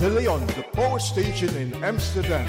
De 0.00 0.08
Leon, 0.08 0.46
the 0.46 0.64
power 0.72 0.98
station 0.98 1.54
in 1.58 1.84
Amsterdam. 1.84 2.46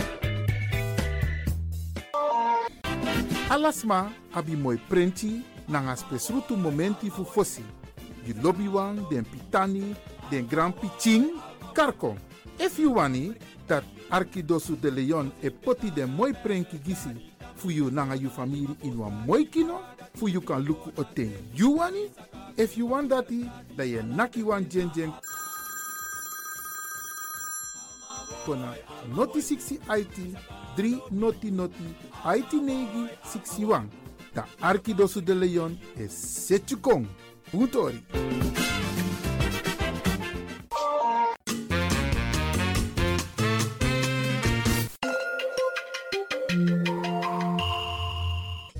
Alasma 3.50 4.10
abi 4.34 4.56
moi 4.56 4.78
prenti 4.88 5.44
nanga 5.68 5.96
spesrutu 5.98 6.56
momenti 6.56 7.10
fu 7.10 7.26
fosi. 7.26 7.62
You 8.26 8.36
lobby 8.42 8.70
den 9.10 9.26
pitani, 9.26 9.94
den 10.30 10.48
grand 10.48 10.76
piching, 10.80 11.42
karko. 11.74 12.16
If 12.58 12.80
you 12.80 12.94
wani, 12.94 13.34
dat 13.68 13.84
Arkidosu 14.10 14.80
de 14.80 14.90
Leon 14.90 15.34
e 15.44 15.50
poti 15.50 15.92
den 15.92 16.16
moi 16.16 16.32
prenki 16.32 16.80
gisi 16.82 17.10
fu 17.58 17.70
you 17.70 17.92
nanga 17.92 18.16
you 18.16 18.30
family 18.30 18.66
in 18.84 18.98
wan 18.98 19.26
moi 19.28 19.44
kino, 19.44 19.82
fu 20.16 20.30
you 20.30 20.40
kan 20.40 20.64
luku 20.64 20.90
oten 20.96 21.34
you 21.54 21.72
wani. 21.72 22.12
If 22.56 22.78
you 22.78 22.86
want 22.86 23.10
dati, 23.10 23.52
da 23.76 23.84
ye 23.84 24.02
naki 24.02 24.42
wan 24.42 24.64
kona 28.46 28.74
noti 29.16 29.42
60 29.42 29.80
IT 30.00 30.18
3 30.76 31.02
noti 31.10 31.52
noti 31.52 31.96
IT 32.38 32.54
negi 32.54 33.08
61. 33.24 33.90
Da 34.34 34.46
Arkidosu 34.60 35.22
de 35.22 35.34
Leon 35.36 35.80
e 35.98 36.08
Setchukong. 36.08 37.06
Utori. 37.52 38.04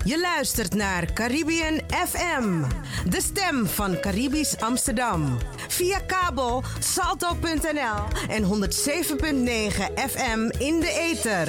Je 0.04 0.20
luistert 0.20 0.74
naar 0.74 1.12
Caribbean 1.12 1.80
FM, 1.88 2.62
de 3.08 3.20
stem 3.20 3.66
van 3.66 4.00
Caribisch 4.00 4.60
Amsterdam. 4.60 5.38
Via 5.82 6.00
kabel 6.00 6.62
salto.nl 6.78 8.28
en 8.28 8.42
107.9 8.44 8.48
FM 10.10 10.50
in 10.58 10.80
de 10.80 11.10
ether. 11.10 11.48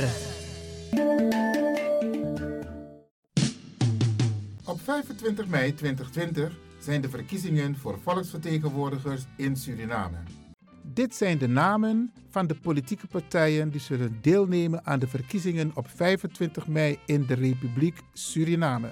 Op 4.65 4.81
25 4.81 5.47
mei 5.47 5.73
2020 5.73 6.57
zijn 6.79 7.01
de 7.01 7.09
verkiezingen 7.09 7.77
voor 7.77 7.99
volksvertegenwoordigers 8.03 9.21
in 9.37 9.55
Suriname. 9.55 10.17
Dit 10.81 11.15
zijn 11.15 11.37
de 11.37 11.47
namen 11.47 12.13
van 12.29 12.47
de 12.47 12.55
politieke 12.55 13.07
partijen 13.07 13.69
die 13.69 13.81
zullen 13.81 14.17
deelnemen 14.21 14.85
aan 14.85 14.99
de 14.99 15.07
verkiezingen 15.07 15.71
op 15.73 15.87
25 15.95 16.67
mei 16.67 16.99
in 17.05 17.25
de 17.25 17.33
Republiek 17.33 17.99
Suriname. 18.13 18.91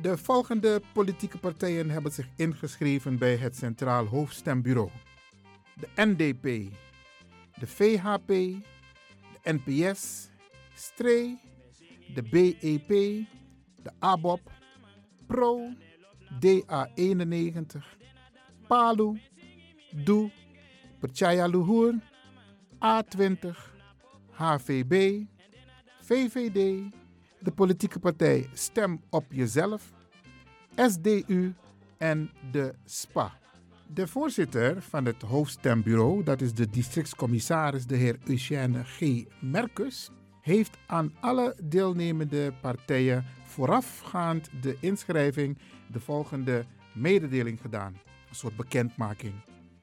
De 0.00 0.18
volgende 0.18 0.82
politieke 0.92 1.38
partijen 1.38 1.90
hebben 1.90 2.12
zich 2.12 2.28
ingeschreven 2.36 3.18
bij 3.18 3.36
het 3.36 3.56
Centraal 3.56 4.06
Hoofdstembureau: 4.06 4.90
de 5.74 5.88
NDP, 5.94 6.42
de 7.58 7.66
VHP, 7.66 8.26
de 8.26 8.62
NPS, 9.42 10.28
STREE, 10.74 11.38
de 12.14 12.22
BEP, 12.22 12.88
de 13.82 13.90
ABOP, 13.98 14.50
PRO, 15.26 15.72
DA91, 16.34 17.84
PALU, 18.66 19.20
DOE, 20.04 20.30
Perchaya 20.98 21.46
Luhur, 21.46 21.94
A20, 22.78 23.56
HVB, 24.30 25.24
VVD, 26.00 26.90
de 27.40 27.50
politieke 27.50 27.98
partij 27.98 28.48
Stem 28.52 29.00
op 29.10 29.24
Jezelf, 29.28 29.92
SDU 30.76 31.54
en 31.98 32.30
de 32.50 32.74
SPA. 32.84 33.38
De 33.86 34.06
voorzitter 34.06 34.82
van 34.82 35.04
het 35.04 35.22
hoofdstembureau, 35.22 36.22
dat 36.22 36.40
is 36.40 36.54
de 36.54 36.70
districtscommissaris 36.70 37.86
de 37.86 37.96
heer 37.96 38.18
Eugène 38.24 38.84
G. 38.84 39.24
Merkus, 39.40 40.10
heeft 40.40 40.78
aan 40.86 41.14
alle 41.20 41.56
deelnemende 41.62 42.52
partijen 42.60 43.24
voorafgaand 43.44 44.48
de 44.62 44.76
inschrijving 44.80 45.58
de 45.92 46.00
volgende 46.00 46.64
mededeling 46.94 47.60
gedaan. 47.60 47.92
Een 48.28 48.34
soort 48.34 48.56
bekendmaking. 48.56 49.34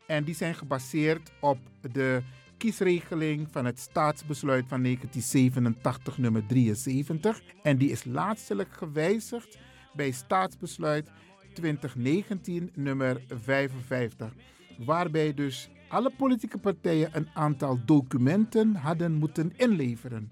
En 0.07 0.23
die 0.23 0.35
zijn 0.35 0.55
gebaseerd 0.55 1.31
op 1.39 1.57
de 1.91 2.21
kiesregeling 2.57 3.47
van 3.51 3.65
het 3.65 3.79
staatsbesluit 3.79 4.65
van 4.67 4.83
1987 4.83 6.17
nummer 6.17 6.45
73. 6.45 7.41
En 7.63 7.77
die 7.77 7.91
is 7.91 8.03
laatstelijk 8.03 8.73
gewijzigd 8.73 9.57
bij 9.93 10.11
staatsbesluit 10.11 11.09
2019 11.53 12.71
nummer 12.75 13.21
55. 13.27 14.33
Waarbij 14.77 15.33
dus 15.33 15.69
alle 15.87 16.11
politieke 16.17 16.57
partijen 16.57 17.09
een 17.13 17.27
aantal 17.33 17.79
documenten 17.85 18.75
hadden 18.75 19.13
moeten 19.13 19.53
inleveren. 19.55 20.31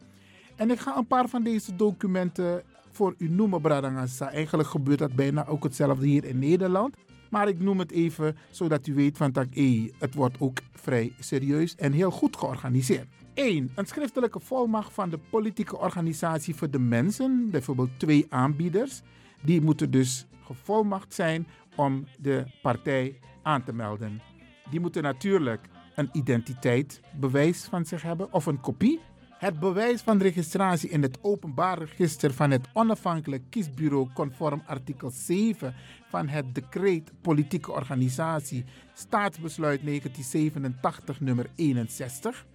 En 0.56 0.72
ik 0.72 0.80
ga 0.80 0.98
een 0.98 1.08
paar 1.08 1.30
van 1.30 1.44
deze 1.44 1.76
documenten 1.76 2.64
voor 2.92 3.16
u 3.18 3.30
noemen, 3.30 3.62
Bradangasa. 3.62 4.32
Eigenlijk 4.32 4.70
gebeurt 4.70 5.00
dat 5.00 5.16
bijna 5.16 5.48
ook 5.48 5.64
hetzelfde 5.64 6.08
hier 6.08 6.26
in 6.26 6.40
Nederland. 6.40 6.96
Maar 7.30 7.48
ik 7.48 7.60
noem 7.60 7.80
het 7.80 7.92
even 7.92 8.38
zodat 8.52 8.88
u 8.88 8.94
weet 8.94 9.18
van 9.18 9.32
dat 9.32 9.48
hey, 9.52 9.94
het 10.00 10.14
wordt 10.14 10.40
ook 10.40 10.58
vrij 10.72 11.14
serieus 11.20 11.76
en 11.76 11.92
heel 11.92 12.12
goed 12.12 12.38
georganiseerd. 12.38 13.08
1. 13.34 13.72
Een 13.76 13.86
schriftelijke 13.86 14.40
volmacht 14.40 14.94
van 14.94 15.10
de 15.10 15.20
politieke 15.30 15.78
organisatie 15.78 16.56
voor 16.56 16.70
de 16.70 16.80
mensen, 16.80 17.48
bijvoorbeeld 17.52 18.00
twee 18.00 18.26
aanbieders. 18.30 19.02
Die 19.42 19.62
moeten 19.62 19.92
dus 19.92 20.26
gevolmacht 20.44 21.14
zijn 21.14 21.48
om 21.76 22.06
de 22.20 22.44
partij 22.62 23.20
aan 23.44 23.64
te 23.64 23.74
melden. 23.74 24.22
Die 24.70 24.80
moeten 24.80 25.04
natuurlijk 25.04 25.62
een 25.96 26.10
identiteitsbewijs 26.12 27.64
van 27.64 27.86
zich 27.86 28.02
hebben 28.02 28.34
of 28.34 28.46
een 28.46 28.62
kopie. 28.62 29.00
Het 29.46 29.60
bewijs 29.60 30.02
van 30.02 30.18
registratie 30.18 30.90
in 30.90 31.02
het 31.02 31.18
openbaar 31.22 31.78
register 31.78 32.34
van 32.34 32.52
het 32.52 32.68
onafhankelijk 32.74 33.44
kiesbureau 33.50 34.10
conform 34.14 34.62
artikel 34.66 35.10
7 35.10 35.76
van 36.10 36.28
het 36.28 36.56
decreet 36.56 37.12
politieke 37.22 37.72
organisatie 37.72 38.66
staatsbesluit 38.94 39.86
1987 39.86 41.20
nummer 41.20 41.50
61. 41.56 42.46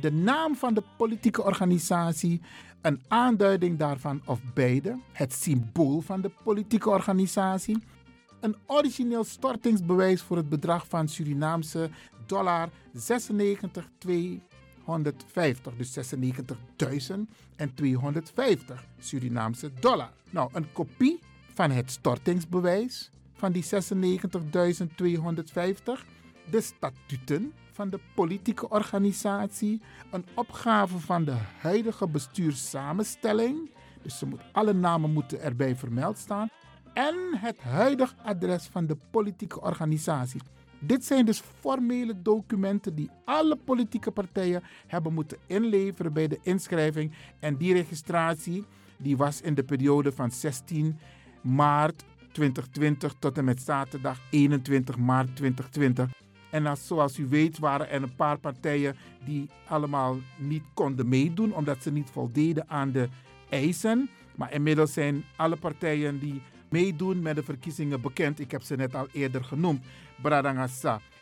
De 0.00 0.12
naam 0.12 0.56
van 0.56 0.74
de 0.74 0.82
politieke 0.96 1.42
organisatie, 1.42 2.40
een 2.80 3.02
aanduiding 3.08 3.78
daarvan 3.78 4.22
of 4.24 4.40
beide, 4.54 4.98
het 5.12 5.32
symbool 5.32 6.00
van 6.00 6.20
de 6.20 6.30
politieke 6.44 6.90
organisatie, 6.90 7.82
een 8.40 8.56
origineel 8.66 9.24
stortingsbewijs 9.24 10.22
voor 10.22 10.36
het 10.36 10.48
bedrag 10.48 10.86
van 10.88 11.08
Surinaamse 11.08 11.90
dollar 12.26 12.68
96,250, 14.86 15.76
dus 15.76 15.98
96.250 15.98 16.04
Surinaamse 18.98 19.70
dollar. 19.80 20.10
Nou, 20.30 20.50
een 20.52 20.72
kopie 20.72 21.18
van 21.52 21.70
het 21.70 21.90
stortingsbewijs 21.90 23.10
van 23.34 23.52
die 23.52 23.64
96.250, 23.64 23.70
de 26.50 26.60
statuten 26.60 27.52
van 27.72 27.90
de 27.90 28.00
politieke 28.14 28.68
organisatie, 28.68 29.80
een 30.10 30.24
opgave 30.34 30.98
van 30.98 31.24
de 31.24 31.36
huidige 31.58 32.08
bestuurssamenstelling, 32.08 33.70
dus 34.02 34.18
ze 34.18 34.26
moet, 34.26 34.40
alle 34.52 34.72
namen 34.72 35.12
moeten 35.12 35.40
erbij 35.40 35.76
vermeld 35.76 36.18
staan, 36.18 36.48
en 36.92 37.14
het 37.36 37.60
huidige 37.60 38.14
adres 38.22 38.66
van 38.66 38.86
de 38.86 38.96
politieke 39.10 39.60
organisatie. 39.60 40.40
Dit 40.78 41.04
zijn 41.04 41.24
dus 41.24 41.42
formele 41.60 42.22
documenten 42.22 42.94
die 42.94 43.10
alle 43.24 43.56
politieke 43.56 44.10
partijen 44.10 44.62
hebben 44.86 45.12
moeten 45.12 45.38
inleveren 45.46 46.12
bij 46.12 46.28
de 46.28 46.38
inschrijving. 46.42 47.12
En 47.40 47.56
die 47.56 47.72
registratie 47.72 48.64
die 48.96 49.16
was 49.16 49.40
in 49.40 49.54
de 49.54 49.64
periode 49.64 50.12
van 50.12 50.30
16 50.30 50.98
maart 51.42 52.04
2020 52.32 53.14
tot 53.18 53.38
en 53.38 53.44
met 53.44 53.62
zaterdag 53.62 54.18
21 54.30 54.98
maart 54.98 55.36
2020. 55.36 56.10
En 56.50 56.66
als, 56.66 56.86
zoals 56.86 57.18
u 57.18 57.26
weet 57.28 57.58
waren 57.58 57.90
er 57.90 58.02
een 58.02 58.14
paar 58.14 58.38
partijen 58.38 58.96
die 59.24 59.48
allemaal 59.68 60.16
niet 60.38 60.62
konden 60.74 61.08
meedoen 61.08 61.54
omdat 61.54 61.82
ze 61.82 61.92
niet 61.92 62.10
voldeden 62.10 62.68
aan 62.68 62.92
de 62.92 63.08
eisen. 63.50 64.10
Maar 64.36 64.52
inmiddels 64.52 64.92
zijn 64.92 65.24
alle 65.36 65.56
partijen 65.56 66.18
die 66.18 66.42
meedoen 66.68 67.22
met 67.22 67.36
de 67.36 67.42
verkiezingen 67.42 68.00
bekend. 68.00 68.40
Ik 68.40 68.50
heb 68.50 68.62
ze 68.62 68.76
net 68.76 68.94
al 68.94 69.08
eerder 69.12 69.44
genoemd. 69.44 69.84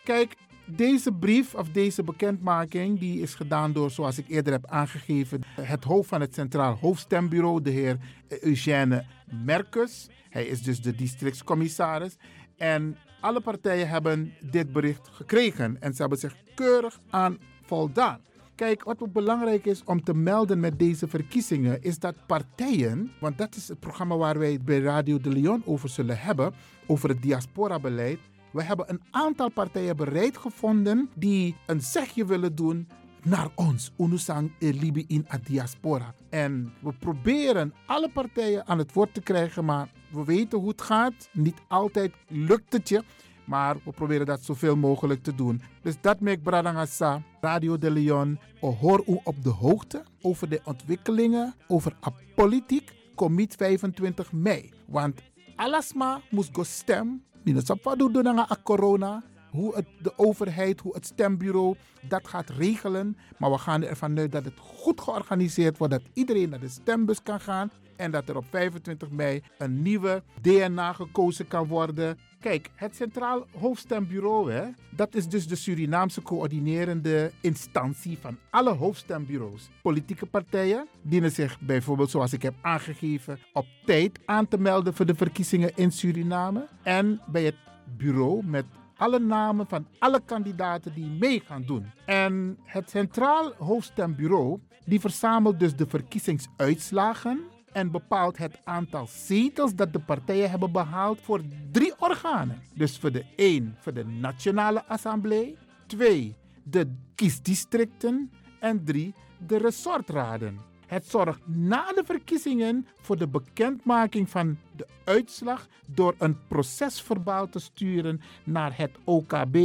Kijk, 0.04 0.34
deze 0.66 1.12
brief 1.12 1.54
of 1.54 1.69
deze 1.69 2.02
bekendmaking 2.02 2.99
die 2.99 3.20
is 3.20 3.34
gedaan 3.34 3.72
door, 3.72 3.90
zoals 3.90 4.19
ik 4.19 4.28
eerder 4.28 4.52
heb 4.52 4.66
aangegeven, 4.66 5.43
het 5.60 5.84
hoofd 5.84 6.08
van 6.08 6.20
het 6.20 6.34
Centraal 6.34 6.76
Hoofdstembureau, 6.81 7.62
de 7.62 7.70
heer 7.70 7.96
Eugène 8.40 9.04
Merkus. 9.44 10.08
Hij 10.31 10.46
is 10.46 10.62
dus 10.62 10.81
de 10.81 10.94
districtscommissaris. 10.94 12.16
En 12.56 12.96
alle 13.20 13.40
partijen 13.40 13.88
hebben 13.88 14.34
dit 14.40 14.72
bericht 14.72 15.08
gekregen 15.12 15.76
en 15.81 15.94
ze 15.94 16.00
hebben 16.00 16.19
zich 16.19 16.37
keurig 16.54 17.00
aan 17.10 17.38
voldaan. 17.64 18.20
Kijk, 18.54 18.84
wat 18.84 19.02
ook 19.02 19.12
belangrijk 19.12 19.66
is 19.66 19.84
om 19.84 20.04
te 20.04 20.14
melden 20.14 20.60
met 20.60 20.78
deze 20.78 21.08
verkiezingen, 21.08 21.82
is 21.82 21.99
dat 21.99 22.26
partijen, 22.26 23.12
want 23.20 23.38
dat 23.38 23.54
is 23.56 23.69
het 23.69 23.81
programma 23.81 24.16
waar 24.16 24.38
wij 24.38 24.60
bij 24.64 24.78
Radio 24.78 25.20
de 25.20 25.28
Leon 25.28 25.62
over 25.64 25.88
zullen 25.88 26.19
hebben, 26.19 26.54
over 26.87 27.08
het 27.08 27.22
diaspora-beleid. 27.22 28.19
We 28.52 28.62
hebben 28.62 28.90
een 28.90 29.02
aantal 29.10 29.50
partijen 29.50 29.96
bereid 29.96 30.37
gevonden 30.37 31.10
die 31.14 31.56
een 31.66 31.81
zegje 31.81 32.25
willen 32.25 32.54
doen 32.54 32.88
naar 33.23 33.49
ons, 33.54 33.92
Unusang 33.99 34.52
Libi 34.59 35.04
in 35.09 35.26
a 35.32 35.38
diaspora. 35.44 36.14
En 36.30 36.73
we 36.80 36.92
proberen 36.92 37.75
alle 37.87 38.09
partijen 38.09 38.66
aan 38.66 38.78
het 38.78 38.92
woord 38.92 39.14
te 39.14 39.21
krijgen, 39.21 39.64
maar 39.64 39.88
we 40.11 40.25
weten 40.25 40.59
hoe 40.59 40.68
het 40.68 40.82
gaat. 40.82 41.28
Niet 41.32 41.61
altijd 41.68 42.12
lukt 42.28 42.73
het 42.73 42.88
je. 42.88 43.04
Maar 43.44 43.76
we 43.85 43.90
proberen 43.90 44.26
dat 44.26 44.44
zoveel 44.44 44.76
mogelijk 44.76 45.23
te 45.23 45.35
doen. 45.35 45.62
Dus 45.82 45.94
dat 46.00 46.21
maakt 46.21 46.42
Bradangasa, 46.42 47.23
Radio 47.40 47.78
de 47.78 47.90
Leon. 47.90 48.38
Hoor 48.61 49.02
u 49.06 49.18
op 49.25 49.42
de 49.42 49.50
hoogte 49.50 50.04
over 50.21 50.49
de 50.49 50.61
ontwikkelingen 50.64 51.54
over 51.68 51.97
politiek. 52.35 52.92
Commit 53.14 53.54
25 53.54 54.32
mei. 54.32 54.71
Want 54.87 55.21
alasma 55.56 56.21
moest 56.30 56.50
go 56.52 56.62
stem. 56.62 57.23
Minusapa 57.44 57.94
doen 57.96 58.26
a 58.38 58.56
corona. 58.62 59.22
Hoe 59.50 59.75
het, 59.75 59.87
de 60.02 60.18
overheid, 60.18 60.80
hoe 60.80 60.94
het 60.94 61.06
stembureau 61.06 61.76
dat 62.08 62.28
gaat 62.28 62.50
regelen. 62.50 63.16
Maar 63.38 63.50
we 63.50 63.58
gaan 63.58 63.82
ervan 63.82 64.18
uit 64.18 64.32
dat 64.32 64.44
het 64.44 64.58
goed 64.58 65.00
georganiseerd 65.00 65.78
wordt. 65.78 65.92
Dat 65.92 66.02
iedereen 66.12 66.49
naar 66.49 66.61
de 66.61 66.68
stembus 66.68 67.22
kan 67.22 67.40
gaan. 67.40 67.70
En 67.96 68.11
dat 68.11 68.28
er 68.28 68.37
op 68.37 68.44
25 68.50 69.11
mei 69.11 69.42
een 69.58 69.82
nieuwe 69.82 70.22
DNA 70.40 70.92
gekozen 70.92 71.49
kan 71.49 71.66
worden. 71.66 72.18
Kijk, 72.42 72.70
het 72.75 72.96
Centraal 72.96 73.46
Hoofdstembureau, 73.58 74.52
hè, 74.52 74.64
dat 74.90 75.14
is 75.14 75.28
dus 75.28 75.49
de 75.49 75.56
Surinaamse 75.56 76.22
coördinerende 76.22 77.32
instantie 77.40 78.18
van 78.20 78.38
alle 78.50 78.70
hoofdstembureaus. 78.70 79.68
Politieke 79.82 80.26
partijen 80.26 80.87
dienen 81.02 81.30
zich 81.30 81.61
bijvoorbeeld, 81.61 82.11
zoals 82.11 82.32
ik 82.32 82.42
heb 82.42 82.54
aangegeven, 82.61 83.38
op 83.52 83.66
tijd 83.84 84.18
aan 84.25 84.49
te 84.49 84.58
melden 84.58 84.94
voor 84.94 85.06
de 85.06 85.14
verkiezingen 85.14 85.76
in 85.76 85.92
Suriname. 85.92 86.68
En 86.82 87.20
bij 87.26 87.44
het 87.44 87.56
bureau 87.96 88.44
met 88.44 88.64
alle 88.96 89.18
namen 89.18 89.66
van 89.66 89.87
alle 89.99 90.20
kandidaten 90.25 90.94
die 90.94 91.06
mee 91.06 91.40
gaan 91.40 91.62
doen. 91.66 91.90
En 92.06 92.58
het 92.64 92.90
Centraal 92.90 93.52
Hoofdstembureau 93.58 94.61
die 94.84 95.00
verzamelt 95.00 95.61
dus 95.61 95.76
de 95.76 95.87
verkiezingsuitslagen 95.87 97.40
en 97.73 97.91
bepaalt 97.91 98.37
het 98.37 98.61
aantal 98.64 99.07
zetels 99.07 99.75
dat 99.75 99.93
de 99.93 99.99
partijen 99.99 100.50
hebben 100.50 100.73
behaald 100.73 101.21
voor 101.21 101.41
drie 101.71 101.93
organen. 101.99 102.62
Dus 102.75 102.99
voor 102.99 103.12
de 103.12 103.25
één 103.37 103.76
voor 103.79 103.95
de 103.95 104.05
Nationale 104.05 104.85
Assemblée, 104.87 105.57
twee 105.87 106.37
de 106.62 106.95
kiesdistricten 107.14 108.31
en 108.61 108.85
drie 108.85 109.14
de 109.47 109.59
resortraden. 109.59 110.61
Het 110.87 111.07
zorgt 111.07 111.41
na 111.47 111.93
de 111.93 112.02
verkiezingen 112.05 112.87
voor 113.00 113.19
de 113.19 113.29
bekendmaking 113.29 114.31
van 114.31 114.59
de 114.76 114.87
uitslag 115.05 115.67
door 115.87 116.14
een 116.19 116.47
procesverbaal 116.49 117.49
te 117.49 117.59
sturen 117.59 118.21
naar 118.45 118.76
het 118.76 118.91
OKB 119.05 119.57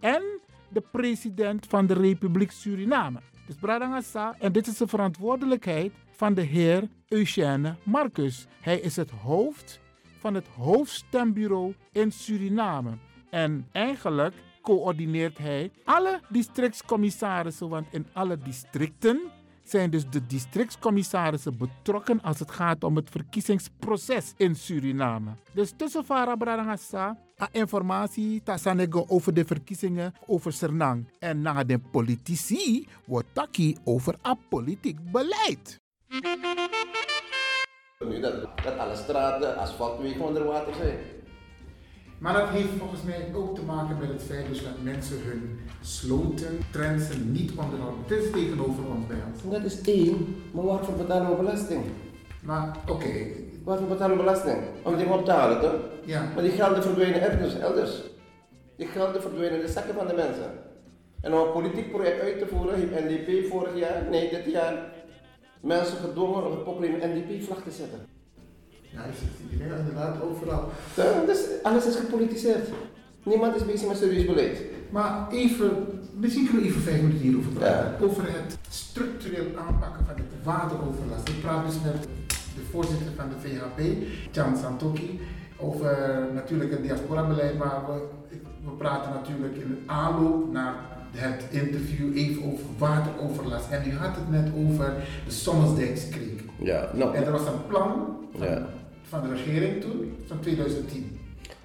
en 0.00 0.22
de 0.68 0.82
president 0.92 1.66
van 1.66 1.86
de 1.86 1.94
Republiek 1.94 2.50
Suriname. 2.50 3.20
Dus 3.46 3.56
Bradangasa, 3.56 4.36
en 4.38 4.52
dit 4.52 4.66
is 4.66 4.76
de 4.76 4.86
verantwoordelijkheid 4.86 5.92
van 6.16 6.34
de 6.34 6.42
heer 6.42 6.88
Eugène 7.08 7.76
Marcus. 7.82 8.46
Hij 8.60 8.78
is 8.78 8.96
het 8.96 9.10
hoofd 9.10 9.80
van 10.18 10.34
het 10.34 10.46
hoofdstembureau 10.46 11.74
in 11.92 12.12
Suriname. 12.12 12.90
En 13.30 13.68
eigenlijk 13.72 14.34
coördineert 14.62 15.38
hij 15.38 15.70
alle 15.84 16.20
districtscommissarissen, 16.28 17.68
want 17.68 17.86
in 17.90 18.06
alle 18.12 18.38
districten 18.38 19.20
zijn 19.64 19.90
dus 19.90 20.10
de 20.10 20.26
districtscommissarissen 20.26 21.56
betrokken 21.56 22.20
als 22.20 22.38
het 22.38 22.50
gaat 22.50 22.84
om 22.84 22.96
het 22.96 23.10
verkiezingsproces 23.10 24.32
in 24.36 24.54
Suriname. 24.54 25.30
Dus 25.52 25.72
tussen 25.76 26.04
Farah 26.04 26.38
informatie 27.52 28.42
over 29.08 29.34
de 29.34 29.44
verkiezingen 29.44 30.14
over 30.26 30.52
Sernang. 30.52 31.08
En 31.18 31.40
na 31.40 31.64
de 31.64 31.78
politici 31.78 32.86
wordt 33.06 33.28
taki 33.32 33.76
over 33.84 34.14
a 34.26 34.34
politiek 34.48 35.10
beleid. 35.12 35.84
Nu 38.08 38.20
dat, 38.20 38.34
dat 38.64 38.78
alle 38.78 38.96
straten, 38.96 39.56
asfaltwegen 39.56 40.20
onder 40.20 40.44
water 40.44 40.74
zijn. 40.74 40.98
Maar 42.18 42.32
dat 42.32 42.48
heeft 42.48 42.68
volgens 42.78 43.02
mij 43.02 43.30
ook 43.34 43.54
te 43.54 43.62
maken 43.62 43.98
met 43.98 44.08
het 44.08 44.22
feit 44.22 44.48
dus 44.48 44.62
dat 44.62 44.82
mensen 44.82 45.16
hun 45.24 45.60
sloten, 45.80 46.58
trensen 46.70 47.32
niet 47.32 47.50
onderhouden. 47.50 48.00
Het 48.06 48.24
is 48.24 48.30
tegenover 48.30 48.84
ons 48.86 49.06
bij 49.06 49.16
ons. 49.32 49.54
Dat 49.54 49.64
is 49.64 49.80
één, 49.80 50.42
maar 50.52 50.64
waarvoor 50.64 50.94
betalen 50.94 51.30
we 51.30 51.36
belasting? 51.36 51.84
Maar 52.42 52.76
oké, 52.88 53.26
Waarvoor 53.64 53.88
betalen 53.88 54.16
we 54.16 54.22
belasting? 54.22 54.58
Om 54.82 54.96
die 54.96 55.06
op 55.06 55.24
te 55.24 55.30
halen, 55.30 55.60
toch? 55.60 55.80
ja. 56.04 56.28
Maar 56.34 56.42
die 56.42 56.52
gelden 56.52 56.82
verdwijnen 56.82 57.20
ergens, 57.20 57.58
elders. 57.58 58.02
Die 58.76 58.86
gelden 58.86 59.20
verdwijnen 59.20 59.58
in 59.58 59.66
de 59.66 59.72
zakken 59.72 59.94
van 59.94 60.06
de 60.06 60.14
mensen. 60.14 60.50
En 61.20 61.34
om 61.34 61.46
een 61.46 61.52
politiek 61.52 61.90
project 61.90 62.20
uit 62.20 62.38
te 62.38 62.46
voeren, 62.46 62.74
heeft 62.74 63.04
NDP 63.04 63.48
vorig 63.50 63.76
jaar, 63.76 64.02
nee 64.10 64.30
dit 64.30 64.52
jaar, 64.52 64.92
mensen 65.60 65.96
gedwongen 65.96 66.44
om 66.46 66.50
het 66.50 66.64
populair 66.64 67.02
een 67.02 67.10
NDP-vlag 67.10 67.62
te 67.62 67.70
zetten. 67.70 68.00
Ja, 68.92 69.02
ziet 69.18 69.48
die 69.48 69.58
dingen 69.58 69.78
inderdaad 69.78 70.22
overal. 70.22 70.68
Ja, 70.96 71.24
Dus 71.26 71.44
alles 71.62 71.86
is 71.86 71.96
gepolitiseerd. 71.96 72.68
Niemand 73.22 73.56
is 73.56 73.64
bezig 73.64 73.88
met 73.88 73.96
serieus 73.96 74.26
beleid. 74.26 74.60
Maar 74.90 75.30
even, 75.30 75.70
misschien 76.14 76.44
kunnen 76.44 76.62
we 76.62 76.68
even 76.68 76.82
vijf 76.82 77.00
minuten 77.00 77.22
hierover 77.22 77.52
praten. 77.52 77.96
Ja. 77.98 78.04
Over 78.06 78.22
het 78.22 78.58
structureel 78.68 79.46
aanpakken 79.66 80.06
van 80.06 80.14
het 80.16 80.44
wateroverlast. 80.44 81.28
Ik 81.28 81.40
praat 81.40 81.66
dus 81.66 81.74
met 81.84 82.02
de 82.28 82.62
voorzitter 82.70 83.12
van 83.16 83.28
de 83.28 83.48
VHB, 83.48 84.06
Jan 84.32 84.56
Santoki, 84.56 85.20
over 85.56 86.18
natuurlijk 86.34 86.70
het 86.70 86.82
diaspora-beleid, 86.82 87.58
maar 87.58 87.82
we, 87.86 88.06
we 88.64 88.70
praten 88.70 89.12
natuurlijk 89.12 89.56
in 89.56 89.68
de 89.68 89.92
aanloop 89.92 90.52
naar 90.52 90.74
het 91.12 91.42
interview 91.50 92.16
even 92.16 92.42
over 92.44 92.64
wateroverlast. 92.78 93.70
En 93.70 93.82
u 93.90 93.92
had 93.94 94.16
het 94.16 94.30
net 94.30 94.48
over 94.56 94.94
de 95.26 95.32
Sommelsdijkskreek. 95.32 96.40
Ja, 96.62 96.90
nou, 96.94 97.14
En 97.16 97.24
er 97.24 97.32
was 97.32 97.46
een 97.46 97.66
plan 97.68 98.16
van, 98.36 98.46
Ja. 98.46 98.66
van 99.02 99.22
de 99.22 99.34
regering 99.34 99.80
toen, 99.80 100.12
van 100.26 100.40
2010. 100.40 101.18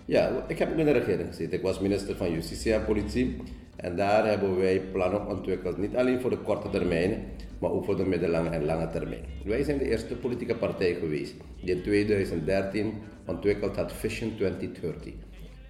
Ja, 0.06 0.30
ik 0.48 0.58
heb 0.60 0.72
ook 0.72 0.78
in 0.78 0.86
de 0.86 0.92
regering 0.92 1.28
gezeten. 1.30 1.58
Ik 1.58 1.62
was 1.64 1.80
minister 1.80 2.16
van 2.16 2.32
Justitie 2.32 2.74
en 2.74 2.86
Politie. 2.86 3.38
En 3.76 3.96
daar 3.96 4.28
hebben 4.28 4.58
wij 4.58 4.82
plannen 4.92 5.28
ontwikkeld, 5.28 5.78
niet 5.78 5.96
alleen 5.96 6.20
voor 6.22 6.30
de 6.30 6.38
korte 6.38 6.70
termijn, 6.70 7.24
maar 7.60 7.72
ook 7.72 7.86
voor 7.86 7.98
de 7.98 8.06
middellange 8.06 8.50
en 8.50 8.66
lange 8.66 8.90
termijn. 8.90 9.22
Wij 9.46 9.64
zijn 9.64 9.78
de 9.78 9.90
eerste 9.90 10.16
politieke 10.16 10.56
partij 10.56 10.94
geweest 10.94 11.34
die 11.62 11.76
in 11.76 11.82
2013 11.82 12.94
ontwikkeld 13.26 13.76
had 13.76 13.94
Vision 13.94 14.36
2030. 14.36 15.14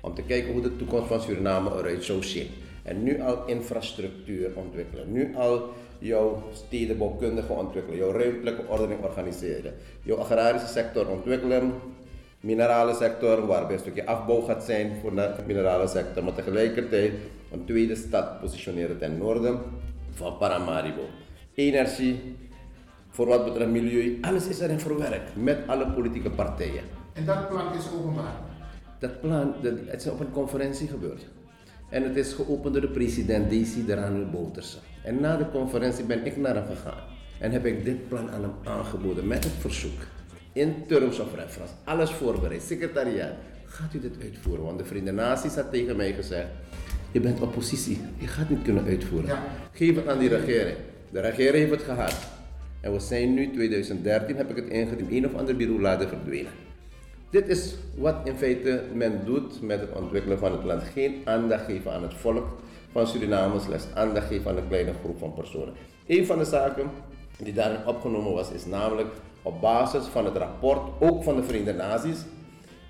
Om 0.01 0.13
te 0.13 0.21
kijken 0.21 0.51
hoe 0.53 0.61
de 0.61 0.75
toekomst 0.75 1.07
van 1.07 1.21
Suriname 1.21 1.69
eruit 1.69 2.03
zou 2.03 2.23
zien. 2.23 2.47
En 2.83 3.03
nu 3.03 3.21
al 3.21 3.45
infrastructuur 3.45 4.51
ontwikkelen. 4.55 5.11
Nu 5.11 5.35
al 5.35 5.69
jouw 5.99 6.43
stedenbouwkundige 6.53 7.53
ontwikkelen. 7.53 7.97
Jouw 7.97 8.11
ruimtelijke 8.11 8.63
ordening 8.67 9.03
organiseren. 9.03 9.73
Jouw 10.03 10.17
agrarische 10.17 10.67
sector 10.67 11.07
ontwikkelen 11.07 11.73
minerale 12.41 12.93
sector, 12.93 13.45
waarbij 13.45 13.73
een 13.73 13.79
stukje 13.79 14.05
afbouw 14.05 14.41
gaat 14.41 14.63
zijn 14.63 14.91
voor 15.01 15.15
de 15.15 15.33
minerale 15.45 15.87
sector, 15.87 16.23
maar 16.23 16.33
tegelijkertijd 16.33 17.13
een 17.51 17.65
tweede 17.65 17.95
stad 17.95 18.39
positioneren 18.39 18.97
ten 18.97 19.17
noorden 19.17 19.59
van 20.11 20.37
Paramaribo. 20.37 21.01
Energie, 21.53 22.35
voor 23.09 23.27
wat 23.27 23.45
betreft 23.45 23.69
milieu, 23.69 24.17
alles 24.21 24.47
is 24.47 24.59
erin 24.59 24.79
verwerkt 24.79 25.35
met 25.35 25.57
alle 25.67 25.91
politieke 25.91 26.29
partijen. 26.29 26.83
En 27.13 27.25
dat 27.25 27.49
plan 27.49 27.73
is 27.73 27.85
openbaar. 27.99 28.33
Dat 28.99 29.21
plan, 29.21 29.53
dat, 29.61 29.73
het 29.85 30.01
is 30.01 30.11
op 30.11 30.19
een 30.19 30.31
conferentie 30.31 30.87
gebeurd. 30.87 31.25
En 31.91 32.03
het 32.03 32.15
is 32.15 32.33
geopend 32.33 32.73
door 32.73 32.81
de 32.81 32.87
president 32.87 33.49
Desi 33.49 33.85
Dranel 33.85 34.29
Bouterse. 34.29 34.77
En 35.03 35.21
na 35.21 35.37
de 35.37 35.49
conferentie 35.51 36.03
ben 36.03 36.25
ik 36.25 36.37
naar 36.37 36.55
hem 36.55 36.65
gegaan. 36.65 37.03
En 37.39 37.51
heb 37.51 37.65
ik 37.65 37.85
dit 37.85 38.07
plan 38.07 38.31
aan 38.31 38.41
hem 38.41 38.53
aangeboden 38.63 39.27
met 39.27 39.43
het 39.43 39.53
verzoek. 39.59 39.99
In 40.53 40.73
terms 40.87 41.19
of 41.19 41.35
reference. 41.35 41.73
Alles 41.83 42.11
voorbereid. 42.11 42.61
Secretariaat. 42.61 43.33
Gaat 43.65 43.93
u 43.93 43.99
dit 43.99 44.15
uitvoeren? 44.21 44.65
Want 44.65 44.77
de 44.77 44.85
Verenigde 44.85 45.11
Naties 45.11 45.55
had 45.55 45.71
tegen 45.71 45.95
mij 45.95 46.13
gezegd. 46.13 46.47
Je 47.11 47.19
bent 47.19 47.41
oppositie. 47.41 48.01
Je 48.17 48.27
gaat 48.27 48.49
niet 48.49 48.61
kunnen 48.61 48.85
uitvoeren. 48.85 49.29
Ja. 49.29 49.43
Geef 49.71 49.95
het 49.95 50.07
aan 50.07 50.19
die 50.19 50.29
regering. 50.29 50.77
De 51.09 51.19
regering 51.19 51.55
heeft 51.55 51.71
het 51.71 51.81
gehad. 51.81 52.15
En 52.81 52.93
we 52.93 52.99
zijn 52.99 53.33
nu 53.33 53.51
2013 53.51 54.35
heb 54.35 54.49
ik 54.49 54.55
het 54.55 54.67
ingediend. 54.67 55.11
Een 55.11 55.25
of 55.25 55.33
ander 55.33 55.55
bureau 55.55 55.81
laten 55.81 56.07
verdwijnen. 56.07 56.51
Dit 57.31 57.47
is 57.47 57.75
wat 57.95 58.15
in 58.23 58.35
feite 58.35 58.83
men 58.93 59.21
doet 59.25 59.61
met 59.61 59.79
het 59.79 59.91
ontwikkelen 59.95 60.39
van 60.39 60.51
het 60.51 60.63
land. 60.63 60.83
Geen 60.83 61.21
aandacht 61.25 61.65
geven 61.65 61.91
aan 61.91 62.01
het 62.01 62.13
volk 62.13 62.47
van 62.91 63.07
Suriname, 63.07 63.59
slechts 63.59 63.87
aandacht 63.93 64.27
geven 64.27 64.51
aan 64.51 64.57
een 64.57 64.67
kleine 64.67 64.93
groep 65.03 65.19
van 65.19 65.33
personen. 65.33 65.73
Een 66.07 66.25
van 66.25 66.37
de 66.37 66.45
zaken 66.45 66.89
die 67.37 67.53
daarin 67.53 67.85
opgenomen 67.85 68.33
was, 68.33 68.51
is 68.51 68.65
namelijk 68.65 69.07
op 69.41 69.61
basis 69.61 70.03
van 70.03 70.25
het 70.25 70.37
rapport, 70.37 70.81
ook 70.99 71.23
van 71.23 71.35
de 71.35 71.43
Verenigde 71.43 71.73
Naties, 71.73 72.17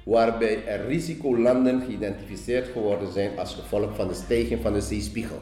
waarbij 0.04 0.66
er 0.66 0.88
risicolanden 0.88 1.82
geïdentificeerd 1.82 2.68
geworden 2.68 3.12
zijn 3.12 3.40
als 3.40 3.56
gevolg 3.56 3.96
van 3.96 4.08
de 4.08 4.14
stijging 4.14 4.62
van 4.62 4.74
de 4.74 4.82
zeespiegel. 4.82 5.40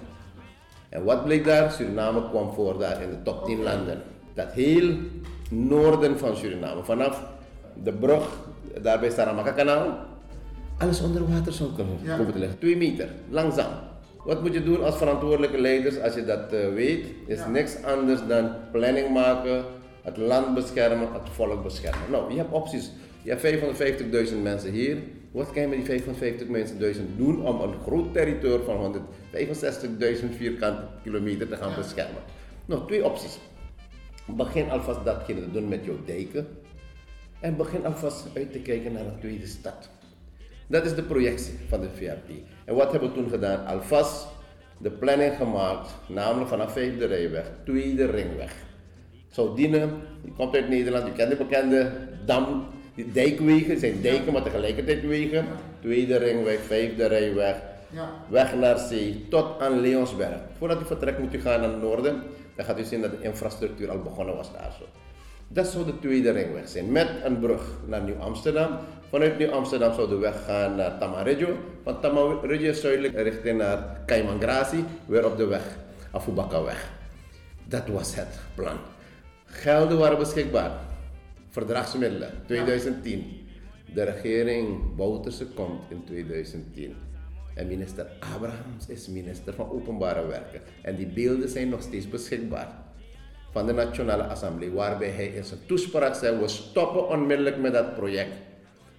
En 0.89 1.03
wat 1.03 1.23
bleek 1.23 1.45
daar? 1.45 1.71
Suriname 1.71 2.29
kwam 2.29 2.51
voor 2.51 2.77
daar 2.77 3.01
in 3.01 3.09
de 3.09 3.21
top 3.23 3.45
10 3.45 3.63
landen. 3.63 4.01
Dat 4.33 4.51
heel 4.51 4.97
noorden 5.49 6.17
van 6.17 6.35
Suriname, 6.35 6.83
vanaf 6.83 7.23
de 7.83 7.93
brug, 7.93 8.47
daar 8.81 8.99
bij 8.99 9.09
Saramaka 9.09 9.51
kanaal, 9.51 9.97
alles 10.77 11.01
onder 11.01 11.29
water 11.29 11.53
zou 11.53 11.69
kunnen 11.75 11.97
Ja. 12.01 12.17
komen 12.17 12.33
te 12.33 12.39
liggen. 12.39 12.59
Twee 12.59 12.77
meter, 12.77 13.09
langzaam. 13.29 13.71
Wat 14.25 14.41
moet 14.41 14.53
je 14.53 14.63
doen 14.63 14.83
als 14.83 14.97
verantwoordelijke 14.97 15.61
leiders 15.61 15.99
als 15.99 16.13
je 16.13 16.25
dat 16.25 16.53
eh, 16.53 16.73
weet? 16.73 17.05
Is 17.27 17.37
Ja. 17.37 17.49
niks 17.49 17.83
anders 17.83 18.19
dan 18.27 18.51
planning 18.71 19.13
maken, 19.13 19.63
het 20.01 20.17
land 20.17 20.53
beschermen, 20.53 21.07
het 21.13 21.29
volk 21.31 21.63
beschermen. 21.63 22.11
Nou, 22.11 22.31
je 22.31 22.37
hebt 22.37 22.51
opties. 22.51 22.91
Je 23.21 23.29
hebt 23.29 23.41
550.000 23.41 24.41
mensen 24.43 24.71
hier. 24.71 24.97
Wat 25.31 25.51
kan 25.51 25.61
je 25.61 25.67
met 25.67 25.77
die 25.77 25.85
550.000 25.85 27.17
doen 27.17 27.45
om 27.47 27.61
een 27.61 27.73
groot 27.85 28.13
territorium 28.13 28.63
van 28.65 28.77
165.000 28.77 30.35
vierkante 30.37 30.81
kilometer 31.03 31.47
te 31.47 31.55
gaan 31.55 31.69
Ja. 31.69 31.75
beschermen? 31.75 32.21
Nou, 32.65 32.87
twee 32.87 33.05
opties. 33.05 33.39
Begin 34.25 34.69
alvast 34.69 35.03
datgene 35.05 35.39
te 35.41 35.51
doen 35.51 35.67
met 35.67 35.85
jouw 35.85 35.97
dijken. 36.05 36.47
En 37.39 37.55
begin 37.57 37.85
alvast 37.85 38.25
uit 38.35 38.51
te 38.51 38.59
kijken 38.59 38.91
naar 38.91 39.05
een 39.05 39.19
tweede 39.19 39.47
stad. 39.47 39.89
Dat 40.67 40.85
is 40.85 40.95
de 40.95 41.03
projectie 41.03 41.53
van 41.67 41.81
de 41.81 41.87
VRP. 41.95 42.29
En 42.65 42.75
wat 42.75 42.91
hebben 42.91 43.09
we 43.09 43.15
toen 43.15 43.29
gedaan? 43.29 43.65
Alvast 43.65 44.27
de 44.77 44.91
planning 44.91 45.35
gemaakt, 45.35 45.89
namelijk 46.07 46.49
vanaf 46.49 46.71
Vijfde 46.73 47.05
Rijweg, 47.05 47.51
Tweede 47.65 48.05
Ringweg. 48.05 48.53
Zou 49.27 49.55
dienen, 49.55 50.01
je 50.23 50.31
komt 50.31 50.55
uit 50.55 50.69
Nederland, 50.69 51.05
je 51.07 51.11
kent 51.13 51.29
de 51.29 51.35
bekende 51.35 51.91
dam, 52.25 52.65
die 52.95 53.11
dijkwegen, 53.11 53.79
zijn 53.79 54.01
dijken, 54.01 54.33
maar 54.33 54.43
tegelijkertijd 54.43 55.05
wegen. 55.05 55.45
Tweede 55.81 56.17
Ringweg, 56.17 56.59
Vijfde 56.59 57.05
Rijweg, 57.07 57.55
Ja. 57.91 58.09
weg 58.29 58.55
naar 58.55 58.77
zee, 58.77 59.25
tot 59.29 59.59
aan 59.59 59.79
Leonsberg. 59.79 60.39
Voordat 60.57 60.81
u 60.81 60.85
vertrekt 60.85 61.19
moet 61.19 61.33
u 61.33 61.41
gaan 61.41 61.59
naar 61.61 61.69
het 61.69 61.81
noorden, 61.81 62.21
dan 62.55 62.65
gaat 62.65 62.79
u 62.79 62.83
zien 62.83 63.01
dat 63.01 63.11
de 63.11 63.21
infrastructuur 63.21 63.89
al 63.91 63.99
begonnen 64.01 64.35
was 64.35 64.51
daar 64.53 64.75
zo. 64.79 64.85
Dat 65.51 65.67
zou 65.67 65.85
de 65.85 65.99
tweede 65.99 66.31
ringweg 66.31 66.67
zijn, 66.67 66.91
met 66.91 67.09
een 67.23 67.39
brug 67.39 67.77
naar 67.85 68.03
Nieuw-Amsterdam. 68.03 68.77
Vanuit 69.09 69.37
Nieuw-Amsterdam 69.37 69.93
zou 69.93 70.09
de 70.09 70.15
weg 70.15 70.45
gaan 70.45 70.75
naar 70.75 70.97
Tamarillo. 70.99 71.57
Van 71.83 72.01
Tamarillo 72.01 72.73
zuidelijk 72.73 73.13
richting 73.15 73.57
naar 73.57 74.01
Caymangrazi, 74.05 74.83
weer 75.05 75.25
op 75.25 75.37
de 75.37 75.45
weg, 75.45 75.77
Afubakaweg. 76.11 76.91
Dat 77.65 77.87
was 77.87 78.15
het 78.15 78.39
plan. 78.55 78.77
Gelden 79.45 79.97
waren 79.97 80.17
beschikbaar. 80.17 80.71
Verdragsmiddelen, 81.49 82.31
2010. 82.45 83.47
De 83.93 84.03
regering 84.03 84.95
Bouterse 84.95 85.45
komt 85.45 85.81
in 85.89 86.03
2010. 86.05 86.95
En 87.55 87.67
minister 87.67 88.07
Abrahams 88.35 88.87
is 88.87 89.07
minister 89.07 89.53
van 89.53 89.69
Openbare 89.69 90.27
Werken. 90.27 90.61
En 90.81 90.95
die 90.95 91.07
beelden 91.07 91.49
zijn 91.49 91.69
nog 91.69 91.81
steeds 91.81 92.09
beschikbaar 92.09 92.87
van 93.51 93.65
de 93.65 93.73
Nationale 93.73 94.23
Assemblée, 94.23 94.71
waarbij 94.71 95.09
hij 95.09 95.27
in 95.27 95.43
zijn 95.43 95.59
toespraak 95.65 96.15
zei: 96.15 96.39
We 96.39 96.47
stoppen 96.47 97.07
onmiddellijk 97.07 97.57
met 97.57 97.73
dat 97.73 97.95
project. 97.95 98.35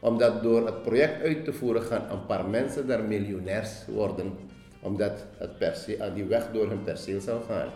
Omdat 0.01 0.43
door 0.43 0.67
het 0.67 0.83
project 0.83 1.23
uit 1.23 1.45
te 1.45 1.53
voeren 1.53 1.83
gaan 1.83 2.11
een 2.11 2.27
paar 2.27 2.49
mensen 2.49 2.87
daar 2.87 3.03
miljonairs 3.03 3.71
worden, 3.87 4.33
omdat 4.81 5.25
het 5.37 5.59
perceel, 5.59 6.01
aan 6.01 6.15
die 6.15 6.25
weg 6.25 6.49
door 6.53 6.69
hun 6.69 6.83
perceel 6.83 7.21
zal 7.21 7.43
gaan. 7.49 7.69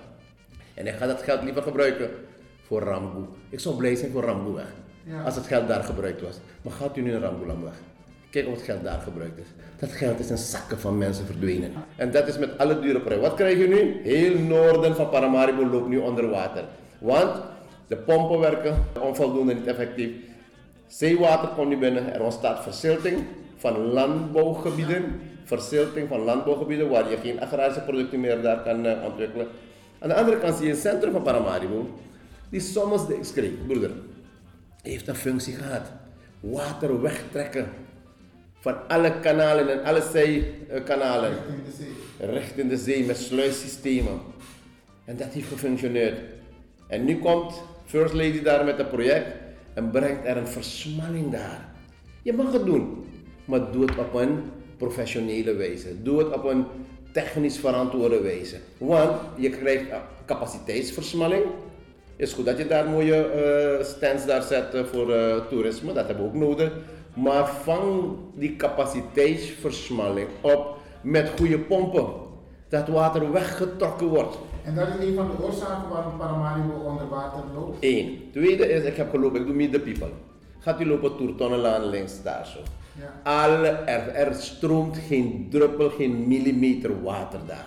En 0.75 0.87
hij 0.87 0.95
gaat 0.95 1.09
dat 1.09 1.23
geld 1.23 1.43
liever 1.43 1.63
gebruiken 1.63 2.11
voor 2.63 2.83
Ramgoe. 2.83 3.25
Ik 3.49 3.61
zou 3.61 3.77
blij 3.77 3.95
zijn 3.95 4.11
voor 4.11 4.23
Ramgoe 4.23 4.55
weg. 4.55 4.73
Ja. 5.05 5.23
Als 5.23 5.35
het 5.35 5.47
geld 5.47 5.69
daar 5.69 5.83
gebruikt 5.83 6.21
was. 6.21 6.39
Maar 6.63 6.73
gaat 6.73 6.97
u 6.97 7.01
nu 7.01 7.11
naar 7.11 7.21
Ramgoelam 7.21 7.63
weg? 7.63 7.75
Kijk 8.35 8.47
of 8.47 8.55
het 8.55 8.63
geld 8.63 8.83
daar 8.83 9.01
gebruikt 9.01 9.39
is. 9.39 9.47
Dat 9.79 9.93
geld 9.93 10.19
is 10.19 10.31
in 10.31 10.39
zakken 10.39 10.81
van 10.81 10.99
mensen 10.99 11.27
verdwenen. 11.27 11.73
En 11.97 12.11
dat 12.11 12.29
is 12.29 12.39
met 12.39 12.59
alle 12.59 12.81
dure 12.81 13.01
projecten. 13.01 13.29
Wat 13.29 13.35
krijg 13.35 13.59
je 13.59 13.67
nu? 13.67 14.01
Heel 14.03 14.39
noorden 14.39 14.97
van 14.97 15.09
Paramaribo 15.09 15.67
loopt 15.67 15.89
nu 15.89 15.99
onder 15.99 16.31
water. 16.31 16.65
Want 16.99 17.43
de 17.87 17.97
pompen 17.97 18.39
werken 18.39 18.85
onvoldoende, 19.01 19.55
niet 19.55 19.67
effectief. 19.67 20.11
Zeewater 20.87 21.49
komt 21.49 21.69
nu 21.69 21.77
binnen. 21.77 22.15
Er 22.15 22.23
ontstaat 22.23 22.63
verzilting 22.63 23.25
van 23.57 23.77
landbouwgebieden. 23.77 25.21
Verzilting 25.45 26.09
van 26.09 26.21
landbouwgebieden 26.21 26.89
waar 26.89 27.11
je 27.11 27.17
geen 27.17 27.41
agrarische 27.41 27.81
producten 27.81 28.21
meer 28.21 28.43
daar 28.43 28.63
kan 28.63 28.87
eh, 28.87 29.05
ontwikkelen. 29.05 29.47
Aan 29.99 30.09
de 30.09 30.15
andere 30.15 30.39
kant 30.39 30.57
zie 30.57 30.67
je 30.67 30.73
het 30.73 30.81
centrum 30.81 31.13
van 31.13 31.23
Paramaribo. 31.23 31.99
Die 32.49 32.61
soms, 32.61 33.09
ik 33.09 33.25
schreef, 33.25 33.53
broeder, 33.67 33.91
heeft 34.83 35.09
een 35.09 35.15
functie 35.15 35.55
gehad. 35.55 35.83
Water 36.41 37.03
wegtrekken 37.03 37.69
van 38.65 38.89
alle 38.89 39.13
kanalen 39.21 39.69
en 39.69 39.85
alle 39.85 40.03
zijkanalen 40.13 41.31
In 41.31 41.63
de 41.65 41.77
zee. 41.77 42.31
richting 42.31 42.69
de 42.69 42.77
zee 42.77 43.05
met 43.05 43.17
sluissystemen. 43.17 44.21
En 45.05 45.17
dat 45.17 45.33
heeft 45.33 45.49
gefunctioneerd. 45.49 46.19
En 46.89 47.05
nu 47.05 47.19
komt 47.19 47.63
First 47.85 48.15
Lady 48.15 48.43
daar 48.43 48.65
met 48.65 48.79
een 48.79 48.89
project 48.89 49.27
en 49.75 49.91
brengt 49.91 50.27
er 50.27 50.37
een 50.37 50.47
versmalling 50.47 51.33
daar. 51.33 51.69
Je 52.23 52.33
mag 52.33 52.53
het 52.53 52.65
doen, 52.65 53.05
maar 53.45 53.73
doe 53.73 53.85
het 53.85 53.99
op 53.99 54.15
een 54.15 54.43
professionele 54.77 55.55
wijze. 55.55 56.03
Doe 56.03 56.19
het 56.19 56.33
op 56.33 56.45
een 56.45 56.65
technisch 57.13 57.59
verantwoorde 57.59 58.21
wijze. 58.21 58.57
Want 58.79 59.21
je 59.37 59.51
krijgt 59.51 59.85
capaciteitsversmalling. 60.27 61.45
Het 62.17 62.29
is 62.29 62.33
goed 62.33 62.45
dat 62.45 62.59
je 62.59 62.67
daar 62.67 62.89
mooie 62.89 63.17
eh, 63.17 63.85
stands 63.85 64.27
daar 64.27 64.43
zet 64.43 64.75
eh, 64.75 64.85
voor 64.85 65.13
eh, 65.13 65.37
toerisme, 65.49 65.93
dat 65.93 66.07
hebben 66.07 66.25
we 66.25 66.31
ook 66.31 66.49
nodig. 66.49 66.73
Maar 67.15 67.49
vang 67.49 68.17
die 68.35 68.57
capaciteitsversmalling 68.57 70.29
op 70.41 70.77
met 71.01 71.31
goede 71.39 71.59
pompen. 71.59 72.07
Dat 72.69 72.89
water 72.89 73.33
weggetrokken 73.33 74.07
wordt. 74.07 74.37
En 74.65 74.75
dat 74.75 74.89
is 74.89 75.07
een 75.07 75.15
van 75.15 75.27
de 75.27 75.43
oorzaken 75.43 75.89
waarom 75.91 76.17
Paramaribo 76.17 76.75
onder 76.75 77.09
water 77.09 77.41
loopt. 77.55 77.77
Eén. 77.81 78.29
Tweede 78.33 78.69
is, 78.69 78.85
ik 78.85 78.97
heb 78.97 79.11
gelopen, 79.11 79.41
ik 79.41 79.47
doe 79.47 79.55
Meet 79.55 79.73
the 79.73 79.81
People. 79.81 80.11
Gaat 80.59 80.81
u 80.81 80.87
lopen 80.87 81.17
Toertonnenlaan 81.17 81.85
links 81.85 82.23
daar 82.23 82.47
zo. 82.47 82.59
Ja. 82.99 83.31
Alle, 83.31 83.69
er, 83.69 84.09
er 84.09 84.35
stroomt 84.35 84.99
geen 85.09 85.47
druppel, 85.51 85.91
geen 85.91 86.29
millimeter 86.29 87.03
water 87.03 87.41
daar. 87.47 87.67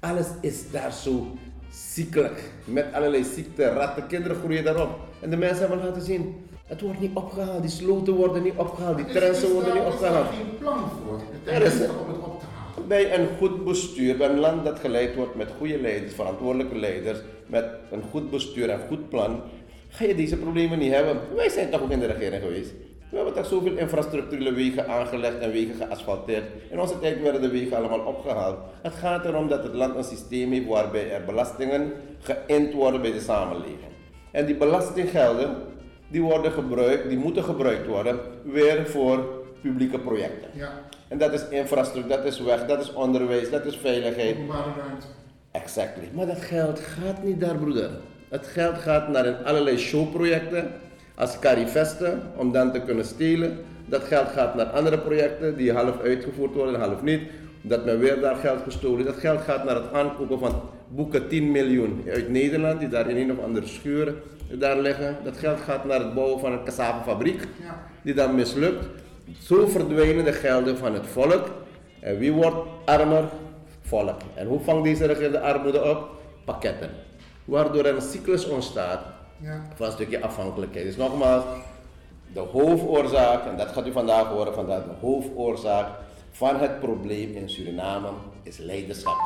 Alles 0.00 0.26
is 0.40 0.70
daar 0.70 0.92
zo 0.92 1.26
ziekelijk. 1.70 2.52
Met 2.64 2.86
allerlei 2.92 3.24
ziekten, 3.24 3.74
ratten, 3.74 4.06
kinderen 4.06 4.36
groeien 4.36 4.64
daarop. 4.64 4.98
En 5.20 5.30
de 5.30 5.36
mensen 5.36 5.68
hebben 5.68 5.86
laten 5.86 6.02
zien, 6.02 6.34
het 6.72 6.80
wordt 6.80 7.00
niet 7.00 7.10
opgehaald. 7.14 7.60
Die 7.62 7.70
sloten 7.70 8.14
worden 8.14 8.42
niet 8.42 8.52
opgehaald, 8.56 8.96
die 8.96 9.06
Is- 9.06 9.12
is 9.14 9.18
trensen 9.20 9.52
worden 9.52 9.74
niet 9.74 9.82
is 9.82 9.88
daar 9.88 9.92
opgehaald. 10.10 10.26
geen 10.36 10.58
plan 10.58 10.78
voor. 11.06 11.20
Er 11.54 11.62
is- 11.62 11.74
is 11.80 11.80
om 11.88 12.08
het 12.12 12.16
op 12.24 12.40
te 12.40 12.46
halen. 12.54 12.88
Bij 12.88 13.18
een 13.18 13.26
goed 13.38 13.64
bestuur, 13.64 14.16
bij 14.16 14.28
een 14.28 14.38
land 14.38 14.64
dat 14.64 14.78
geleid 14.78 15.14
wordt 15.14 15.34
met 15.34 15.48
goede 15.58 15.78
leiders, 15.80 16.14
verantwoordelijke 16.14 16.78
leiders, 16.78 17.18
met 17.46 17.64
een 17.90 18.02
goed 18.10 18.30
bestuur 18.30 18.68
en 18.70 18.80
goed 18.88 19.08
plan, 19.08 19.40
ga 19.88 20.04
je 20.04 20.14
deze 20.14 20.36
problemen 20.36 20.78
niet 20.78 20.92
hebben. 20.92 21.16
Wij 21.34 21.48
zijn 21.48 21.70
toch 21.70 21.82
ook 21.82 21.90
in 21.90 21.98
de 22.00 22.06
regering 22.06 22.42
geweest. 22.42 22.70
We 23.10 23.16
hebben 23.18 23.34
toch 23.34 23.46
zoveel 23.46 23.76
infrastructurele 23.76 24.52
wegen 24.52 24.88
aangelegd 24.88 25.38
en 25.38 25.50
wegen 25.52 25.74
geasfalteerd. 25.74 26.44
In 26.70 26.80
onze 26.80 26.98
tijd 27.00 27.22
werden 27.22 27.40
de 27.40 27.48
wegen 27.48 27.76
allemaal 27.76 28.00
opgehaald. 28.00 28.56
Het 28.82 28.92
gaat 28.94 29.24
erom 29.24 29.48
dat 29.48 29.62
het 29.62 29.74
land 29.74 29.96
een 29.96 30.04
systeem 30.04 30.52
heeft 30.52 30.66
waarbij 30.66 31.10
er 31.12 31.24
belastingen 31.24 31.92
geïnd 32.20 32.72
worden 32.72 33.00
bij 33.02 33.12
de 33.12 33.20
samenleving. 33.20 33.90
En 34.30 34.46
die 34.46 34.54
belastinggelden, 34.54 35.56
die 36.12 36.22
worden 36.22 36.52
gebruikt, 36.52 37.08
die 37.08 37.18
moeten 37.18 37.44
gebruikt 37.44 37.86
worden 37.86 38.18
weer 38.42 38.86
voor 38.86 39.44
publieke 39.62 39.98
projecten. 39.98 40.48
Ja, 40.52 40.72
En 41.08 41.18
dat 41.18 41.32
is 41.32 41.48
infrastructuur, 41.50 42.16
dat 42.16 42.24
is 42.24 42.40
weg, 42.40 42.66
dat 42.66 42.80
is 42.80 42.92
onderwijs, 42.92 43.50
dat 43.50 43.64
is 43.64 43.76
veiligheid. 43.76 44.36
ruimte. 44.48 45.06
Exactly. 45.50 46.08
Maar 46.12 46.26
dat 46.26 46.40
geld 46.40 46.80
gaat 46.80 47.22
niet 47.22 47.40
daar, 47.40 47.56
broeder. 47.56 47.90
Het 48.28 48.46
geld 48.46 48.78
gaat 48.78 49.08
naar 49.08 49.26
een 49.26 49.44
allerlei 49.44 49.78
showprojecten, 49.78 50.70
als 51.14 51.38
Carivesten, 51.38 52.22
om 52.36 52.52
dan 52.52 52.72
te 52.72 52.80
kunnen 52.80 53.04
stelen. 53.04 53.58
Dat 53.86 54.02
geld 54.02 54.28
gaat 54.28 54.54
naar 54.54 54.66
andere 54.66 54.98
projecten 54.98 55.56
die 55.56 55.72
half 55.72 56.00
uitgevoerd 56.00 56.54
worden, 56.54 56.80
half 56.80 57.02
niet. 57.02 57.20
Dat 57.62 57.84
men 57.84 57.98
weer 57.98 58.20
daar 58.20 58.36
geld 58.36 58.62
gestolen. 58.62 59.04
Dat 59.04 59.16
geld 59.16 59.40
gaat 59.40 59.64
naar 59.64 59.74
het 59.74 59.92
aankopen 59.92 60.38
van 60.38 60.60
boeken 60.88 61.28
10 61.28 61.50
miljoen 61.50 62.04
uit 62.08 62.28
Nederland, 62.28 62.80
die 62.80 62.88
daar 62.88 63.10
in 63.10 63.16
een 63.16 63.38
of 63.38 63.44
andere 63.44 63.66
schuur 63.66 64.14
daar 64.58 64.78
liggen. 64.78 65.16
Dat 65.24 65.36
geld 65.38 65.60
gaat 65.60 65.84
naar 65.84 65.98
het 66.00 66.14
bouwen 66.14 66.40
van 66.40 66.52
een 66.52 66.64
cassavefabriek, 66.64 67.40
Ja. 67.62 67.82
die 68.02 68.14
dan 68.14 68.34
mislukt. 68.34 68.84
Zo 69.42 69.66
verdwijnen 69.66 70.24
de 70.24 70.32
gelden 70.32 70.78
van 70.78 70.94
het 70.94 71.06
volk. 71.06 71.50
En 72.00 72.18
wie 72.18 72.32
wordt 72.32 72.56
armer? 72.84 73.24
Volk. 73.82 74.20
En 74.34 74.46
hoe 74.46 74.60
vangt 74.60 74.84
deze 74.84 75.06
regering 75.06 75.32
de 75.32 75.40
armoede 75.40 75.84
op? 75.90 76.08
Pakketten. 76.44 76.90
Waardoor 77.44 77.84
er 77.84 77.94
een 77.94 78.02
cyclus 78.02 78.48
ontstaat 78.48 79.00
Ja. 79.40 79.62
van 79.74 79.86
een 79.86 79.92
stukje 79.92 80.20
afhankelijkheid. 80.22 80.86
Dus 80.86 80.96
nogmaals, 80.96 81.44
de 82.32 82.40
hoofdoorzaak, 82.40 83.46
en 83.46 83.56
dat 83.56 83.68
gaat 83.68 83.86
u 83.86 83.92
vandaag 83.92 84.26
horen, 84.26 84.54
vandaag 84.54 84.82
de 84.84 85.06
hoofdoorzaak 85.06 85.86
van 86.30 86.56
het 86.60 86.80
probleem 86.80 87.34
in 87.34 87.50
Suriname 87.50 88.08
is 88.42 88.58
leiderschap, 88.58 89.16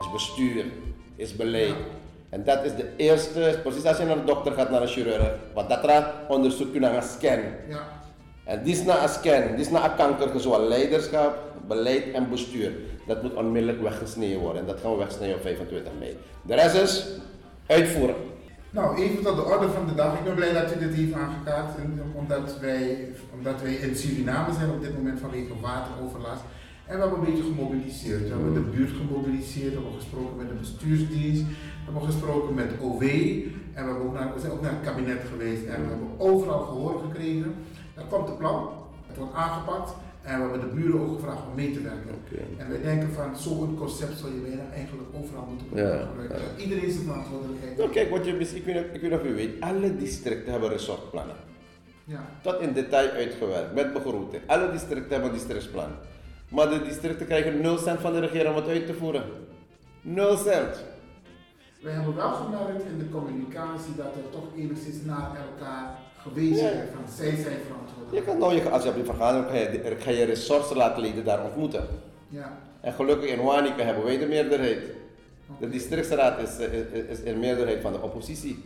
is 0.00 0.10
bestuur, 0.12 0.64
is 1.16 1.36
beleid. 1.36 1.74
En 2.30 2.44
dat 2.44 2.64
is 2.64 2.74
de 2.74 2.96
eerste, 2.96 3.60
precies 3.62 3.84
als 3.84 3.98
je 3.98 4.04
naar 4.04 4.16
de 4.16 4.24
dokter 4.24 4.52
gaat, 4.52 4.70
naar 4.70 4.82
een 4.82 4.88
chirurg, 4.88 5.34
wat 5.54 5.68
dat 5.68 5.84
raad 5.84 6.06
onderzoekt 6.28 6.74
u 6.74 6.78
naar 6.78 6.94
een 6.94 7.02
scan. 7.02 7.40
Ja. 7.68 7.98
En 8.44 8.62
dit 8.64 8.76
is 8.76 8.84
na 8.84 9.02
een 9.02 9.08
scan, 9.08 9.50
dit 9.50 9.60
is 9.60 9.70
na 9.70 9.90
een 9.90 9.96
kanker, 9.96 10.40
zowel 10.40 10.68
leiderschap, 10.68 11.38
beleid 11.68 12.12
en 12.12 12.30
bestuur. 12.30 12.72
Dat 13.06 13.22
moet 13.22 13.34
onmiddellijk 13.34 13.82
weggesneden 13.82 14.38
worden 14.38 14.60
en 14.60 14.68
dat 14.68 14.80
gaan 14.80 14.90
we 14.90 14.98
wegsnijden 14.98 15.36
op 15.36 15.42
25 15.42 15.92
mei. 15.98 16.16
De 16.42 16.54
rest 16.54 16.74
is 16.74 17.06
uitvoeren. 17.66 18.14
Nou, 18.70 19.02
even 19.02 19.22
tot 19.24 19.36
de 19.36 19.44
orde 19.44 19.68
van 19.68 19.86
de 19.86 19.94
dag. 19.94 20.18
Ik 20.18 20.24
ben 20.24 20.34
blij 20.34 20.52
dat 20.52 20.74
u 20.74 20.78
dit 20.78 20.94
heeft 20.94 21.12
aangekaart. 21.12 21.70
Omdat 22.14 22.58
wij, 22.60 23.08
omdat 23.38 23.62
wij 23.62 23.72
in 23.72 23.96
Suriname 23.96 24.54
zijn 24.54 24.70
op 24.70 24.82
dit 24.82 24.96
moment 24.96 25.20
vanwege 25.20 25.60
wateroverlast. 25.60 26.42
En 26.86 26.96
we 26.96 27.02
hebben 27.02 27.18
een 27.18 27.24
beetje 27.24 27.42
gemobiliseerd. 27.42 28.22
We 28.22 28.28
hebben 28.28 28.54
de 28.54 28.60
buurt 28.60 28.90
gemobiliseerd. 28.96 29.74
We 29.74 29.80
hebben 29.80 30.00
gesproken 30.00 30.36
met 30.36 30.48
de 30.48 30.54
bestuursdienst. 30.54 31.44
We 31.92 31.96
hebben 31.98 32.12
gesproken 32.14 32.54
met 32.54 32.70
OW. 32.80 33.02
En 33.02 33.84
we, 33.84 33.90
hebben 33.90 34.02
ook 34.06 34.12
naar, 34.14 34.34
we 34.34 34.40
zijn 34.40 34.52
ook 34.52 34.60
naar 34.62 34.70
het 34.72 34.84
kabinet 34.84 35.20
geweest. 35.32 35.64
En 35.64 35.82
we 35.82 35.88
hebben 35.88 36.08
overal 36.18 36.60
gehoor 36.60 37.00
gekregen. 37.04 37.54
Er 37.94 38.02
komt 38.10 38.28
een 38.28 38.36
plan. 38.36 38.68
Het 39.06 39.16
wordt 39.16 39.34
aangepakt. 39.34 39.90
En 40.22 40.34
we 40.44 40.50
hebben 40.50 40.60
de 40.60 40.74
buren 40.80 41.00
ook 41.00 41.14
gevraagd 41.14 41.38
om 41.50 41.54
mee 41.54 41.72
te 41.72 41.80
werken. 41.82 42.14
En 42.56 42.68
wij 42.68 42.80
denken 42.82 43.12
van 43.12 43.36
zo'n 43.36 43.76
concept 43.78 44.18
zou 44.18 44.34
je 44.34 44.40
bijna 44.40 44.62
eigenlijk 44.74 45.08
overal 45.20 45.46
moeten 45.50 45.66
Ja, 45.84 46.06
gebruiken. 46.06 46.38
ja. 46.38 46.62
Iedereen 46.62 46.90
zijn 46.90 47.04
verantwoordelijkheid. 47.04 47.76
Nou 47.76 47.90
kijk, 47.90 48.10
wat 48.10 48.24
je, 48.24 48.30
ik, 48.32 48.64
weet, 48.64 48.74
niet- 48.74 48.84
ik 48.92 49.00
weet 49.00 49.12
of 49.20 49.24
u 49.26 49.34
weet, 49.34 49.60
alle 49.60 49.96
districten 49.96 50.50
hebben 50.52 50.70
resortplannen. 50.70 51.36
Ja. 52.04 52.24
Tot 52.42 52.60
in 52.60 52.72
detail 52.72 53.10
uitgewerkt, 53.10 53.74
met 53.74 53.92
begroting. 53.92 54.42
Alle 54.46 54.70
districten 54.70 55.12
hebben 55.12 55.32
districtsplan. 55.32 55.90
Maar 56.48 56.68
de 56.70 56.82
districten 56.82 57.26
krijgen 57.26 57.60
0 57.60 57.78
cent 57.78 58.00
van 58.00 58.12
de 58.12 58.20
regering 58.20 58.48
om 58.48 58.54
het 58.56 58.68
uit 58.68 58.86
te 58.86 58.94
voeren. 58.94 59.24
0 60.00 60.36
cent. 60.36 60.84
We 61.80 61.90
hebben 61.90 62.16
wel 62.16 62.30
gemerkt 62.32 62.84
in 62.84 62.98
de 62.98 63.08
communicatie 63.10 63.94
dat 63.96 64.06
er 64.06 64.30
toch 64.30 64.44
enigszins 64.56 65.04
naar 65.04 65.30
elkaar 65.48 65.98
gewezen 66.22 66.64
Ja. 66.66 66.72
werd 66.72 66.90
van 66.94 67.12
zij 67.16 67.26
zijn 67.36 67.36
Je 67.58 67.64
verantwoordelijk. 67.66 68.26
kan 68.26 68.38
nou, 68.38 68.54
je, 68.54 68.70
als 68.70 68.82
je 68.82 68.88
op 68.88 68.94
die 68.94 69.04
vergadering 69.04 69.46
ga 69.50 69.54
je, 69.56 69.96
ga 69.98 70.10
je 70.10 70.24
resortslaatleden 70.24 71.24
daar 71.24 71.44
ontmoeten. 71.44 71.86
Ja. 72.28 72.52
En 72.80 72.92
gelukkig 72.92 73.30
in 73.30 73.42
Wanica 73.44 73.82
hebben 73.82 74.04
wij 74.04 74.18
de 74.18 74.26
meerderheid. 74.26 74.78
De 75.60 75.68
districtsraad 75.68 76.38
is, 76.40 76.58
eh, 76.58 76.72
is, 76.72 77.06
is 77.08 77.20
in 77.20 77.38
meerderheid 77.38 77.80
van 77.80 77.92
de 77.92 78.00
oppositie. 78.00 78.64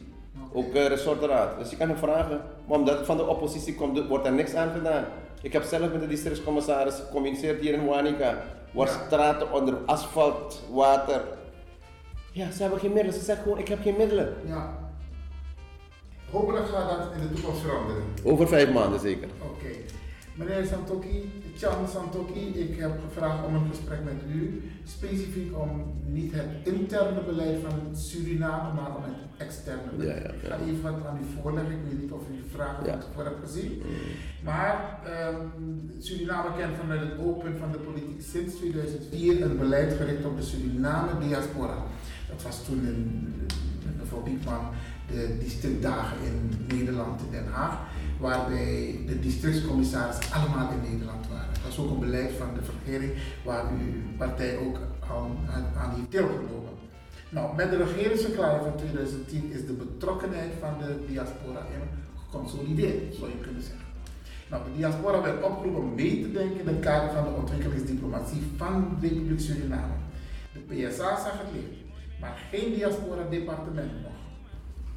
Ook 0.52 0.74
uh, 0.74 0.86
resortraad. 0.86 1.58
Dus 1.58 1.70
je 1.70 1.76
kan 1.76 1.88
hem 1.88 1.96
vragen. 1.96 2.40
Maar 2.66 2.78
omdat 2.78 2.96
het 2.96 3.06
van 3.06 3.16
de 3.16 3.26
oppositie 3.26 3.74
komt, 3.74 4.06
wordt 4.08 4.26
er 4.26 4.32
niks 4.32 4.54
aan 4.54 4.70
gedaan. 4.72 5.04
Ik 5.42 5.52
heb 5.52 5.62
zelf 5.62 5.92
met 5.92 6.00
de 6.00 6.06
districtscommissaris 6.06 6.94
gecommuniceerd 6.94 7.60
hier 7.60 7.72
in 7.74 7.86
Wanica. 7.86 8.38
Waar 8.72 8.86
Ja. 8.86 8.92
straten 9.06 9.52
onder 9.52 9.74
asfalt, 9.86 10.62
water. 10.72 11.20
Ja, 12.34 12.50
ze 12.50 12.62
hebben 12.62 12.80
geen 12.80 12.92
middelen. 12.92 13.18
Ze 13.18 13.24
zeggen 13.24 13.44
gewoon, 13.44 13.58
ik 13.58 13.68
heb 13.68 13.82
geen 13.82 13.96
middelen. 13.96 14.34
ja. 14.46 14.82
Hopelijk 16.30 16.66
gaat 16.68 16.88
dat 16.88 17.12
in 17.14 17.20
de 17.28 17.34
toekomst 17.34 17.60
veranderen. 17.60 18.02
Over 18.24 18.48
vijf 18.48 18.72
maanden 18.72 19.00
zeker. 19.00 19.28
Oké. 19.42 19.66
Meneer 20.36 20.66
Santoki, 20.66 21.30
Chan 21.56 21.88
Santoki, 21.88 22.40
ik 22.54 22.78
heb 22.80 23.00
gevraagd 23.08 23.46
om 23.46 23.54
een 23.54 23.68
gesprek 23.70 23.98
met 24.04 24.34
u, 24.34 24.62
specifiek 24.84 25.58
om 25.58 25.70
niet 26.06 26.32
het 26.34 26.46
interne 26.74 27.20
beleid 27.22 27.56
van 27.62 27.96
Suriname, 27.96 28.72
maar 28.80 28.96
om 28.96 29.02
het 29.02 29.14
externe 29.46 29.90
beleid. 29.96 30.22
Ja, 30.22 30.28
ja, 30.28 30.34
Ik 30.34 30.48
ga 30.48 30.58
even 30.66 30.82
wat 30.82 31.06
aan 31.06 31.18
u 31.22 31.40
voorleggen, 31.40 31.72
ik 31.72 31.78
weet 31.88 32.00
niet 32.02 32.10
of 32.12 32.20
u 32.30 32.36
de 32.36 32.48
vragen 32.56 32.84
Ja. 32.86 32.90
van 32.92 33.00
tevoren 33.00 33.24
hebt 33.32 33.44
gezien. 33.50 33.82
Maar 34.44 34.98
ehm, 35.04 35.40
Suriname 35.98 36.48
kent 36.56 36.76
vanuit 36.80 37.00
het 37.00 37.18
oogpunt 37.18 37.58
van 37.58 37.72
de 37.72 37.78
politiek 37.78 38.22
sinds 38.32 38.54
2004 38.54 39.42
een 39.42 39.58
beleid 39.58 39.92
gericht 39.92 40.24
op 40.24 40.36
de 40.36 40.42
Suriname 40.42 41.26
diaspora. 41.26 41.76
Dat 42.28 42.42
was 42.42 42.64
toen 42.64 42.86
in, 42.86 43.32
met 43.84 43.96
mevrouw 43.98 44.22
Biekman 44.22 44.64
de 45.10 45.36
districtdagen 45.38 46.16
in 46.26 46.66
Nederland, 46.76 47.20
in 47.20 47.30
Den 47.30 47.46
Haag, 47.52 47.78
waarbij 48.28 49.00
de 49.06 49.20
districtscommissarissen 49.20 50.32
allemaal 50.36 50.70
in 50.76 50.90
Nederland 50.90 51.24
waren. 51.28 51.52
Dat 51.54 51.62
was 51.68 51.78
ook 51.78 51.90
een 51.90 52.06
beleid 52.06 52.32
van 52.40 52.48
de 52.54 52.60
regering 52.72 53.12
waar 53.44 53.64
uw 53.72 54.16
partij 54.16 54.58
ook 54.58 54.78
aan, 55.14 55.30
aan, 55.82 55.94
heeft 55.94 56.10
deelgenomen. 56.10 56.74
Nou, 57.28 57.56
met 57.56 57.70
de 57.70 57.76
regeringsverklaring 57.76 58.62
van 58.62 58.76
2010 58.76 59.52
is 59.52 59.66
de 59.66 59.72
betrokkenheid 59.72 60.52
van 60.60 60.72
de 60.78 60.90
diaspora 61.08 61.60
in 61.76 61.84
geconsolideerd, 62.22 63.14
zou 63.14 63.30
je 63.30 63.40
kunnen 63.46 63.62
zeggen. 63.62 63.88
Nou, 64.50 64.64
de 64.64 64.76
diaspora 64.76 65.22
werd 65.22 65.42
opgeroepen 65.42 65.94
mee 65.94 66.22
te 66.22 66.32
denken 66.32 66.60
in 66.60 66.66
het 66.66 66.80
kader 66.80 67.10
van 67.14 67.24
de 67.24 67.40
ontwikkelingsdiplomatie 67.40 68.42
van 68.56 68.96
de 69.00 69.08
Republiek 69.08 69.40
Suriname. 69.40 69.96
De 70.52 70.60
PSA 70.68 71.10
zag 71.24 71.36
het 71.42 71.52
licht, 71.54 71.76
maar 72.20 72.36
geen 72.50 72.74
diaspora-departement 72.74 73.92
nog. 74.02 74.18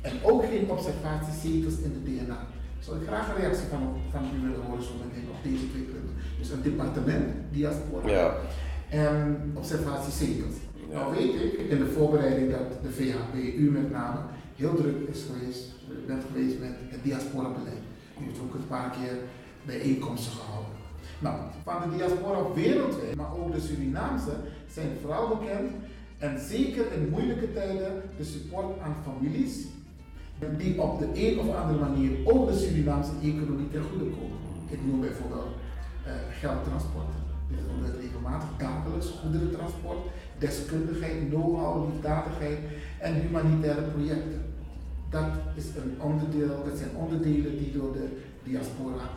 En 0.02 0.14
ook 0.24 0.44
geen 0.46 0.70
observatiezetels 0.70 1.78
in 1.80 1.94
de 1.94 2.04
DNA. 2.04 2.40
Zou 2.88 3.00
ik 3.02 3.08
graag 3.08 3.28
een 3.30 3.42
reactie 3.42 3.68
van, 3.68 3.84
van 4.12 4.24
u 4.36 4.42
willen 4.48 4.66
horen 4.66 4.84
zo 4.84 4.92
meteen 5.06 5.30
op 5.30 5.44
deze 5.44 5.70
twee 5.72 5.82
punten. 5.92 6.14
Dus 6.40 6.50
een 6.50 6.62
departement, 6.62 7.26
diaspora 7.52 8.10
Ja. 8.10 8.36
en 8.90 9.52
observatiezetels. 9.54 10.56
Ja. 10.90 10.94
Nou 10.96 11.16
weet 11.16 11.34
ik 11.44 11.54
in 11.70 11.78
de 11.78 11.92
voorbereiding 11.96 12.52
dat 12.52 12.68
de 12.84 12.92
VHP, 12.92 13.34
u 13.58 13.72
met 13.72 13.92
name, 13.92 14.20
heel 14.56 14.76
druk 14.76 15.08
is 15.14 15.26
geweest, 15.30 15.64
bent 16.08 16.24
geweest 16.32 16.60
met 16.60 16.74
het 16.94 17.04
diaspora-beleid. 17.04 17.84
U 18.20 18.24
heeft 18.24 18.40
ook 18.40 18.54
een 18.54 18.68
paar 18.68 18.90
keer 18.90 19.16
bijeenkomsten 19.66 20.32
gehouden. 20.32 20.72
Nou, 21.20 21.36
van 21.64 21.90
de 21.90 21.96
diaspora 21.96 22.54
wereldwijd, 22.54 23.16
maar 23.16 23.34
ook 23.38 23.54
de 23.54 23.62
Surinaamse, 23.62 24.36
zijn 24.74 24.88
vooral 25.02 25.28
bekend 25.28 25.72
en 26.18 26.40
zeker 26.40 26.92
in 26.92 27.10
moeilijke 27.10 27.54
tijden 27.54 28.02
de 28.18 28.24
support 28.24 28.80
aan 28.80 28.96
families 29.04 29.66
die 30.58 30.82
op 30.82 31.00
de 31.00 31.10
een 31.14 31.40
of 31.40 31.56
andere 31.56 31.80
manier 31.80 32.12
ook 32.24 32.48
de 32.48 32.58
Surinaamse 32.58 33.12
economie 33.22 33.70
ten 33.70 33.84
goede 33.84 34.06
komen. 34.06 34.38
Ik 34.70 34.86
noem 34.86 35.00
bijvoorbeeld 35.00 35.52
eh, 36.06 36.12
geldtransporten. 36.40 37.26
Dit 37.50 37.60
gebeurt 37.70 38.00
regelmatig 38.02 38.50
dagelijks, 38.58 39.08
goederentransport, 39.22 39.98
deskundigheid, 40.38 41.30
know-how, 41.30 41.92
liefdadigheid 41.92 42.58
en 43.00 43.14
humanitaire 43.14 43.82
projecten. 43.82 44.42
Dat, 45.10 45.30
is 45.56 45.66
een 45.66 46.02
onderdeel, 46.02 46.64
dat 46.66 46.78
zijn 46.78 46.96
onderdelen 46.96 47.58
die 47.58 47.72
door 47.72 47.94
de 47.94 48.08
diaspora 48.44 49.10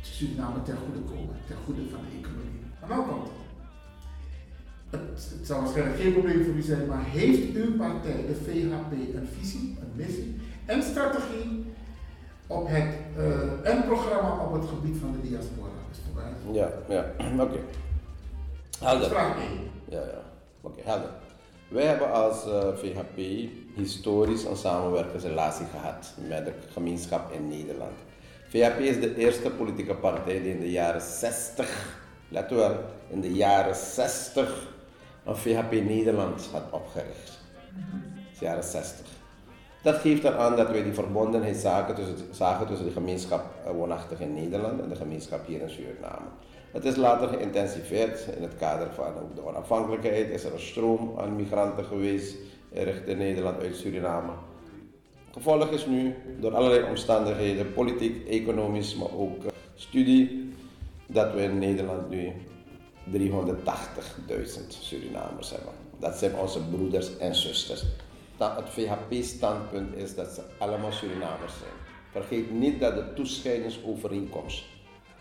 Suriname 0.00 0.62
ten 0.62 0.76
goede 0.76 1.00
komen, 1.00 1.34
ten 1.46 1.56
goede 1.64 1.80
van 1.90 2.00
de 2.00 2.18
economie. 2.18 2.60
Maar 2.80 2.88
nou 2.88 3.08
komt 3.08 3.22
het. 3.22 3.36
Het, 4.90 5.38
het 5.38 5.46
zal 5.46 5.60
waarschijnlijk 5.60 6.00
geen 6.00 6.12
probleem 6.12 6.44
voor 6.44 6.54
u 6.54 6.62
zijn, 6.62 6.86
maar 6.86 7.04
heeft 7.04 7.56
uw 7.56 7.76
partij, 7.76 8.26
de 8.26 8.34
VHP, 8.34 8.92
een 8.92 9.28
visie, 9.38 9.76
een 9.80 9.96
missie 9.96 10.36
en 10.68 10.82
strategie 10.82 11.64
op 12.46 12.68
het, 12.68 12.94
eh, 13.16 13.70
en 13.70 13.84
programma 13.84 14.44
op 14.44 14.52
het 14.52 14.68
gebied 14.68 14.96
van 15.00 15.12
de 15.12 15.28
diaspora? 15.28 15.70
Dus. 15.88 15.98
Ja, 16.58 16.68
ja, 16.88 17.04
oké. 17.38 17.58
Helder. 18.80 19.08
vraag 19.08 19.36
1. 19.36 19.70
Ja, 19.88 20.00
ja. 20.00 20.22
Oké, 20.60 20.80
helder. 20.84 21.10
Wij 21.68 21.84
hebben 21.84 22.12
als 22.12 22.46
eh, 22.46 22.68
VHP 22.76 23.48
historisch 23.74 24.44
een 24.44 24.56
samenwerkingsrelatie 24.56 25.66
gehad 25.66 26.12
met 26.28 26.44
de 26.44 26.52
gemeenschap 26.72 27.32
in 27.32 27.48
Nederland. 27.48 27.92
VHP 28.48 28.78
is 28.78 29.00
de 29.00 29.16
eerste 29.16 29.50
politieke 29.50 29.94
partij 29.94 30.42
die 30.42 30.52
in 30.52 30.60
de 30.60 30.70
jaren 30.70 31.00
60, 31.00 31.98
let 32.28 32.50
wel, 32.50 32.76
in 33.08 33.20
de 33.20 33.32
jaren 33.32 33.74
60 33.74 34.68
een 35.24 35.36
VHP 35.36 35.72
Nederland 35.72 36.48
had 36.52 36.62
opgericht. 36.70 37.40
Dat 37.64 38.32
is 38.32 38.38
jaren 38.38 38.64
60. 38.64 39.06
Dat 39.82 39.96
geeft 39.96 40.24
eraan 40.24 40.56
dat 40.56 40.70
wij 40.70 40.82
die 40.82 40.92
verbondenheid 40.92 41.56
zagen 41.56 41.94
tussen, 41.94 42.16
tussen 42.66 42.86
de 42.86 42.92
gemeenschap 42.92 43.44
eh, 43.64 43.70
woonachtig 43.70 44.20
in 44.20 44.34
Nederland 44.34 44.80
en 44.80 44.88
de 44.88 44.96
gemeenschap 44.96 45.46
hier 45.46 45.60
in 45.60 45.70
Suriname. 45.70 46.26
Het 46.72 46.84
is 46.84 46.96
later 46.96 47.28
geïntensiveerd 47.28 48.26
in 48.36 48.42
het 48.42 48.56
kader 48.56 48.88
van 48.94 49.12
de 49.34 49.46
onafhankelijkheid. 49.46 50.30
Is 50.30 50.44
er 50.44 50.52
een 50.52 50.60
stroom 50.60 51.14
aan 51.18 51.36
migranten 51.36 51.84
geweest 51.84 52.36
richting 52.72 53.18
Nederland 53.18 53.60
uit 53.62 53.76
Suriname. 53.76 54.32
Gevolg 55.32 55.70
is 55.70 55.86
nu 55.86 56.14
door 56.40 56.54
allerlei 56.54 56.88
omstandigheden, 56.88 57.72
politiek, 57.72 58.28
economisch, 58.28 58.96
maar 58.96 59.14
ook 59.18 59.44
eh, 59.44 59.50
studie, 59.74 60.52
dat 61.06 61.32
we 61.34 61.42
in 61.42 61.58
Nederland 61.58 62.10
nu 62.10 62.32
380.000 63.12 63.20
Surinamers 64.68 65.50
hebben. 65.50 65.72
Dat 65.98 66.16
zijn 66.16 66.36
onze 66.36 66.60
broeders 66.68 67.18
en 67.18 67.34
zusters. 67.34 67.84
Het 68.38 68.68
VHP-standpunt 68.68 69.96
is 69.96 70.14
dat 70.14 70.30
ze 70.30 70.42
allemaal 70.58 70.92
Surinamers 70.92 71.58
zijn. 71.58 71.72
Vergeet 72.10 72.50
niet 72.50 72.80
dat 72.80 72.94
de 72.94 73.12
toescheidingsovereenkomst 73.14 74.64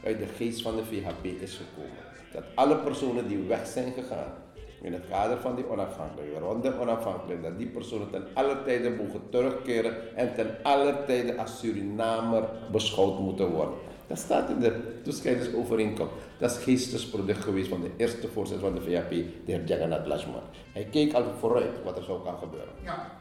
uit 0.04 0.20
de 0.20 0.26
geest 0.26 0.62
van 0.62 0.76
de 0.76 0.86
VHP 0.86 1.26
is 1.26 1.56
gekomen. 1.58 2.04
Dat 2.32 2.44
alle 2.56 2.76
personen 2.76 3.28
die 3.28 3.38
weg 3.38 3.68
zijn 3.68 3.94
gegaan 3.94 4.34
in 4.82 4.94
het 4.94 5.04
kader 5.10 5.38
van 5.38 5.56
die 5.56 5.70
onafhankelijkheid, 5.70 6.44
rond 6.44 6.64
de 6.64 6.80
onafhankelijkheid, 6.80 7.44
dat 7.44 7.58
die 7.58 7.68
personen 7.68 8.10
ten 8.10 8.28
alle 8.34 8.64
tijden 8.64 8.96
mogen 8.96 9.22
terugkeren 9.30 10.16
en 10.16 10.34
ten 10.34 10.58
alle 10.64 11.04
tijden 11.06 11.38
als 11.38 11.60
Surinamer 11.60 12.44
beschouwd 12.72 13.20
moeten 13.20 13.52
worden. 13.52 13.78
Dat 14.08 14.18
staat 14.18 14.50
in 14.50 14.60
de 14.60 15.02
toescheidingsovereenkomst. 15.04 16.14
Dat 16.40 16.52
is 16.52 16.64
geestesproduct 16.64 17.44
geweest 17.44 17.70
van 17.70 17.82
de 17.82 17.90
eerste 17.98 18.28
voorzitter 18.28 18.70
van 18.70 18.76
de 18.76 18.82
VHP, 18.82 19.10
de 19.10 19.52
heer 19.52 19.64
Jagannath 19.66 20.08
Lashman. 20.08 20.42
Hij 20.74 20.84
keek 20.92 21.14
al 21.14 21.24
vooruit 21.40 21.84
wat 21.84 21.98
er 21.98 22.04
zou 22.04 22.26
gaan 22.26 22.38
gebeuren. 22.38 22.70
Ja, 22.84 23.12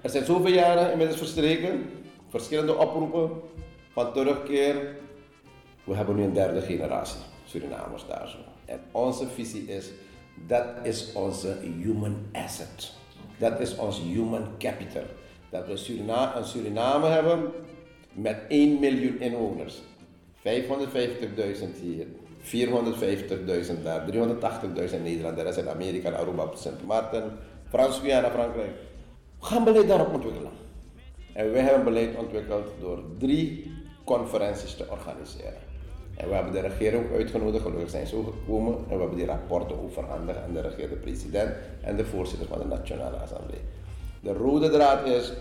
Er 0.00 0.10
zijn 0.10 0.24
zoveel 0.24 0.52
jaren 0.52 0.90
inmiddels 0.90 1.18
verstreken, 1.18 1.90
verschillende 2.28 2.76
oproepen 2.76 3.30
van 3.92 4.12
terugkeer. 4.12 4.96
We 5.84 5.94
hebben 5.94 6.16
nu 6.16 6.22
een 6.22 6.32
derde 6.32 6.60
generatie 6.60 7.20
Surinamers 7.44 8.06
daar 8.06 8.28
zo. 8.28 8.36
En 8.64 8.80
onze 8.90 9.28
visie 9.28 9.66
is, 9.68 9.90
dat 10.46 10.66
is 10.82 11.12
onze 11.12 11.56
human 11.82 12.16
asset. 12.32 12.92
Dat 13.38 13.60
is 13.60 13.76
ons 13.76 14.00
human 14.00 14.48
capital. 14.58 15.02
Dat 15.50 15.66
we 15.66 15.76
Surina 15.76 16.36
een 16.36 16.44
Suriname 16.44 17.06
hebben 17.06 17.50
met 18.12 18.36
1 18.48 18.80
miljoen 18.80 19.20
inwoners. 19.20 19.82
550.000 20.42 21.80
hier, 21.80 22.06
450.000 22.40 23.82
daar, 23.82 24.10
380.000 24.10 24.94
in 24.94 25.02
Nederland, 25.02 25.36
de 25.36 25.42
rest 25.42 25.58
in 25.58 25.68
Amerika, 25.68 26.10
Aruba, 26.10 26.50
Sint 26.54 26.86
Maarten, 26.86 27.38
Frans-Guyana, 27.68 28.30
Frankrijk. 28.30 28.70
We 29.40 29.46
gaan 29.46 29.64
beleid 29.64 29.88
daarop 29.88 30.14
ontwikkelen. 30.14 30.50
En 31.32 31.52
wij 31.52 31.62
hebben 31.62 31.84
beleid 31.84 32.16
ontwikkeld 32.16 32.66
door 32.80 33.02
drie 33.18 33.72
conferenties 34.04 34.74
te 34.74 34.86
organiseren. 34.90 35.60
En 36.16 36.28
we 36.28 36.34
hebben 36.34 36.52
de 36.52 36.60
regering 36.60 37.12
uitgenodigd, 37.12 37.62
gelukkig 37.62 37.90
zijn 37.90 38.06
ze 38.06 38.16
ook 38.16 38.32
gekomen. 38.32 38.74
En 38.74 38.94
we 38.94 39.00
hebben 39.00 39.16
die 39.16 39.26
rapporten 39.26 39.82
overhandigd 39.82 40.38
aan 40.38 40.52
de 40.52 40.60
regerende 40.60 40.96
president 40.96 41.54
en 41.80 41.96
de 41.96 42.04
voorzitter 42.04 42.48
van 42.48 42.58
de 42.58 42.64
Nationale 42.64 43.16
Assemblée. 43.16 43.60
De 44.20 44.32
rode 44.32 44.70
draad 44.70 45.06
is, 45.06 45.32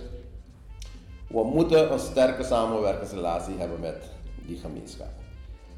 we 1.27 1.43
moeten 1.43 1.91
een 1.91 1.99
sterke 1.99 2.43
samenwerkingsrelatie 2.43 3.53
hebben 3.57 3.79
met 3.79 4.03
die 4.51 4.59
gemeenschap. 4.59 5.13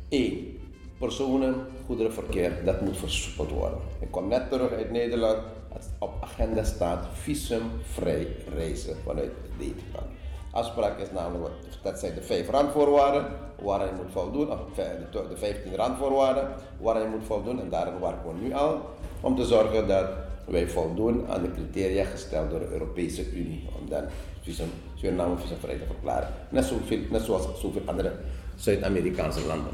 Eén, 0.10 0.60
personen, 0.98 1.56
goederenverkeer, 1.86 2.66
dat 2.66 2.82
moet 2.82 2.98
versoepeld 2.98 3.50
worden. 3.50 3.80
Ik 4.00 4.12
kom 4.12 4.28
net 4.28 4.50
terug 4.50 4.72
uit 4.72 4.92
Nederland. 4.92 5.38
Het 5.74 5.90
op 6.00 6.14
agenda 6.22 6.64
staat 6.64 7.06
visumvrij 7.14 8.28
reizen 8.56 8.96
vanuit 9.04 9.32
Nederland. 9.58 10.12
Afspraak 10.52 11.00
is 11.00 11.12
namelijk, 11.12 11.54
dat 11.84 12.00
zijn 12.00 12.14
de 12.16 12.22
vijf 12.22 12.50
randvoorwaarden 12.50 13.26
waar 13.62 13.86
je 13.86 13.92
moet 13.96 14.12
voldoen, 14.12 14.52
of 14.52 14.60
de 14.76 15.28
de 15.30 15.38
15 15.38 15.76
randvoorwaarden 15.76 16.48
waar 16.82 17.02
je 17.02 17.08
moet 17.08 17.26
voldoen. 17.26 17.60
En 17.60 17.70
daarin 17.70 18.00
werken 18.00 18.34
we 18.34 18.46
nu 18.46 18.54
al 18.54 18.82
om 19.22 19.36
te 19.36 19.46
zorgen 19.46 19.88
dat 19.88 20.06
wij 20.46 20.68
voldoen 20.68 21.28
aan 21.28 21.42
de 21.42 21.52
criteria 21.52 22.04
gesteld 22.04 22.50
door 22.50 22.60
de 22.60 22.72
Europese 22.72 23.32
Unie. 23.32 23.68
Om 23.82 23.90
dan 23.90 24.04
visum, 24.42 24.70
Suriname 24.96 25.38
visumvrij 25.38 25.78
te 25.78 25.86
verklaren. 25.86 26.30
Net, 26.50 26.66
zoveel, 26.66 27.00
net 27.10 27.22
zoals 27.22 27.48
zoveel 27.60 27.82
andere 27.86 28.12
Zuid-Amerikaanse 28.56 29.46
landen. 29.46 29.74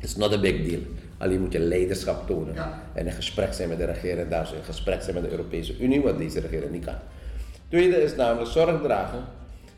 It's 0.00 0.16
not 0.16 0.32
a 0.32 0.38
big 0.38 0.68
deal. 0.68 0.80
Alleen 1.18 1.40
moet 1.40 1.52
je 1.52 1.58
leiderschap 1.58 2.26
tonen. 2.26 2.54
Ja. 2.54 2.82
En 2.92 3.06
in 3.06 3.12
gesprek 3.12 3.52
zijn 3.52 3.68
met 3.68 3.78
de 3.78 3.84
regering 3.84 4.28
daar, 4.28 4.50
in 4.56 4.64
gesprek 4.64 5.02
zijn 5.02 5.14
met 5.14 5.24
de 5.24 5.30
Europese 5.30 5.78
Unie, 5.78 6.02
wat 6.02 6.18
deze 6.18 6.40
regering 6.40 6.70
niet 6.70 6.84
kan. 6.84 6.94
Tweede 7.68 8.02
is 8.02 8.16
namelijk 8.16 8.50
zorg 8.50 8.82
dragen, 8.82 9.24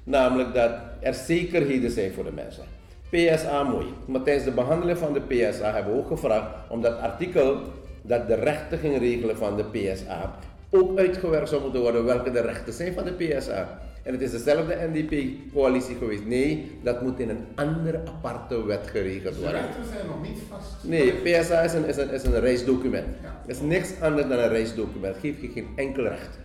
namelijk 0.04 0.54
dat 0.54 0.70
er 1.00 1.14
zekerheden 1.14 1.90
zijn 1.90 2.12
voor 2.12 2.24
de 2.24 2.32
mensen. 2.32 2.64
PSA 3.10 3.62
mooi. 3.62 3.86
Maar 4.06 4.22
tijdens 4.22 4.44
de 4.44 4.50
behandeling 4.50 4.98
van 4.98 5.12
de 5.12 5.20
PSA 5.20 5.72
hebben 5.72 5.92
we 5.92 5.98
ook 5.98 6.06
gevraagd 6.06 6.46
om 6.68 6.80
dat 6.80 6.98
artikel 6.98 7.60
dat 8.02 8.28
de 8.28 8.34
rechten 8.34 8.78
ging 8.78 8.98
regelen 8.98 9.36
van 9.36 9.56
de 9.56 9.64
PSA 9.64 10.34
ook 10.70 10.98
uitgewerkt 10.98 11.48
zou 11.48 11.62
moeten 11.62 11.80
worden 11.80 12.04
welke 12.04 12.30
de 12.30 12.40
rechten 12.40 12.72
zijn 12.72 12.94
van 12.94 13.04
de 13.04 13.12
PSA. 13.12 13.78
En 14.04 14.12
het 14.12 14.20
is 14.22 14.30
dezelfde 14.30 14.88
NDP-coalitie 14.92 15.96
geweest. 15.96 16.24
Nee, 16.26 16.70
dat 16.82 17.02
moet 17.02 17.20
in 17.20 17.28
een 17.28 17.44
andere 17.54 18.00
aparte 18.04 18.64
wet 18.66 18.86
geregeld 18.86 19.34
De 19.34 19.40
worden. 19.40 19.60
rechten 19.60 19.84
zijn 19.92 20.06
nog 20.06 20.22
niet 20.22 20.38
vast. 20.48 20.72
Nee, 20.82 21.12
PSA 21.12 21.60
is 21.60 21.72
een, 21.72 21.86
is 21.86 21.96
een, 21.96 22.10
is 22.10 22.22
een 22.22 22.40
reisdocument. 22.40 23.06
Het 23.46 23.56
is 23.56 23.60
niks 23.60 24.00
anders 24.00 24.28
dan 24.28 24.38
een 24.38 24.48
reisdocument. 24.48 25.16
Geeft 25.20 25.40
je 25.40 25.48
geen 25.48 25.66
enkel 25.76 26.02
recht. 26.02 26.38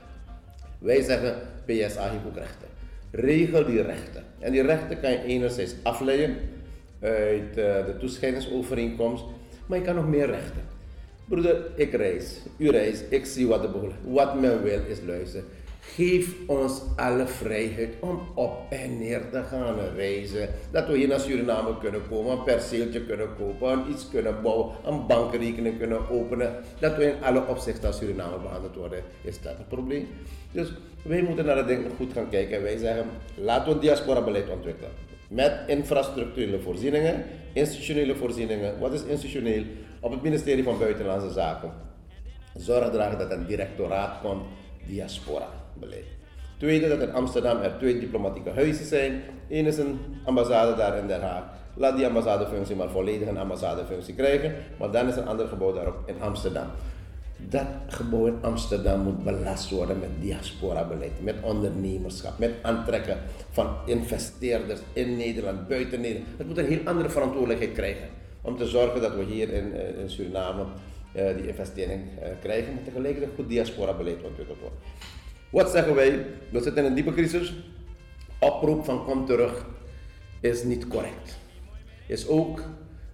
Wij 0.80 1.02
zeggen 1.02 1.36
PSA 1.66 2.10
heeft 2.10 2.26
ook 2.28 2.36
rechten. 2.36 2.68
Regel 3.12 3.66
die 3.66 3.82
rechten. 3.82 4.24
En 4.40 4.52
die 4.52 4.62
rechten 4.62 5.00
kan 5.00 5.12
je 5.12 5.24
enerzijds 5.24 5.74
afleiden 5.84 6.36
uit 7.02 7.50
eh, 7.50 7.86
de 7.86 7.96
toescheidingsovereenkomst, 8.00 9.24
maar 9.66 9.78
je 9.78 9.84
kan 9.84 9.96
nog 9.96 10.08
meer 10.08 10.26
rechten. 10.26 10.62
Broeder, 11.26 11.62
ik 11.76 11.94
reis, 11.94 12.38
u 12.58 12.70
reist, 12.70 13.04
ik 13.10 13.26
zie 13.26 13.48
wat 13.48 13.62
de 13.62 13.70
behoefte 13.70 13.98
Wat 14.04 14.40
men 14.40 14.64
wil 14.64 14.80
is 14.88 14.98
luisteren. 15.06 15.46
Geef 15.96 16.36
ons 16.48 16.82
alle 16.96 17.28
vrijheid 17.28 17.96
om 18.00 18.22
op 18.36 18.72
en 18.72 18.98
neer 18.98 19.30
te 19.32 19.44
gaan 19.44 19.76
reizen. 19.96 20.50
Dat 20.72 20.88
we 20.88 20.98
hier 20.98 21.08
naar 21.08 21.20
Suriname 21.20 21.78
kunnen 21.78 22.02
komen, 22.10 22.32
een 22.32 22.44
perceeltje 22.44 23.06
kunnen 23.06 23.28
kopen, 23.38 23.84
iets 23.90 24.10
kunnen 24.10 24.42
bouwen, 24.42 24.76
een 24.86 25.08
bankrekening 25.08 25.78
kunnen 25.78 26.10
openen. 26.10 26.54
Dat 26.80 26.96
we 26.96 27.06
in 27.06 27.24
alle 27.24 27.48
opzichten 27.48 27.84
naar 27.84 27.94
Suriname 27.94 28.38
behandeld 28.38 28.76
worden. 28.76 29.04
Is 29.22 29.42
dat 29.42 29.58
een 29.58 29.68
probleem? 29.68 30.08
Dus 30.52 30.74
wij 31.02 31.22
moeten 31.22 31.46
naar 31.46 31.56
dat 31.56 31.68
ding 31.68 31.86
goed 31.98 32.14
gaan 32.14 32.30
kijken. 32.30 32.58
En 32.58 32.64
wij 32.64 32.78
zeggen, 32.78 33.06
laten 33.36 33.74
we 33.74 33.80
diaspora-beleid 33.80 34.50
ontwikkelen. 34.50 34.92
Met 35.30 35.54
infrastructurele 35.68 36.60
voorzieningen, 36.60 37.24
institutionele 37.54 38.16
voorzieningen. 38.16 38.80
Wat 38.80 38.94
is 38.94 39.04
institutioneel? 39.04 39.64
Op 40.00 40.12
het 40.12 40.22
ministerie 40.22 40.64
van 40.64 40.80
Buitenlandse 40.80 41.32
Zaken. 41.32 41.72
Zorg 42.56 42.92
dragen 42.92 43.18
dat 43.18 43.32
een 43.32 43.46
directoraat 43.46 44.22
komt, 44.22 44.44
diaspora 44.86 45.60
beleid. 45.80 46.06
Tweede, 46.58 46.88
dat 46.88 47.02
in 47.02 47.14
Amsterdam 47.14 47.58
er 47.58 47.78
twee 47.78 48.00
diplomatieke 48.00 48.50
huizen 48.50 48.86
zijn. 48.86 49.22
Eén 49.50 49.66
is 49.66 49.78
een 49.78 50.00
ambassade 50.24 50.76
daar 50.76 50.98
in 50.98 51.08
Den 51.08 51.22
Haag. 51.22 51.44
Laat 51.74 51.98
die 51.98 52.06
ambassadefunctie 52.06 52.76
maar 52.76 52.90
volledig 52.90 53.28
een 53.28 53.38
ambassadefunctie 53.38 54.16
krijgen. 54.16 54.54
Maar 54.80 54.92
dan 54.92 55.08
is 55.08 55.16
een 55.16 55.28
ander 55.28 55.48
gebouw 55.48 55.74
daarop 55.74 55.98
in 56.06 56.22
Amsterdam. 56.22 56.68
Dat 57.38 57.66
gebouw 57.88 58.26
in 58.26 58.38
Amsterdam 58.42 59.00
moet 59.00 59.24
belast 59.24 59.70
worden 59.70 60.00
met 60.00 60.10
diaspora-beleid, 60.20 61.12
met 61.22 61.36
ondernemerschap, 61.42 62.40
met 62.40 62.52
aantrekken 62.62 63.18
van 63.52 63.68
investeerders 63.86 64.80
in 64.94 65.18
Nederland, 65.18 65.68
buiten 65.68 66.02
Nederland. 66.02 66.28
Het 66.38 66.48
moet 66.48 66.58
een 66.58 66.68
heel 66.68 66.82
andere 66.86 67.10
verantwoordelijkheid 67.10 67.74
krijgen 67.74 68.08
om 68.42 68.58
te 68.58 68.68
zorgen 68.68 69.02
dat 69.02 69.16
we 69.16 69.24
hier 69.24 69.54
in, 69.54 69.74
eh, 69.74 70.00
in 70.02 70.10
Suriname 70.10 70.66
eh, 71.14 71.36
die 71.36 71.48
investering 71.48 72.02
eh, 72.22 72.30
krijgen, 72.42 72.74
maar 72.74 72.84
tegelijkertijd 72.84 73.32
goed 73.36 73.50
diaspora-beleid 73.50 74.24
ontwikkeld 74.24 74.60
wordt. 74.60 74.76
Wat 75.50 75.70
zeggen 75.70 75.96
wij? 75.96 76.26
We 76.50 76.62
zitten 76.62 76.84
in 76.84 76.90
een 76.90 76.96
diepe 76.96 77.14
crisis. 77.14 77.54
Oproep 78.40 78.86
van 78.86 79.06
kom 79.06 79.26
terug 79.26 79.66
is 80.40 80.64
niet 80.64 80.88
correct. 80.88 81.38
Is 82.08 82.28
ook 82.28 82.64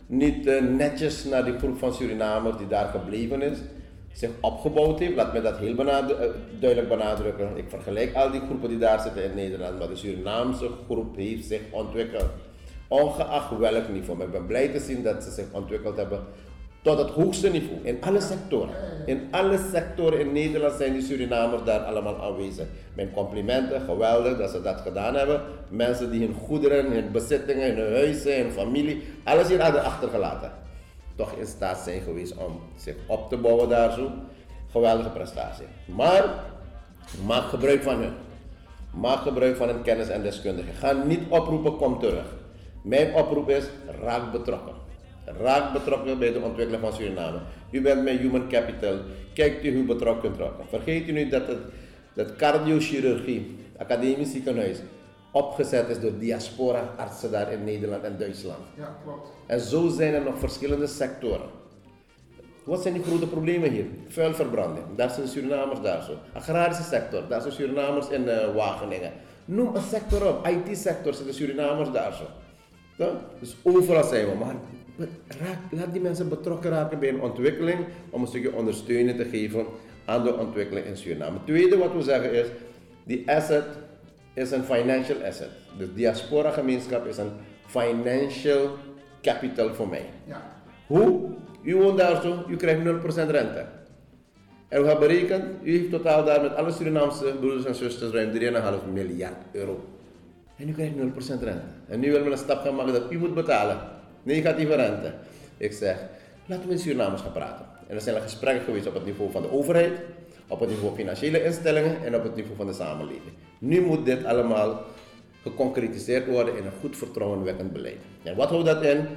niet 0.06 0.48
eh, 0.48 0.62
netjes 0.64 1.24
naar 1.24 1.46
die 1.46 1.58
groep 1.58 1.78
van 1.78 1.94
Surinamers 1.94 2.58
die 2.58 2.68
daar 2.68 2.88
gebleven 2.88 3.42
is, 3.42 3.58
zich 4.12 4.30
opgebouwd 4.42 5.00
heeft. 5.00 5.16
Laat 5.16 5.34
me 5.34 5.42
dat 5.42 5.58
heel 5.58 5.88
eh, 5.88 6.30
duidelijk 6.60 6.90
benadrukken. 6.90 7.58
Ik 7.58 7.70
vergelijk 7.70 8.14
al 8.14 8.32
die 8.32 8.42
groepen 8.42 8.70
die 8.70 8.78
daar 8.78 9.00
zitten 9.00 9.24
in 9.24 9.36
Nederland, 9.36 9.80
maar 9.80 9.88
de 9.88 9.96
Surinaamse 9.96 10.70
groep 10.90 11.16
heeft 11.16 11.46
zich 11.46 11.62
ontwikkeld. 11.72 12.30
Ongeacht 12.88 13.58
welk 13.58 13.90
niveau. 13.90 14.24
Ik 14.24 14.32
ben 14.32 14.46
blij 14.46 14.68
te 14.68 14.80
zien 14.80 15.04
dat 15.04 15.24
ze 15.24 15.32
zich 15.32 15.46
ontwikkeld 15.52 15.98
hebben 15.98 16.20
tot 16.86 16.98
het 16.98 17.10
hoogste 17.10 17.50
niveau. 17.50 17.80
In 17.84 17.98
alle 18.02 18.22
sectoren. 18.22 18.70
In 19.06 19.28
alle 19.32 19.60
sectoren 19.72 20.20
in 20.20 20.32
Nederland 20.32 20.74
zijn 20.74 20.94
die 20.94 21.02
Surinamers 21.02 21.64
daar 21.64 21.80
allemaal 21.80 22.22
aanwezig. 22.22 22.66
Mijn 22.94 23.12
complimenten, 23.12 23.82
geweldig 23.82 24.38
dat 24.38 24.50
ze 24.50 24.62
dat 24.62 24.82
gedaan 24.82 25.16
hebben. 25.16 25.42
Mensen 25.70 26.12
die 26.12 26.20
hun 26.20 26.36
goederen, 26.46 26.92
hun 26.92 27.12
bezittingen, 27.12 27.76
hun 27.76 27.94
huizen, 27.94 28.42
hun 28.42 28.52
familie, 28.52 29.04
alles 29.24 29.48
hier 29.48 29.62
hadden 29.62 29.84
achtergelaten. 29.84 30.52
Toch 31.16 31.32
in 31.32 31.46
staat 31.46 31.78
zijn 31.78 32.02
geweest 32.02 32.36
om 32.38 32.60
zich 32.78 32.96
op 33.08 33.30
te 33.30 33.38
bouwen 33.38 33.70
daar 33.70 33.92
zo. 33.92 34.12
Geweldige 34.72 35.10
prestatie. 35.10 35.66
Maar 35.86 36.24
maak 37.26 37.44
gebruik 37.44 37.84
van 37.84 37.96
hun. 37.96 38.14
Maak 38.92 39.22
gebruik 39.22 39.56
van 39.56 39.68
hun 39.68 39.82
kennis 39.82 40.08
en 40.08 40.22
deskundigen. 40.22 40.74
Ga 40.74 40.92
niet 40.92 41.22
oproepen, 41.30 41.76
kom 41.76 42.00
terug. 42.00 42.26
Mijn 42.82 43.14
oproep 43.14 43.50
is, 43.50 43.66
raak 44.02 44.32
betrokken. 44.32 44.85
Raak 45.42 45.74
betrokken 45.74 46.20
bij 46.20 46.32
de 46.34 46.40
ontwikkeling 46.40 46.84
van 46.84 46.94
Suriname. 46.94 47.40
U 47.72 47.82
bent 47.82 48.04
met 48.04 48.18
Human 48.18 48.48
Capital. 48.50 48.98
Kijkt 49.34 49.64
u 49.64 49.76
hoe 49.76 49.86
betrokken 49.86 50.22
kunt 50.22 50.42
raken. 50.42 50.66
Vergeet 50.70 51.08
u 51.08 51.12
niet 51.12 51.32
dat 51.32 51.48
het 51.48 51.60
dat 52.16 52.36
cardiochirurgie, 52.36 53.56
academisch 53.78 54.32
ziekenhuis, 54.32 54.78
opgezet 55.32 55.90
is 55.90 56.00
door 56.00 56.18
diaspora-artsen 56.20 57.32
daar 57.32 57.52
in 57.52 57.64
Nederland 57.64 58.04
en 58.04 58.18
Duitsland. 58.18 58.64
Ja, 58.78 58.98
klopt. 59.04 59.30
En 59.48 59.60
zo 59.60 59.90
zijn 59.90 60.14
er 60.14 60.22
nog 60.22 60.40
verschillende 60.40 60.88
sectoren. 60.88 61.50
Wat 62.64 62.82
zijn 62.82 62.94
die 62.94 63.04
grote 63.04 63.28
problemen 63.28 63.72
hier? 63.72 63.86
Vuilverbranding, 64.08 64.86
daar 64.96 65.10
zijn 65.10 65.28
Surinamers 65.28 65.82
daar 65.82 66.04
zo. 66.04 66.18
Agrarische 66.34 66.84
sector, 66.84 67.28
daar 67.30 67.42
zijn 67.42 67.54
Surinamers 67.54 68.10
in 68.10 68.30
eh, 68.30 68.56
Wageningen. 68.56 69.12
Noem 69.46 69.76
een 69.76 69.82
sector 69.82 70.28
op, 70.28 70.48
IT-sector 70.48 71.14
zitten 71.14 71.34
Surinamers 71.34 71.92
daar 71.92 72.14
zo. 72.14 72.24
Ja? 72.98 73.10
Dus 73.40 73.56
overal 73.64 74.04
zijn 74.04 74.30
we, 74.30 74.36
maar 74.36 74.56
raak, 75.28 75.58
laat 75.72 75.94
die 75.94 76.02
mensen 76.02 76.30
betrokken 76.30 76.70
raken 76.72 77.00
bij 77.00 77.10
een 77.10 77.22
ontwikkeling 77.22 77.80
om 78.10 78.22
een 78.22 78.28
stukje 78.28 78.54
ondersteuning 78.54 79.18
te 79.18 79.26
geven 79.26 79.66
aan 80.06 80.24
de 80.24 80.38
ontwikkeling 80.38 80.86
in 80.86 80.98
Suriname. 80.98 81.34
Het 81.34 81.46
tweede 81.46 81.78
wat 81.78 81.94
we 81.94 82.02
zeggen 82.02 82.34
is, 82.34 82.48
die 83.04 83.32
asset 83.32 83.66
is 84.34 84.52
een 84.52 84.64
financial 84.64 85.18
asset. 85.28 85.50
De 85.78 85.94
diaspora 85.94 86.52
gemeenschap 86.52 87.06
is 87.06 87.18
een 87.18 87.32
financial 87.66 88.70
capital 89.22 89.74
voor 89.74 89.88
mij. 89.88 90.06
Ja. 90.26 90.42
Hoe? 90.88 91.30
U 91.62 91.76
woont 91.76 91.98
daar 91.98 92.22
zo, 92.22 92.44
u 92.50 92.56
krijgt 92.56 92.82
0% 92.82 92.86
rente. 93.30 93.66
En 94.68 94.82
we 94.82 94.88
hebben 94.88 95.08
berekend, 95.08 95.46
u 95.64 95.72
heeft 95.72 95.90
totaal 95.90 96.26
daar 96.26 96.42
met 96.42 96.56
alle 96.56 96.72
Surinaamse 96.72 97.36
broeders 97.40 97.66
en 97.66 97.76
zusters 97.76 98.12
ruim 98.12 98.32
3,5 98.32 98.94
miljard 98.94 99.36
euro. 99.52 99.84
En 100.58 100.70
u 100.70 100.74
krijgt 100.74 100.94
0% 100.96 100.98
rente. 101.28 101.62
En 101.88 102.00
nu 102.00 102.12
willen 102.12 102.26
we 102.26 102.32
een 102.32 102.38
stap 102.38 102.62
gaan 102.62 102.76
maken 102.76 102.94
dat 102.94 103.12
u 103.12 103.18
moet 103.18 103.34
betalen. 103.34 103.78
Negatieve 104.26 104.76
rente. 104.76 105.14
Ik 105.58 105.72
zeg, 105.72 105.98
laten 106.46 106.68
we 106.68 106.74
in 106.74 106.80
Surinamers 106.80 107.22
gaan 107.22 107.32
praten. 107.32 107.66
En 107.88 107.96
er 107.96 108.02
zijn 108.02 108.16
al 108.16 108.22
gesprekken 108.22 108.64
geweest 108.64 108.88
op 108.88 108.94
het 108.94 109.06
niveau 109.06 109.32
van 109.32 109.42
de 109.42 109.52
overheid, 109.52 109.92
op 110.48 110.60
het 110.60 110.70
niveau 110.70 110.88
van 110.88 110.98
financiële 110.98 111.44
instellingen 111.44 112.06
en 112.06 112.16
op 112.16 112.24
het 112.24 112.36
niveau 112.36 112.56
van 112.56 112.68
de 112.68 112.74
samenleving. 112.74 113.34
Nu 113.60 113.82
moet 113.82 114.06
dit 114.06 114.26
allemaal 114.26 114.84
geconcretiseerd 115.42 116.28
worden 116.28 116.58
in 116.58 116.66
een 116.66 116.80
goed 116.80 116.98
vertrouwenwekkend 116.98 117.74
beleid. 117.74 118.02
En 118.24 118.36
wat 118.36 118.50
houdt 118.50 118.66
dat 118.66 118.84
in? 118.84 119.08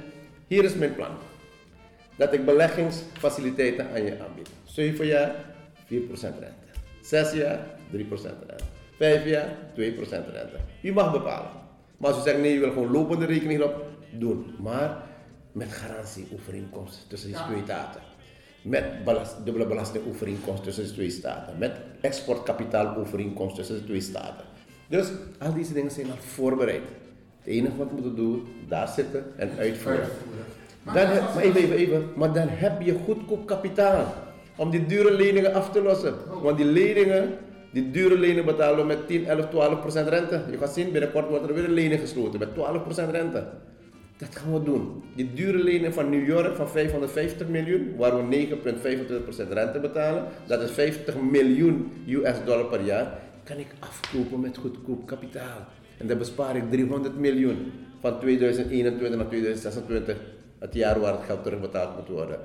Hier 0.47 0.63
is 0.63 0.75
mijn 0.75 0.95
plan. 0.95 1.11
Dat 2.15 2.33
ik 2.33 2.45
beleggingsfaciliteiten 2.45 3.87
aan 3.93 4.03
je 4.03 4.17
aanbied. 4.27 4.49
7 4.63 5.05
jaar, 5.05 5.35
4% 5.85 5.89
rente. 6.19 6.53
6 7.01 7.33
jaar, 7.33 7.59
3% 7.91 7.99
rente. 8.47 8.63
5 8.97 9.25
jaar, 9.25 9.49
2% 9.75 9.79
rente. 10.09 10.57
U 10.81 10.93
mag 10.93 11.11
bepalen. 11.11 11.51
Maar 11.97 12.11
als 12.11 12.19
u 12.19 12.23
zegt 12.23 12.39
nee, 12.39 12.55
u 12.55 12.59
wil 12.59 12.71
gewoon 12.71 12.91
lopende 12.91 13.25
rekening 13.25 13.61
op, 13.61 13.85
doen. 14.11 14.45
Maar 14.61 14.97
met 15.51 15.67
garantieovereenkomst 15.71 17.05
tussen 17.09 17.29
Ja. 17.29 17.45
twee 17.45 17.61
staten. 17.63 18.01
Met 18.61 19.03
belast, 19.05 19.35
dubbele 19.45 19.67
belastingovereenkomst 19.67 20.63
tussen 20.63 20.83
de 20.83 20.93
twee 20.93 21.09
staten. 21.09 21.57
Met 21.57 21.71
exportkapitaalovereenkomst 22.01 23.55
tussen 23.55 23.75
de 23.75 23.83
twee 23.83 24.01
staten. 24.01 24.45
Dus 24.87 25.07
al 25.39 25.53
deze 25.53 25.73
dingen 25.73 25.91
zijn 25.91 26.05
al 26.11 26.17
voorbereid. 26.17 26.81
Het 27.39 27.47
enige 27.53 27.75
wat 27.77 27.87
we 27.87 27.93
moeten 27.93 28.15
doen, 28.15 28.47
daar 28.67 28.87
zitten 28.87 29.23
en 29.37 29.49
uitvoeren. 29.57 30.07
Dan, 30.85 30.95
heb- 30.95 31.33
maar 31.33 31.43
even, 31.43 31.61
even, 31.61 31.75
even. 31.75 32.07
Maar 32.15 32.33
dan 32.33 32.47
heb 32.49 32.81
je 32.81 32.97
goedkoop 33.05 33.45
kapitaal 33.47 34.13
om 34.55 34.69
die 34.69 34.85
dure 34.85 35.11
leningen 35.13 35.53
af 35.53 35.71
te 35.71 35.81
lossen. 35.81 36.13
Want 36.41 36.57
die 36.57 36.65
leningen, 36.65 37.29
die 37.73 37.91
dure 37.91 38.17
leningen 38.17 38.45
betalen 38.45 38.77
we 38.77 38.83
met 38.83 39.07
10, 39.07 39.25
11, 39.25 39.49
12 39.49 39.79
procent 39.79 40.07
rente. 40.09 40.41
Je 40.51 40.57
gaat 40.57 40.73
zien, 40.73 40.91
binnenkort 40.91 41.29
wordt 41.29 41.47
er 41.49 41.53
weer 41.53 41.63
een 41.63 41.71
lening 41.73 41.99
gesloten 42.01 42.39
met 42.39 42.53
12 42.53 42.83
procent 42.83 43.11
rente. 43.11 43.47
Dat 44.19 44.35
gaan 44.35 44.53
we 44.53 44.63
doen. 44.63 45.03
Die 45.15 45.33
dure 45.33 45.63
lening 45.63 45.93
van 45.93 46.09
New 46.09 46.27
York 46.27 46.55
van 46.55 46.69
550 46.69 47.47
miljoen, 47.47 47.95
waar 47.97 48.29
we 48.29 48.47
9,25 48.47 49.23
procent 49.23 49.51
rente 49.51 49.79
betalen, 49.79 50.25
dat 50.47 50.61
is 50.61 50.71
50 50.71 51.15
miljoen 51.15 51.91
US 52.07 52.43
dollar 52.45 52.65
per 52.65 52.81
jaar, 52.81 53.19
kan 53.43 53.57
ik 53.57 53.67
afkopen 53.79 54.39
met 54.39 54.57
goedkoop 54.57 55.05
kapitaal. 55.05 55.67
En 55.97 56.07
dan 56.07 56.17
bespaar 56.17 56.55
ik 56.55 56.71
300 56.71 57.17
miljoen 57.17 57.71
van 57.99 58.19
2021 58.19 59.17
naar 59.17 59.27
2026, 59.27 60.17
het 60.59 60.73
jaar 60.73 60.99
waar 60.99 61.13
het 61.13 61.25
geld 61.25 61.43
terugbetaald 61.43 61.97
moet 61.97 62.07
worden. 62.07 62.39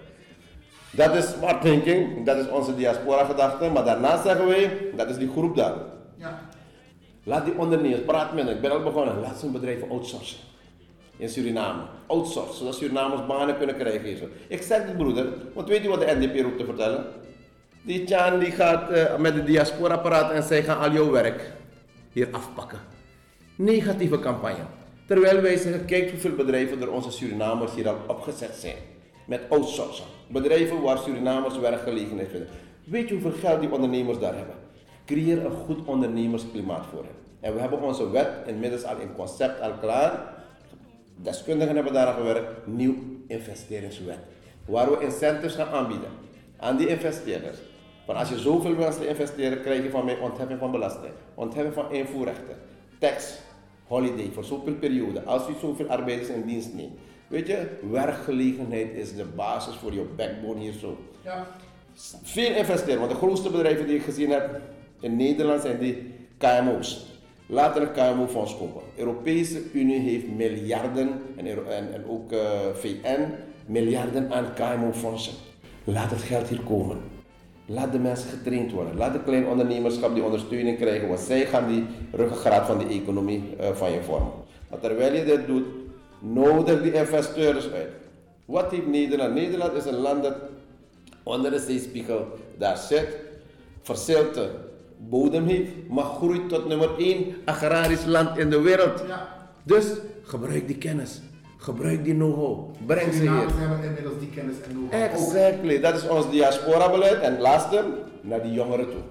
Dat 0.90 1.14
is 1.14 1.30
smart 1.30 1.62
thinking, 1.62 2.26
dat 2.26 2.37
is 2.37 2.48
onze 2.48 2.74
diaspora 2.76 3.24
gedachte, 3.24 3.68
maar 3.68 3.84
daarnaast 3.84 4.22
zeggen 4.22 4.46
wij, 4.46 4.70
dat 4.96 5.08
is 5.08 5.16
die 5.16 5.28
groep 5.28 5.56
daar. 5.56 5.74
Ja. 6.16 6.40
Laat 7.24 7.44
die 7.44 7.58
ondernemers, 7.58 8.02
praat 8.02 8.34
met 8.34 8.44
hen, 8.44 8.54
ik 8.54 8.60
ben 8.60 8.70
al 8.70 8.82
begonnen, 8.82 9.20
laat 9.20 9.38
ze 9.38 9.44
hun 9.44 9.52
bedrijven 9.52 9.90
outsourcen. 9.90 10.52
In 11.16 11.29
Suriname. 11.29 11.83
Outsource, 12.07 12.57
zodat 12.57 12.74
Surinamers 12.74 13.27
banen 13.27 13.57
kunnen 13.57 13.77
krijgen. 13.77 14.31
Ik 14.48 14.62
zeg 14.62 14.87
dit 14.87 14.96
broeder, 14.96 15.27
want 15.53 15.68
weet 15.68 15.83
je 15.83 15.88
wat 15.88 16.00
de 16.00 16.16
NDP 16.18 16.40
roept 16.42 16.59
te 16.59 16.64
vertellen? 16.64 17.07
Die 17.83 18.05
Tjaan 18.05 18.38
die 18.38 18.50
gaat 18.50 18.90
eh, 18.90 19.16
met 19.16 19.35
de 19.35 19.44
diaspora 19.44 20.31
en 20.31 20.42
zij 20.42 20.62
gaan 20.62 20.79
al 20.79 20.92
jouw 20.92 21.11
werk 21.11 21.53
hier 22.12 22.29
afpakken. 22.31 22.79
Negatieve 23.57 24.18
campagne. 24.18 24.64
Terwijl 25.07 25.40
wij 25.40 25.57
zeggen, 25.57 25.85
kijk 25.85 26.11
hoeveel 26.11 26.35
bedrijven 26.35 26.81
er 26.81 26.90
onze 26.90 27.11
Surinamers 27.11 27.74
hier 27.74 27.88
al 27.88 27.96
opgezet 28.07 28.55
zijn. 28.55 28.77
Met 29.27 29.40
outsourcing. 29.48 30.09
Bedrijven 30.29 30.83
waar 30.83 30.98
Surinamers 30.98 31.59
werkgelegenheid 31.59 32.31
vinden. 32.31 32.48
Weet 32.85 33.09
je 33.09 33.14
hoeveel 33.14 33.40
geld 33.40 33.61
die 33.61 33.70
ondernemers 33.70 34.18
daar 34.18 34.37
hebben? 34.37 34.55
Creëer 35.07 35.44
een 35.44 35.53
goed 35.53 35.85
ondernemersklimaat 35.85 36.87
voor 36.90 37.03
hen. 37.03 37.14
En 37.40 37.55
we 37.55 37.61
hebben 37.61 37.83
onze 37.83 38.11
wet 38.11 38.29
inmiddels 38.46 38.85
al 38.85 38.96
in 38.96 39.12
concept 39.16 39.61
al 39.61 39.72
klaar. 39.81 40.33
Deskundigen 41.16 41.74
hebben 41.74 41.92
daar 41.92 42.07
aan 42.07 42.14
gewerkt. 42.14 42.66
Nieuw 42.66 42.94
investeringswet. 43.27 44.18
Waar 44.64 44.90
we 44.90 45.05
incentives 45.05 45.55
gaan 45.55 45.68
aanbieden 45.68 46.11
aan 46.57 46.77
die 46.77 46.88
investeerders. 46.88 47.59
Van 48.05 48.16
als 48.16 48.29
je 48.29 48.38
zoveel 48.38 48.74
te 48.90 49.09
investeren, 49.09 49.61
krijg 49.61 49.83
je 49.83 49.90
van 49.90 50.05
mij 50.05 50.18
ontheffing 50.18 50.59
van 50.59 50.70
belasting, 50.70 51.12
ontheffing 51.35 51.74
van 51.74 51.92
invoerrechten, 51.92 52.57
tax, 52.98 53.38
holiday 53.87 54.31
voor 54.33 54.44
zoveel 54.44 54.74
periode, 54.74 55.22
als 55.22 55.46
je 55.46 55.53
zoveel 55.61 55.88
arbeiders 55.88 56.29
in 56.29 56.42
dienst 56.46 56.74
neemt. 56.74 56.98
Weet 57.27 57.46
je, 57.46 57.66
werkgelegenheid 57.90 58.92
is 58.92 59.14
de 59.14 59.24
basis 59.24 59.74
voor 59.74 59.92
je 59.92 60.07
backbone 60.16 60.61
hier 60.61 60.72
zo. 60.72 60.98
Ja. 61.22 61.46
Veel 62.22 62.55
investeren, 62.55 62.98
want 62.98 63.11
de 63.11 63.16
grootste 63.16 63.50
bedrijven 63.50 63.87
die 63.87 63.96
ik 63.96 64.03
gezien 64.03 64.31
heb 64.31 64.61
in 65.00 65.16
Nederland 65.16 65.62
zijn 65.62 65.79
die 65.79 66.14
KMO's. 66.38 67.07
Laten 67.46 67.83
een 67.83 67.92
KMO-fonds 67.92 68.57
kopen. 68.57 68.83
De 68.94 69.00
Europese 69.00 69.62
Unie 69.72 70.00
heeft 70.00 70.28
miljarden 70.28 71.09
en, 71.37 71.46
en, 71.46 71.92
en 71.92 72.04
ook 72.09 72.33
eh, 72.33 72.40
VN 72.74 73.20
miljarden 73.66 74.33
aan 74.33 74.46
KMO-fondsen. 74.54 75.35
Laat 75.85 76.11
het 76.11 76.22
geld 76.22 76.48
hier 76.48 76.61
komen. 76.61 76.98
Laat 77.66 77.92
de 77.92 77.98
mensen 77.98 78.28
getraind 78.28 78.72
worden. 78.72 78.96
Laat 78.96 79.12
de 79.12 79.22
klein 79.22 79.46
ondernemerschap 79.46 80.14
die 80.14 80.22
ondersteuning 80.24 80.78
krijgen, 80.78 81.09
want 81.09 81.20
zij 81.20 81.46
gaan 81.46 81.68
die 81.68 81.85
ruggengraat 82.12 82.66
van 82.66 82.78
die 82.78 83.00
economie 83.00 83.44
eh, 83.59 83.70
van 83.70 83.92
je 83.92 84.02
vormen. 84.02 84.33
Maar 84.70 84.80
terwijl 84.80 85.14
je 85.14 85.24
dit 85.24 85.46
doet, 85.46 85.64
nodig 86.18 86.83
die 86.83 86.92
investeerders 86.92 87.70
uit. 87.70 87.90
Wat 88.44 88.70
heeft 88.70 88.87
Nederland? 88.87 89.35
Nederland 89.35 89.72
is 89.72 89.85
een 89.85 89.94
land 89.94 90.22
dat 90.22 90.35
onder 91.22 91.50
de 91.50 91.59
zeespiegel 91.59 92.26
daar 92.59 92.76
zit, 92.76 93.09
verzilte 93.83 94.50
bodem 95.08 95.46
heeft, 95.46 95.70
maar 95.88 96.04
groeit 96.04 96.48
tot 96.48 96.68
nummer 96.68 96.90
1 96.98 97.34
agrarisch 97.44 98.04
land 98.04 98.38
in 98.38 98.50
de 98.50 98.60
wereld. 98.60 99.04
Ja. 99.06 99.28
Dus 99.62 99.86
gebruik 100.22 100.66
die 100.66 100.78
kennis, 100.78 101.22
gebruik 101.56 102.04
die 102.04 102.14
know-how, 102.14 102.70
breng 102.86 103.12
ze 103.12 103.20
hier. 103.20 103.28
Surinamers 103.28 103.54
hebben 103.58 103.84
inmiddels 103.84 104.18
die 104.18 104.28
kennis 104.28 104.54
en 104.60 104.70
know-how. 104.70 105.02
Exactly, 105.02 105.80
dat 105.80 105.94
is 105.94 106.08
ons 106.08 106.30
diaspora-beleid. 106.30 107.20
En 107.20 107.40
laatste, 107.40 107.84
naar 108.20 108.42
die 108.42 108.52
jongeren 108.52 108.90
toe. 108.90 109.02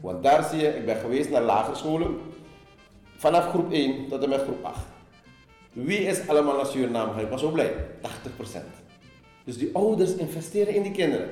Want 0.00 0.22
daar 0.22 0.44
zie 0.50 0.58
je, 0.58 0.68
ik 0.68 0.86
ben 0.86 0.96
geweest 0.96 1.30
naar 1.30 1.42
lagere 1.42 1.76
scholen, 1.76 2.16
vanaf 3.16 3.48
groep 3.48 3.72
1 3.72 4.08
tot 4.08 4.22
en 4.22 4.28
met 4.28 4.40
groep 4.40 4.64
8. 4.64 4.78
Wie 5.72 5.98
is 5.98 6.28
allemaal 6.28 6.56
naar 6.56 6.66
Suriname 6.66 7.06
gegaan? 7.06 7.24
Ik 7.24 7.30
was 7.30 7.40
zo 7.40 7.50
blij, 7.50 7.74
80%. 8.02 8.08
Dus 9.44 9.58
die 9.58 9.70
ouders 9.72 10.14
investeren 10.14 10.74
in 10.74 10.82
die 10.82 10.92
kinderen, 10.92 11.28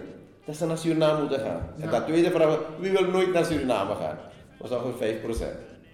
dat 0.48 0.56
ze 0.56 0.66
naar 0.66 0.78
Suriname 0.78 1.20
moeten 1.20 1.40
gaan. 1.40 1.60
En 1.80 1.90
dat 1.90 2.06
tweede 2.06 2.30
vraag, 2.30 2.58
wie 2.78 2.90
wil 2.90 3.10
nooit 3.10 3.32
naar 3.32 3.44
Suriname 3.44 3.94
gaan? 3.94 4.18
Dat 4.58 4.68
was 4.68 4.82
ongeveer 4.82 5.20
5%. 5.20 5.24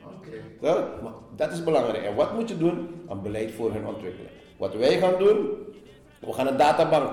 Oké. 0.05 0.37
Ja, 0.61 0.89
maar 1.03 1.13
dat 1.37 1.53
is 1.53 1.65
belangrijk. 1.65 2.05
En 2.05 2.15
wat 2.15 2.35
moet 2.35 2.49
je 2.49 2.57
doen? 2.57 2.89
Een 3.09 3.23
beleid 3.23 3.53
voor 3.53 3.73
hun 3.73 3.87
ontwikkeling. 3.87 4.31
Wat 4.57 4.75
wij 4.75 4.99
gaan 4.99 5.19
doen, 5.19 5.49
we 6.21 6.33
gaan 6.33 6.47
een 6.47 6.57
databank 6.57 7.13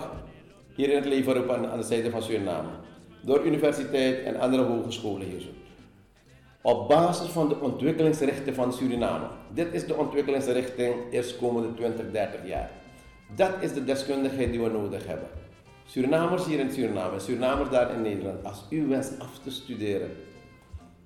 hier 0.75 0.89
in 0.89 0.95
het 0.95 1.05
leven 1.05 1.33
roepen 1.33 1.55
aan, 1.55 1.67
aan 1.67 1.77
de 1.77 1.83
zijde 1.83 2.09
van 2.09 2.21
Suriname. 2.21 2.69
Door 3.21 3.45
universiteit 3.45 4.23
en 4.23 4.39
andere 4.39 4.63
hogescholen 4.63 5.27
hier 5.27 5.39
zo. 5.39 5.49
Op 6.61 6.87
basis 6.87 7.27
van 7.27 7.49
de 7.49 7.59
ontwikkelingsrichting 7.59 8.55
van 8.55 8.73
Suriname. 8.73 9.25
Dit 9.53 9.73
is 9.73 9.85
de 9.85 9.95
ontwikkelingsrichting 9.95 10.95
eerstkomende 11.11 11.73
20, 11.73 12.11
30 12.11 12.47
jaar. 12.47 12.69
Dat 13.35 13.51
is 13.59 13.73
de 13.73 13.83
deskundigheid 13.83 14.51
die 14.51 14.61
we 14.61 14.69
nodig 14.69 15.07
hebben. 15.07 15.27
Surinamers 15.91 16.45
hier 16.45 16.59
in 16.59 16.71
Suriname, 16.71 17.19
Surinamers 17.19 17.69
daar 17.69 17.93
in 17.93 18.01
Nederland. 18.01 18.43
Als 18.43 18.65
u 18.69 18.87
wenst 18.87 19.19
af 19.19 19.39
te 19.43 19.51
studeren, 19.51 20.09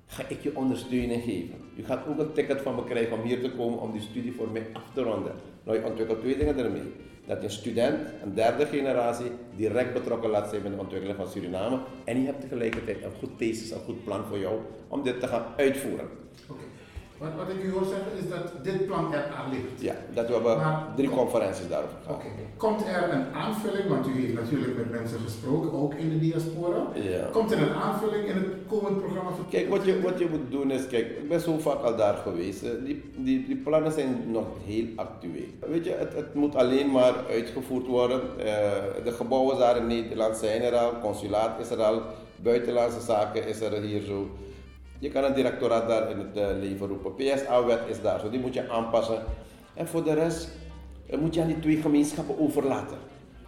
ga 0.06 0.24
ik 0.28 0.42
je 0.42 0.56
ondersteuning 0.56 1.24
geven. 1.24 1.56
U 1.76 1.84
gaat 1.84 2.08
ook 2.08 2.20
een 2.20 2.32
ticket 2.34 2.62
van 2.62 2.76
me 2.76 2.84
krijgen 2.84 3.18
om 3.18 3.24
hier 3.24 3.42
te 3.42 3.52
komen 3.52 3.80
om 3.80 3.92
die 3.92 4.02
studie 4.02 4.34
voor 4.34 4.50
mij 4.52 4.68
af 4.74 4.84
te 4.94 5.02
ronden. 5.02 5.32
Nou, 5.64 5.78
je 5.78 5.86
ontwikkelt 5.86 6.20
twee 6.20 6.38
dingen 6.38 6.58
ermee. 6.58 6.94
Dat 7.26 7.42
je 7.42 7.50
student, 7.50 8.00
een 8.24 8.34
derde 8.34 8.66
generatie, 8.66 9.32
direct 9.56 9.94
betrokken 9.94 10.30
laat 10.30 10.50
zijn 10.50 10.62
bij 10.62 10.72
de 10.72 10.78
ontwikkeling 10.78 11.18
van 11.18 11.28
Suriname. 11.28 11.80
En 12.04 12.20
je 12.20 12.26
hebt 12.26 12.42
tegelijkertijd 12.42 13.04
een 13.04 13.12
goed 13.20 13.38
thesis, 13.38 13.72
een 13.72 13.86
goed 13.86 14.04
plan 14.04 14.26
voor 14.26 14.40
jou 14.40 14.60
om 14.88 15.04
dit 15.04 15.20
te 15.20 15.28
gaan 15.28 15.46
uitvoeren. 15.58 16.08
Wat, 17.18 17.30
wat 17.38 17.50
ik 17.56 17.64
u 17.64 17.72
hoor 17.72 17.86
zeggen 17.86 18.12
is 18.22 18.30
dat 18.30 18.64
dit 18.64 18.86
plan 18.88 19.14
er 19.14 19.26
aan 19.38 19.50
ligt. 19.52 19.82
Ja, 19.82 19.96
dat 20.14 20.28
we 20.28 20.34
hebben 20.34 20.58
Maar- 20.58 20.88
drie 20.96 21.10
conferenties 21.10 21.68
daarover 21.68 21.96
gehad. 22.04 22.18
Oké. 22.18 22.28
Komt 22.58 22.82
er 22.88 23.10
een 23.14 23.34
aanvulling, 23.34 23.88
want 23.90 24.08
u 24.08 24.12
heeft 24.22 24.34
natuurlijk 24.34 24.78
met 24.78 24.92
mensen 24.92 25.20
gesproken, 25.20 25.74
ook 25.74 25.94
in 25.94 26.10
de 26.10 26.20
diaspora. 26.20 26.88
Ja. 26.94 27.28
Komt 27.32 27.52
er 27.52 27.62
een 27.62 27.74
aanvulling 27.74 28.24
in 28.28 28.36
het 28.36 28.46
komend 28.68 28.98
programma? 29.02 29.30
voor- 29.32 29.46
Kijk, 29.50 29.70
wat 29.70 29.86
je, 29.86 30.02
wat 30.02 30.20
je 30.20 30.28
moet 30.32 30.52
doen 30.52 30.72
is, 30.72 30.88
kijk, 30.88 31.06
ik 31.06 31.30
ben 31.30 31.40
zo 31.40 31.58
vaak 31.58 31.82
al 31.84 31.96
daar 31.96 32.16
geweest. 32.16 32.64
eh, 32.64 32.70
Die, 32.86 33.04
die, 33.18 33.46
die 33.48 33.56
plannen 33.58 33.92
zijn 33.92 34.32
nog 34.32 34.46
heel 34.66 34.86
actueel. 34.96 35.50
Weet 35.68 35.86
je, 35.86 35.92
het, 35.92 36.14
het 36.14 36.34
moet 36.34 36.56
alleen 36.56 36.92
maar 36.92 37.14
uitgevoerd 37.30 37.88
worden. 37.88 38.22
Eh, 38.40 38.46
de 39.04 39.12
gebouwen 39.12 39.58
daar 39.58 39.78
in 39.78 39.88
Nederland 39.88 40.38
zijn 40.38 40.62
er 40.62 40.76
al, 40.76 41.00
consulaat 41.02 41.60
is 41.60 41.70
er 41.70 41.82
al, 41.84 42.02
buitenlandse 42.36 43.02
zaken 43.02 43.48
is 43.48 43.62
er 43.62 43.82
hier 43.82 44.02
zo. 44.02 44.30
Je 45.00 45.10
kan 45.10 45.24
een 45.24 45.34
directoraat 45.34 45.88
daar 45.88 46.12
in 46.12 46.18
het 46.18 46.38
eh, 46.38 46.48
leven 46.60 46.88
roepen. 46.88 47.16
PSA-wet 47.16 47.80
is 47.88 48.02
daar, 48.02 48.20
zo 48.20 48.30
die 48.30 48.40
moet 48.40 48.54
je 48.54 48.70
aanpassen. 48.70 49.24
En 49.74 49.88
voor 49.88 50.04
de 50.04 50.14
rest 50.14 50.50
eh, 51.10 51.20
moet 51.20 51.34
je 51.34 51.42
aan 51.42 51.48
die 51.48 51.60
twee 51.60 51.82
gemeenschappen 51.82 52.40
overlaten. 52.40 52.98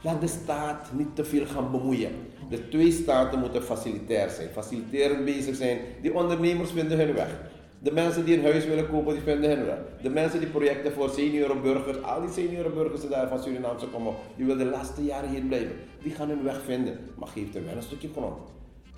Laat 0.01 0.21
de 0.21 0.27
staat 0.27 0.89
niet 0.93 1.15
te 1.15 1.25
veel 1.25 1.45
gaan 1.45 1.71
bemoeien. 1.71 2.11
De 2.49 2.69
twee 2.69 2.91
staten 2.91 3.39
moeten 3.39 3.63
facilitair 3.63 4.29
zijn, 4.29 4.49
faciliterend 4.49 5.25
bezig 5.25 5.55
zijn. 5.55 5.79
Die 6.01 6.13
ondernemers 6.13 6.71
vinden 6.71 6.97
hun 6.97 7.13
weg. 7.13 7.39
De 7.79 7.91
mensen 7.91 8.25
die 8.25 8.37
een 8.37 8.43
huis 8.43 8.65
willen 8.65 8.89
kopen, 8.89 9.13
die 9.13 9.23
vinden 9.23 9.49
hun 9.49 9.65
weg. 9.65 9.77
De 10.01 10.09
mensen 10.09 10.39
die 10.39 10.49
projecten 10.49 10.91
voor 10.91 11.09
seniorenburgers, 11.09 12.01
al 12.01 12.21
die 12.21 12.29
seniorenburgers 12.29 13.01
die 13.01 13.09
daar 13.09 13.27
van 13.27 13.43
Surinaamse 13.43 13.87
komen, 13.87 14.13
die 14.35 14.45
willen 14.45 14.65
de 14.65 14.71
laatste 14.71 15.03
jaren 15.03 15.29
hier 15.29 15.41
blijven. 15.41 15.75
Die 16.03 16.11
gaan 16.11 16.29
hun 16.29 16.43
weg 16.43 16.61
vinden. 16.65 16.99
Maar 17.15 17.27
geef 17.27 17.53
hen 17.53 17.65
wel 17.65 17.75
een 17.75 17.81
stukje 17.81 18.09
grond. 18.15 18.37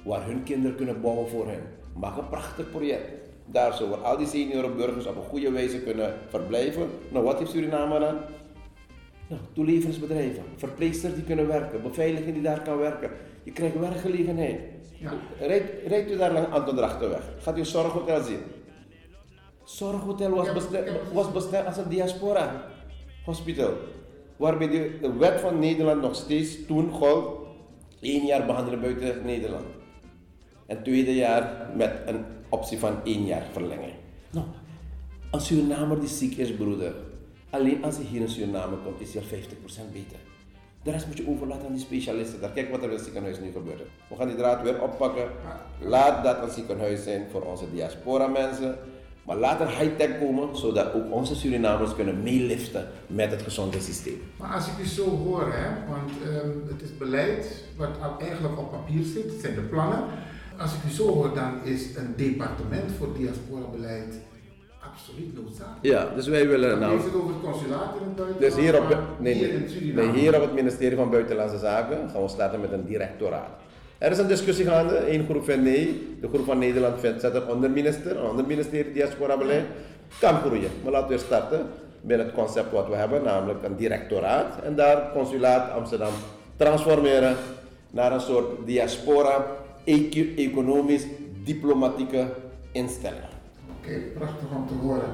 Waar 0.03 0.25
hun 0.25 0.43
kinderen 0.43 0.75
kunnen 0.75 1.01
bouwen 1.01 1.29
voor 1.29 1.47
hen. 1.47 1.61
Maak 1.99 2.17
een 2.17 2.29
prachtig 2.29 2.69
project. 2.69 3.11
Daar 3.45 3.87
waar 3.89 3.99
al 3.99 4.17
die 4.17 4.27
seniorenburgers 4.27 5.05
op 5.05 5.15
een 5.15 5.23
goede 5.23 5.51
wijze 5.51 5.81
kunnen 5.81 6.13
verblijven. 6.27 6.89
Nou, 7.09 7.25
wat 7.25 7.39
heeft 7.39 7.51
Suriname 7.51 7.99
dan? 7.99 8.15
Nou, 9.27 9.41
toeleveringsbedrijven, 9.53 10.43
verpleegsters 10.55 11.13
die 11.13 11.23
kunnen 11.23 11.47
werken, 11.47 11.81
beveiliging 11.81 12.33
die 12.33 12.41
daar 12.43 12.61
kan 12.61 12.77
werken. 12.77 13.11
Je 13.43 13.51
krijgt 13.51 13.79
werkgelegenheid. 13.79 14.59
Ja. 14.97 15.13
Rijdt, 15.39 15.87
rijdt 15.87 16.11
u 16.11 16.17
daar 16.17 16.31
langs 16.31 16.49
Anton 16.49 16.75
Drachtenweg, 16.75 17.21
gaat 17.41 17.55
u 17.55 17.59
een 17.59 17.65
zorghotel 17.65 18.23
zien. 18.23 18.39
Zorghotel 19.63 20.29
was, 20.29 20.53
bestemd, 20.53 20.89
was 21.13 21.31
bestemd 21.31 21.65
als 21.65 21.77
een 21.77 21.89
diaspora 21.89 22.63
hospital. 23.25 23.73
Waarbij 24.35 24.67
de, 24.67 24.97
de 25.01 25.13
wet 25.13 25.39
van 25.39 25.59
Nederland 25.59 26.01
nog 26.01 26.15
steeds 26.15 26.65
toen 26.65 26.91
gold, 26.91 27.47
één 28.01 28.25
jaar 28.25 28.45
behandelen 28.45 28.81
buiten 28.81 29.25
Nederland. 29.25 29.65
En 30.69 30.83
tweede 30.83 31.15
jaar 31.15 31.69
met 31.75 31.91
een 32.05 32.25
optie 32.49 32.79
van 32.79 32.93
één 33.03 33.25
jaar 33.25 33.45
verlenging. 33.51 33.93
Nou, 34.31 34.45
een 35.31 35.41
Surinamer 35.41 35.99
die 35.99 36.09
ziek 36.09 36.37
is, 36.37 36.53
broeder, 36.53 36.93
alleen 37.49 37.83
als 37.83 37.95
hij 37.95 38.05
hier 38.05 38.21
in 38.21 38.29
Suriname 38.29 38.75
komt, 38.83 39.01
is 39.01 39.13
hij 39.13 39.21
al 39.21 39.27
50% 39.27 39.91
beter. 39.91 40.17
De 40.83 40.91
rest 40.91 41.07
moet 41.07 41.17
je 41.17 41.27
overlaten 41.27 41.65
aan 41.65 41.73
die 41.73 41.81
specialisten. 41.81 42.41
Daar 42.41 42.49
kijk 42.49 42.71
wat 42.71 42.79
er 42.79 42.89
in 42.89 42.95
het 42.95 43.03
ziekenhuis 43.03 43.39
nu 43.39 43.51
gebeurt. 43.51 43.81
We 44.09 44.15
gaan 44.15 44.27
die 44.27 44.35
draad 44.35 44.61
weer 44.61 44.81
oppakken. 44.81 45.27
Laat 45.79 46.23
dat 46.23 46.43
een 46.43 46.49
ziekenhuis 46.49 47.03
zijn 47.03 47.27
voor 47.31 47.41
onze 47.41 47.71
diaspora 47.71 48.27
mensen. 48.27 48.77
Maar 49.25 49.37
laat 49.37 49.59
er 49.59 49.79
high-tech 49.79 50.19
komen, 50.19 50.57
zodat 50.57 50.93
ook 50.93 51.13
onze 51.13 51.35
Surinamers 51.35 51.95
kunnen 51.95 52.23
meeliften 52.23 52.87
met 53.07 53.31
het 53.31 53.41
gezondheidssysteem. 53.41 54.21
Maar 54.37 54.53
als 54.53 54.67
ik 54.67 54.73
u 54.79 54.85
zo 54.85 55.09
hoor, 55.09 55.53
hè, 55.53 55.69
want 55.89 56.11
ehm, 56.23 56.67
het 56.67 56.81
is 56.81 56.97
beleid 56.97 57.63
wat 57.77 58.01
al 58.01 58.19
eigenlijk 58.19 58.59
op 58.59 58.71
papier 58.71 59.03
zit, 59.03 59.23
het 59.23 59.41
zijn 59.41 59.55
de 59.55 59.61
plannen. 59.61 60.03
Als 60.59 60.73
ik 60.73 60.79
u 60.91 60.93
zo 60.93 61.07
hoor, 61.07 61.33
dan 61.35 61.51
is 61.63 61.95
een 61.95 62.13
departement 62.15 62.91
voor 62.97 63.07
diaspora-beleid 63.17 64.13
absoluut 64.93 65.35
noodzakelijk. 65.35 65.79
Ja, 65.81 66.07
dus 66.15 66.27
wij 66.27 66.47
willen 66.47 66.69
Dan 66.69 66.79
nou... 66.79 66.91
heeft 66.91 67.05
het 67.05 67.13
over 67.15 67.33
het 67.33 67.43
consulaat 67.43 67.95
in 67.99 68.03
het 68.03 68.15
buitenland, 68.15 68.55
Dus 68.55 68.63
hier 68.63 68.77
op, 68.81 68.97
nee, 69.19 69.33
hier 69.33 69.47
nee, 69.47 69.57
in 69.63 69.69
Suriname. 69.69 70.11
nee, 70.11 70.19
hier 70.21 70.35
op 70.35 70.41
het 70.41 70.53
ministerie 70.53 70.97
van 70.97 71.09
Buitenlandse 71.09 71.57
Zaken 71.57 72.09
gaan 72.11 72.21
we 72.21 72.27
starten 72.27 72.59
met 72.59 72.71
een 72.71 72.85
directoraat. 72.85 73.49
Er 73.97 74.11
is 74.11 74.17
een 74.17 74.27
discussie 74.27 74.65
gaande. 74.65 75.13
Eén 75.13 75.25
groep 75.25 75.43
vindt 75.43 75.63
nee, 75.63 76.17
de 76.21 76.27
groep 76.27 76.45
van 76.45 76.57
Nederland 76.57 76.99
vindt 76.99 77.21
zet 77.21 77.35
een 77.35 77.47
onderminister, 77.47 78.17
een 78.17 78.29
ander 78.29 78.45
ministerie 78.45 78.91
diaspora 78.93 79.37
beleid. 79.37 79.65
Kan 80.19 80.35
groeien, 80.35 80.69
maar 80.83 80.91
laten 80.91 81.09
we 81.09 81.17
starten. 81.17 81.67
binnen 82.01 82.25
het 82.25 82.35
concept 82.35 82.71
wat 82.71 82.87
we 82.87 82.95
hebben, 82.95 83.23
namelijk 83.23 83.63
een 83.63 83.75
directoraat. 83.75 84.63
En 84.63 84.75
daar 84.75 85.11
consulaat 85.13 85.71
Amsterdam 85.71 86.13
transformeren 86.55 87.35
naar 87.89 88.11
een 88.11 88.21
soort 88.21 88.45
diaspora, 88.65 89.45
eco- 89.93 90.33
economisch, 90.41 91.05
diplomatieke 91.43 92.33
instelling. 92.71 93.23
Oké, 93.79 93.99
prachtig 94.17 94.47
om 94.55 94.67
te 94.67 94.73
horen. 94.73 95.09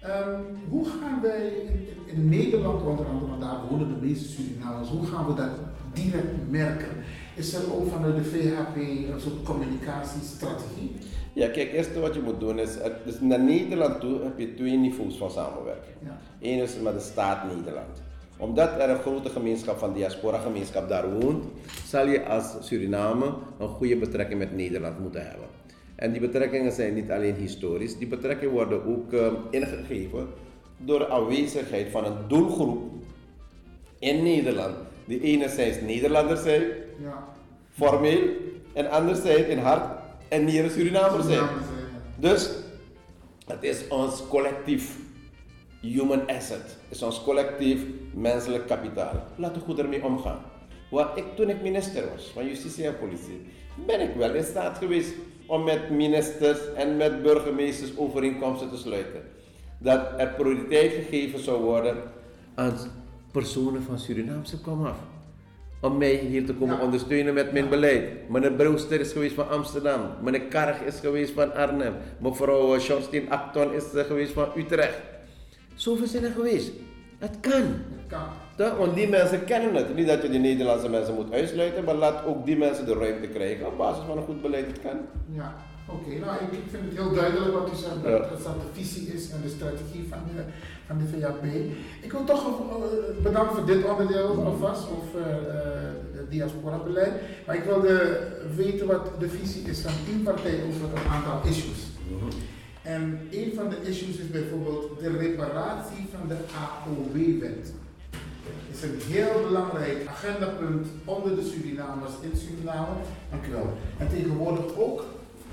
Ehm, 0.00 0.40
hoe 0.68 0.84
gaan 0.84 1.20
wij 1.22 1.46
in, 1.46 1.68
in- 2.14 2.28
Nederland, 2.28 2.82
want 2.82 2.98
daar 3.40 3.60
wonen 3.70 3.88
de 4.00 4.06
meeste 4.06 4.28
Surinamers, 4.28 4.88
hoe 4.88 5.06
gaan 5.06 5.26
we 5.26 5.34
dat 5.34 5.50
direct 5.92 6.50
merken? 6.50 6.88
Is 7.34 7.54
er 7.54 7.74
ook 7.74 7.88
vanuit 7.90 8.16
de 8.16 8.24
VHP 8.24 8.76
een 8.76 9.20
soort 9.20 9.42
communicatiestrategie? 9.42 10.92
Ja, 11.32 11.46
kijk, 11.48 11.66
het 11.66 11.76
eerste 11.76 12.00
wat 12.00 12.14
je 12.14 12.20
moet 12.20 12.40
doen 12.40 12.58
is, 12.58 12.70
dus 13.04 13.20
naar 13.20 13.40
Nederland 13.40 14.00
toe 14.00 14.22
heb 14.22 14.38
je 14.38 14.54
twee 14.54 14.76
niveaus 14.76 15.16
van 15.16 15.30
samenwerking. 15.30 15.96
Ja. 16.04 16.18
Eén 16.40 16.62
is 16.62 16.76
met 16.82 16.92
de 16.92 17.00
staat 17.00 17.56
Nederland. 17.56 18.02
Omdat 18.38 18.70
er 18.80 18.90
een 18.90 18.98
grote 19.00 19.28
gemeenschap 19.30 19.78
van 19.78 19.92
diaspora 19.92 20.38
gemeenschap 20.38 20.88
daar 20.88 21.10
woont, 21.20 21.44
zal 21.86 22.06
je 22.08 22.24
als 22.26 22.54
Suriname 22.60 23.32
een 23.58 23.68
goede 23.68 23.96
betrekking 23.96 24.38
met 24.38 24.56
Nederland 24.56 24.98
moeten 25.00 25.26
hebben. 25.28 25.46
En 25.94 26.12
die 26.12 26.20
betrekkingen 26.20 26.72
zijn 26.72 26.94
niet 26.94 27.10
alleen 27.10 27.34
historisch, 27.34 27.98
die 27.98 28.06
betrekkingen 28.06 28.54
worden 28.54 28.84
ook 28.86 29.12
eh, 29.12 29.32
ingegeven 29.50 30.26
door 30.78 30.98
de 30.98 31.08
aanwezigheid 31.08 31.90
van 31.90 32.04
een 32.04 32.16
doelgroep 32.28 32.82
in 33.98 34.22
Nederland, 34.22 34.74
die 35.04 35.20
enerzijds 35.20 35.80
Nederlanders 35.80 36.42
zijn, 36.42 36.62
Ja. 37.02 37.24
formeel, 37.72 38.20
en 38.72 38.90
anderzijds 38.90 39.48
in 39.48 39.58
hart 39.58 39.98
en 40.28 40.44
nieren 40.44 40.70
Surinamers 40.70 41.26
zijn. 41.26 41.48
Dus 42.18 42.50
het 43.46 43.62
is 43.62 43.88
ons 43.88 44.22
collectief 44.28 44.98
human 45.92 46.26
asset. 46.28 46.76
Is 46.88 47.02
ons 47.02 47.22
collectief 47.22 47.80
menselijk 48.14 48.66
kapitaal. 48.66 49.26
Laten 49.36 49.58
we 49.60 49.64
goed 49.66 49.78
ermee 49.78 50.04
omgaan. 50.04 50.38
Want 50.90 51.16
ik, 51.16 51.24
toen 51.36 51.48
ik 51.48 51.62
minister 51.62 52.04
was 52.14 52.30
van 52.34 52.46
Justitie 52.46 52.86
en 52.86 52.98
Politie, 52.98 53.40
ben 53.86 54.00
ik 54.00 54.14
wel 54.16 54.34
in 54.34 54.44
staat 54.44 54.78
geweest 54.78 55.14
om 55.46 55.64
met 55.64 55.90
ministers 55.90 56.58
en 56.74 56.96
met 56.96 57.22
burgemeesters 57.22 57.96
overeenkomsten 57.96 58.70
te 58.70 58.76
sluiten. 58.76 59.20
Dat 59.78 60.00
er 60.16 60.28
prioriteit 60.28 60.92
gegeven 60.92 61.38
zou 61.38 61.62
worden 61.62 61.96
aan 62.54 62.74
personen 63.32 63.82
van 63.82 63.98
Surinaamse 63.98 64.60
komaf 64.60 64.96
om 65.80 65.96
mij 65.98 66.14
hier 66.14 66.46
te 66.46 66.54
komen 66.54 66.76
Ja. 66.76 66.82
ondersteunen 66.82 67.34
met 67.34 67.52
mijn 67.52 67.68
beleid. 67.68 68.28
Meneer 68.28 68.52
Brewster 68.52 69.00
is 69.00 69.12
geweest 69.12 69.34
van 69.34 69.48
Amsterdam. 69.48 70.00
Meneer 70.22 70.42
Karg 70.42 70.80
is 70.80 71.00
geweest 71.00 71.32
van 71.32 71.54
Arnhem. 71.54 71.94
Mevrouw 72.18 72.78
Sjorstien 72.78 73.30
Acton 73.30 73.72
is 73.72 73.92
eh, 73.94 74.04
geweest 74.04 74.32
van 74.32 74.48
Utrecht. 74.56 75.00
Zoveel 75.76 76.06
zijn 76.06 76.24
er 76.24 76.30
geweest. 76.30 76.70
Het 77.18 77.36
kan. 77.40 77.62
dat 77.62 78.06
kan. 78.06 78.28
Toch? 78.56 78.76
Want 78.78 78.94
die 78.94 79.08
mensen 79.08 79.44
kennen 79.44 79.74
het. 79.74 79.94
Niet 79.94 80.06
dat 80.06 80.22
je 80.22 80.30
die 80.30 80.40
Nederlandse 80.40 80.88
mensen 80.88 81.14
moet 81.14 81.32
uitsluiten, 81.32 81.84
maar 81.84 81.94
laat 81.94 82.24
ook 82.24 82.46
die 82.46 82.56
mensen 82.56 82.86
de 82.86 82.94
ruimte 82.94 83.28
krijgen 83.28 83.66
op 83.66 83.76
basis 83.76 84.04
van 84.06 84.16
een 84.16 84.24
goed 84.24 84.42
beleid. 84.42 84.66
Het 84.66 84.80
kan. 84.80 84.98
Ja, 85.32 85.54
oké. 85.88 86.08
Nou, 86.24 86.34
ik, 86.44 86.52
ik 86.52 86.64
vind 86.70 86.82
het 86.88 86.98
heel 86.98 87.12
duidelijk 87.14 87.52
wat 87.52 87.70
u 87.72 87.76
zegt, 87.76 88.02
dat, 88.02 88.12
Ja. 88.12 88.18
dat 88.18 88.42
dat 88.42 88.54
de 88.60 88.80
visie 88.80 89.06
is 89.14 89.30
en 89.30 89.40
de 89.42 89.48
strategie 89.48 90.06
van 90.08 90.18
de, 90.34 90.42
van 90.86 90.98
de 90.98 91.20
VAP. 91.20 91.44
Ik 92.00 92.12
wil 92.12 92.24
toch 92.24 92.46
uh, 92.48 93.22
bedanken 93.22 93.56
voor 93.56 93.66
dit 93.66 93.84
onderdeel 93.84 94.44
alvast, 94.44 94.84
over 94.96 95.20
uh, 95.20 95.54
het 96.18 96.30
diaspora-beleid. 96.30 97.12
Maar 97.46 97.56
ik 97.56 97.64
wilde 97.64 98.18
weten 98.56 98.86
wat 98.86 99.10
de 99.18 99.28
visie 99.28 99.62
is 99.62 99.80
van 99.80 99.92
tien 100.06 100.22
partijen 100.22 100.66
over 100.68 100.80
een 100.98 101.10
aantal 101.10 101.50
issues. 101.50 101.80
En 102.86 103.18
een 103.30 103.52
van 103.54 103.68
de 103.68 103.76
issues 103.82 104.16
is 104.16 104.30
bijvoorbeeld 104.30 105.00
de 105.00 105.16
reparatie 105.16 106.06
van 106.18 106.28
de 106.28 106.36
AOW-wet. 106.66 107.72
is 108.72 108.82
een 108.82 108.98
heel 109.12 109.42
belangrijk 109.46 110.06
agendapunt 110.08 110.86
onder 111.04 111.36
de 111.36 111.42
Surinamers 111.42 112.12
in 112.20 112.38
Suriname. 112.38 112.96
Dank 113.30 113.46
u 113.46 113.50
wel. 113.50 113.72
En 113.98 114.08
tegenwoordig 114.08 114.76
ook 114.78 115.04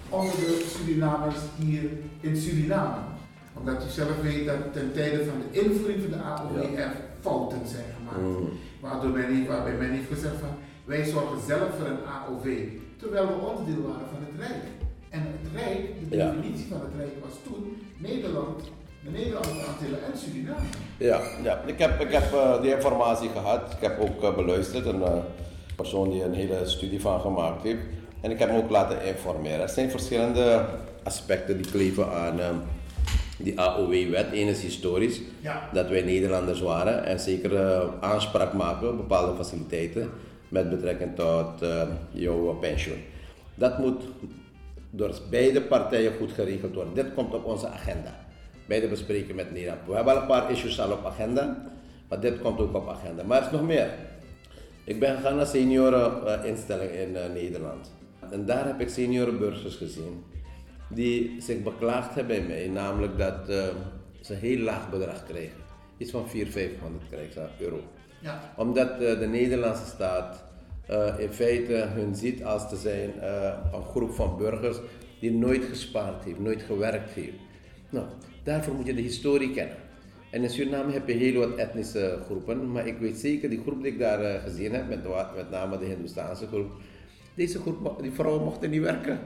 onder 0.10 0.32
de 0.36 0.66
Surinamers 0.78 1.36
hier 1.60 1.90
in 2.22 2.38
Suriname. 2.38 2.98
Omdat 3.54 3.84
u 3.84 3.90
zelf 3.90 4.22
weet 4.22 4.46
dat 4.46 4.74
ten 4.74 4.92
tijde 4.94 5.26
van 5.26 5.34
de 5.42 5.60
invoering 5.60 6.02
van 6.02 6.12
de 6.12 6.24
AOW 6.24 6.76
er 6.80 6.92
fouten 7.22 7.68
zijn 7.68 7.86
gemaakt. 7.98 8.50
Waardoor 8.80 9.10
men, 9.10 9.34
heeft- 9.36 9.48
waarbij 9.48 9.74
men 9.78 9.90
heeft 9.92 10.08
gezegd 10.14 10.36
van 10.40 10.50
wij 10.86 11.06
zorgen 11.06 11.38
zelf 11.48 11.70
voor 11.78 11.88
een 11.88 12.06
AOW. 12.06 12.48
Terwijl 12.98 13.28
we 13.28 13.34
onderdeel 13.34 13.82
waren 13.88 14.08
van 14.12 14.20
het 14.28 14.40
Rijk. 14.48 14.64
En 15.14 15.22
het 15.22 15.52
Rijk, 15.62 16.10
de 16.10 16.16
Ja. 16.18 16.32
definitie 16.32 16.66
van 16.70 16.80
het 16.82 16.90
Rijk 16.98 17.14
was 17.24 17.34
toen 17.48 17.78
Nederland, 17.98 18.60
de 19.04 19.10
Nederlandse 19.10 19.52
Antillen 19.72 20.00
en 20.12 20.18
Suriname. 20.18 20.66
Ja, 20.98 21.20
ja. 21.44 21.62
Ik 21.66 21.80
heb, 21.80 22.00
ik 22.02 22.12
heb 22.12 22.34
eh, 22.34 22.62
die 22.62 22.76
informatie 22.76 23.30
gehad. 23.30 23.72
Ik 23.72 23.82
heb 23.82 24.00
ook 24.00 24.24
eh, 24.24 24.36
beluisterd 24.36 24.86
een 24.86 25.04
eh, 25.04 25.14
persoon 25.76 26.10
die 26.10 26.24
een 26.24 26.34
hele 26.34 26.62
studie 26.66 27.02
van 27.02 27.20
gemaakt 27.22 27.64
heeft. 27.64 27.80
En 28.22 28.32
ik 28.32 28.40
heb 28.40 28.50
hem 28.50 28.58
ook 28.58 28.70
laten 28.70 29.06
informeren. 29.06 29.60
Er 29.62 29.70
zijn 29.70 29.90
verschillende 29.90 30.66
aspecten 31.04 31.58
die 31.62 31.72
kleven 31.72 32.12
aan 32.14 32.40
eh, 32.40 32.50
die 33.38 33.60
AOW-wet. 33.60 34.28
Eén 34.34 34.48
is 34.48 34.62
historisch, 34.62 35.22
Ja. 35.42 35.70
dat 35.74 35.90
wij 35.90 36.02
Nederlanders 36.02 36.62
waren 36.62 37.06
en 37.06 37.20
zeker 37.20 37.82
aanspraak 38.02 38.54
maken 38.54 38.90
op 38.90 38.98
bepaalde 38.98 39.36
faciliteiten 39.36 40.10
met 40.50 40.70
betrekking 40.70 41.16
tot 41.16 41.62
eh, 41.62 41.82
jouw 42.12 42.54
pensioen. 42.62 43.02
Dat 43.56 43.78
moet 43.80 44.02
door 44.96 45.14
beide 45.30 45.62
partijen 45.62 46.14
goed 46.14 46.32
geregeld 46.32 46.74
worden. 46.74 46.94
Dit 46.94 47.14
komt 47.14 47.34
op 47.34 47.46
onze 47.46 47.68
agenda. 47.68 48.16
Beide 48.66 48.88
bespreken 48.88 49.36
met 49.36 49.52
Nederland. 49.52 49.80
We 49.88 49.96
hebben 49.96 50.14
al 50.14 50.22
een 50.22 50.28
paar 50.28 50.52
issues 50.52 50.80
al 50.80 50.92
op 50.92 51.06
agenda, 51.06 51.72
maar 52.10 52.20
dit 52.20 52.42
komt 52.42 52.60
ook 52.60 52.76
op 52.76 52.90
agenda. 52.90 53.24
Maar 53.24 53.38
er 53.38 53.46
is 53.46 53.52
nog 53.52 53.64
meer. 53.64 53.90
Ik 54.84 55.00
ben 55.00 55.16
gegaan 55.16 55.36
naar 55.36 55.46
senioreninstelling 55.46 56.92
in 56.92 57.16
eh, 57.16 57.34
Nederland. 57.34 57.92
En 58.30 58.46
daar 58.46 58.66
heb 58.66 58.82
ik 58.82 58.90
seniorenburgers 58.90 59.76
gezien 59.76 60.24
die 60.88 61.42
zich 61.42 61.64
beklaagd 61.64 62.16
hebben 62.16 62.48
bij 62.48 62.48
mij, 62.48 62.68
namelijk 62.68 63.18
dat 63.18 63.50
eh, 63.50 63.64
ze 64.22 64.34
een 64.34 64.40
heel 64.40 64.58
laag 64.58 64.90
bedrag 64.90 65.26
krijgen. 65.26 65.62
Iets 65.98 66.12
van 66.12 66.30
400, 66.30 66.66
500 66.66 67.04
krijgen 67.10 67.34
ze 67.34 67.64
euro. 67.64 67.80
Ja. 68.20 68.54
Omdat 68.58 68.92
eh, 68.92 69.20
de 69.20 69.28
Nederlandse 69.28 69.86
staat 69.86 70.43
eh, 70.86 71.14
in 71.18 71.30
feite 71.30 71.74
hun 71.74 72.16
ziet 72.16 72.44
als 72.44 72.70
te 72.70 72.76
zijn 72.76 73.20
eh, 73.20 73.54
een 73.74 73.84
groep 73.84 74.12
van 74.12 74.38
burgers 74.38 74.78
die 75.20 75.32
nooit 75.32 75.64
gespaard 75.64 76.24
heeft, 76.24 76.40
nooit 76.40 76.62
gewerkt 76.62 77.12
heeft. 77.12 77.38
Nou, 77.90 78.06
daarvoor 78.44 78.74
moet 78.74 78.86
je 78.86 78.94
de 78.94 79.02
historie 79.02 79.54
kennen. 79.54 79.78
En 80.30 80.44
in 80.44 80.50
Suriname 80.50 80.92
heb 80.92 81.08
je 81.08 81.14
heel 81.14 81.40
wat 81.40 81.56
etnische 81.56 82.20
groepen, 82.26 82.72
maar 82.72 82.88
ik 82.88 82.98
weet 82.98 83.18
zeker, 83.18 83.50
die 83.50 83.62
groep 83.62 83.84
die 83.84 83.92
ik 83.92 84.00
daar 84.00 84.22
eh, 84.22 84.44
gezien 84.44 84.74
heb, 84.74 84.88
met, 84.88 85.04
met 85.36 85.50
name 85.50 85.78
de 85.78 85.86
Hindoestaanse 85.86 86.48
groep, 86.48 86.72
deze 87.36 87.60
groep, 87.60 88.02
die 88.02 88.12
vrouwen 88.12 88.44
mochten 88.44 88.70
niet 88.70 88.82
werken. 88.82 89.20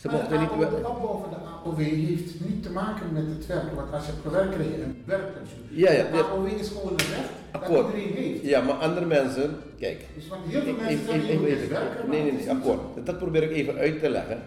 Ze 0.00 0.06
Maar 0.06 0.16
mochten 0.16 0.32
de, 0.34 0.40
niet 0.40 0.50
AOW, 0.50 0.58
werken. 0.60 0.82
de 0.82 0.88
opbouw 0.88 1.18
van 1.20 1.30
de 1.30 1.36
AOW 1.64 1.78
heeft 1.78 2.40
niet 2.48 2.62
te 2.62 2.70
maken 2.70 3.12
met 3.12 3.26
het 3.26 3.46
werk, 3.46 3.72
want 3.74 3.92
als 3.92 4.04
je 4.06 4.10
hebt 4.12 4.22
gewerkt 4.26 4.54
krijg 4.54 4.68
je 4.68 4.82
een 4.82 5.02
werkpensioen. 5.04 5.64
Ja, 5.70 5.92
ja, 5.92 6.02
De. 6.12 6.22
AOW 6.24 6.46
is 6.60 6.68
gewoon 6.68 6.90
een 6.90 6.96
recht 7.14 7.30
Akkoord. 7.50 7.86
dat 7.92 8.00
iedereen 8.02 8.22
heeft. 8.32 8.44
Ja, 8.44 8.60
maar 8.60 8.74
andere 8.74 9.06
mensen, 9.06 9.56
kijk, 9.78 10.04
Dus 10.14 10.28
want 10.28 10.40
heel 10.46 10.60
veel 10.60 10.74
mensen 10.74 11.04
zeggen, 11.04 11.30
ik- 11.32 11.38
moet 11.40 11.48
ik- 11.48 11.58
eens 11.60 11.68
werken. 11.68 12.10
Nee, 12.10 12.22
nee, 12.22 12.30
het 12.30 12.40
is 12.40 12.46
nee, 12.46 12.54
akkoord. 12.54 12.80
Dat 13.04 13.18
probeer 13.18 13.42
ik 13.42 13.50
even 13.50 13.74
uit 13.76 14.00
te 14.02 14.10
leggen. 14.10 14.38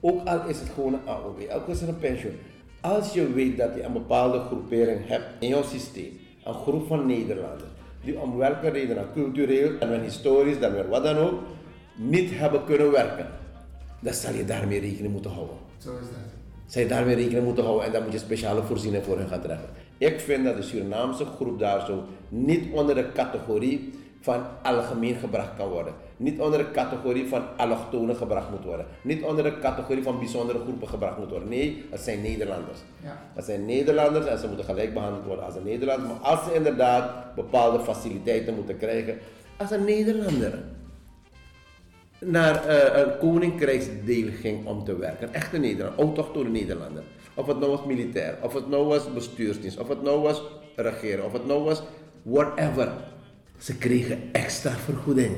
Ook 0.00 0.26
al 0.28 0.40
is 0.48 0.58
het 0.60 0.68
gewoon 0.74 0.92
een 0.94 1.06
AOW, 1.08 1.38
ook 1.54 1.66
al 1.66 1.72
is 1.72 1.80
het 1.80 1.88
een 1.88 1.98
pensioen. 1.98 2.36
Als 2.80 3.12
je 3.12 3.32
weet 3.32 3.56
dat 3.56 3.70
je 3.74 3.82
een 3.82 3.92
bepaalde 3.92 4.38
groepering 4.38 5.00
hebt 5.08 5.24
in 5.38 5.48
jouw 5.48 5.62
systeem, 5.62 6.12
een 6.44 6.54
groep 6.54 6.86
van 6.86 7.06
Nederlanders, 7.06 7.70
die 8.04 8.18
om 8.20 8.36
welke 8.36 8.68
reden, 8.68 8.94
dan 8.96 9.04
cultureel, 9.14 9.70
weer 9.80 10.00
historisch, 10.00 10.58
dan 10.58 10.72
weer 10.72 10.88
wat 10.88 11.02
dan 11.02 11.16
ook, 11.16 11.34
niet 11.96 12.30
hebben 12.38 12.64
kunnen 12.64 12.90
werken, 12.90 13.26
dan 14.00 14.14
zal 14.14 14.34
je 14.34 14.44
daarmee 14.44 14.80
rekening 14.80 15.12
moeten 15.12 15.30
houden. 15.30 15.56
Zo 15.78 15.90
is 15.90 16.00
dat. 16.00 16.36
Zij 16.66 16.82
je 16.82 16.88
daarmee 16.88 17.14
rekening 17.14 17.44
moeten 17.44 17.64
houden 17.64 17.86
en 17.86 17.92
dan 17.92 18.02
moet 18.02 18.12
je 18.12 18.18
speciale 18.18 18.62
voorzieningen 18.62 19.04
voor 19.04 19.18
hen 19.18 19.28
gaan 19.28 19.40
treffen. 19.40 19.68
Ik 19.98 20.20
vind 20.20 20.44
dat 20.44 20.56
de 20.56 20.62
Surinaamse 20.62 21.24
groep 21.24 21.58
daar 21.58 21.86
zo 21.86 22.04
niet 22.28 22.72
onder 22.72 22.94
de 22.94 23.12
categorie 23.12 23.92
van 24.20 24.42
algemeen 24.62 25.14
gebracht 25.14 25.56
kan 25.56 25.68
worden. 25.68 25.94
Niet 26.16 26.40
onder 26.40 26.58
de 26.58 26.70
categorie 26.70 27.28
van 27.28 27.42
allochtonen 27.56 28.16
gebracht 28.16 28.50
moet 28.50 28.64
worden. 28.64 28.86
Niet 29.02 29.22
onder 29.22 29.44
de 29.44 29.58
categorie 29.58 30.02
van 30.02 30.18
bijzondere 30.18 30.58
groepen 30.58 30.88
gebracht 30.88 31.18
moet 31.18 31.30
worden. 31.30 31.48
Nee, 31.48 31.84
het 31.90 32.00
zijn 32.00 32.22
Nederlanders. 32.22 32.78
Ja. 33.02 33.22
Het 33.34 33.44
zijn 33.44 33.64
Nederlanders 33.64 34.26
en 34.26 34.38
ze 34.38 34.46
moeten 34.46 34.64
gelijk 34.64 34.94
behandeld 34.94 35.24
worden 35.24 35.44
als 35.44 35.54
een 35.54 35.64
Nederlander. 35.64 36.06
Maar 36.08 36.16
als 36.16 36.44
ze 36.44 36.54
inderdaad 36.54 37.34
bepaalde 37.34 37.80
faciliteiten 37.80 38.54
moeten 38.54 38.76
krijgen 38.76 39.18
als 39.56 39.70
een 39.70 39.84
Nederlander 39.84 40.62
naar 42.26 42.64
eh, 42.64 43.00
een 43.02 43.18
koninkrijksdeel 43.18 44.28
ging 44.40 44.66
om 44.66 44.84
te 44.84 44.96
werken. 44.96 45.34
Echte 45.34 45.58
Nederlander, 45.58 46.04
autochtone 46.04 46.48
Nederlander. 46.48 47.02
Of 47.34 47.46
het 47.46 47.58
nou 47.58 47.70
was 47.70 47.84
militair, 47.84 48.38
of 48.42 48.54
het 48.54 48.68
nou 48.68 48.86
was 48.86 49.12
bestuursdienst, 49.12 49.78
of 49.78 49.88
het 49.88 50.02
nou 50.02 50.20
was 50.20 50.42
regeren, 50.76 51.24
of 51.24 51.32
het 51.32 51.46
nou 51.46 51.64
was 51.64 51.82
whatever. 52.22 52.92
Ze 53.58 53.76
kregen 53.76 54.18
extra 54.32 54.70
vergoeding 54.70 55.36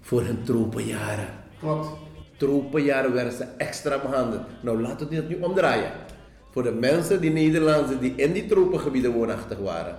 voor 0.00 0.22
hun 0.22 0.42
tropenjaren. 0.44 1.28
Klopt. 1.58 1.88
Tropenjaren 2.36 3.12
werden 3.12 3.32
ze 3.32 3.44
extra 3.56 3.98
behandeld. 3.98 4.42
Nou, 4.60 4.80
laten 4.80 5.08
we 5.08 5.14
dit 5.14 5.28
nu 5.28 5.38
omdraaien. 5.40 5.90
Voor 6.50 6.62
de 6.62 6.72
mensen, 6.72 7.20
die 7.20 7.30
Nederlanders 7.30 7.98
die 8.00 8.12
in 8.16 8.32
die 8.32 8.46
tropengebieden 8.46 9.12
woonachtig 9.12 9.58
waren 9.58 9.96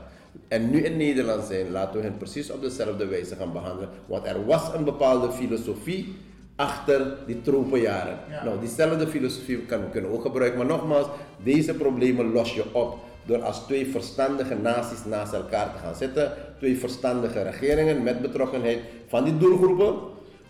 en 0.48 0.70
nu 0.70 0.84
in 0.84 0.98
Nederland 0.98 1.44
zijn, 1.44 1.72
laten 1.72 2.00
we 2.00 2.06
hen 2.06 2.18
precies 2.18 2.52
op 2.52 2.62
dezelfde 2.62 3.06
wijze 3.06 3.36
gaan 3.36 3.54
behandelen. 3.54 3.90
Want 4.06 4.26
er 4.26 4.46
was 4.46 4.74
een 4.74 4.84
bepaalde 4.84 5.32
filosofie 5.32 6.16
achter 6.56 7.16
die 7.26 7.42
tropenjaren. 7.42 8.20
Ja. 8.30 8.44
Nou, 8.44 8.60
diezelfde 8.60 9.08
filosofie 9.08 9.58
kan 9.58 9.80
we 9.80 9.90
kunnen 9.90 10.12
ook 10.12 10.22
gebruiken. 10.22 10.58
Maar 10.58 10.68
nogmaals, 10.68 11.08
deze 11.44 11.74
problemen 11.74 12.32
los 12.32 12.54
je 12.54 12.74
op 12.74 12.98
door 13.26 13.42
als 13.42 13.60
twee 13.60 13.88
verstandige 13.88 14.56
naties 14.56 15.06
naast 15.06 15.34
elkaar 15.34 15.74
te 15.74 15.80
gaan 15.80 15.96
zitten. 15.96 16.34
Twee 16.58 16.78
verstandige 16.78 17.42
regeringen 17.42 18.04
met 18.04 18.22
betrokkenheid 18.22 18.80
van 19.08 19.24
die 19.24 19.38
doelgroepen 19.38 19.96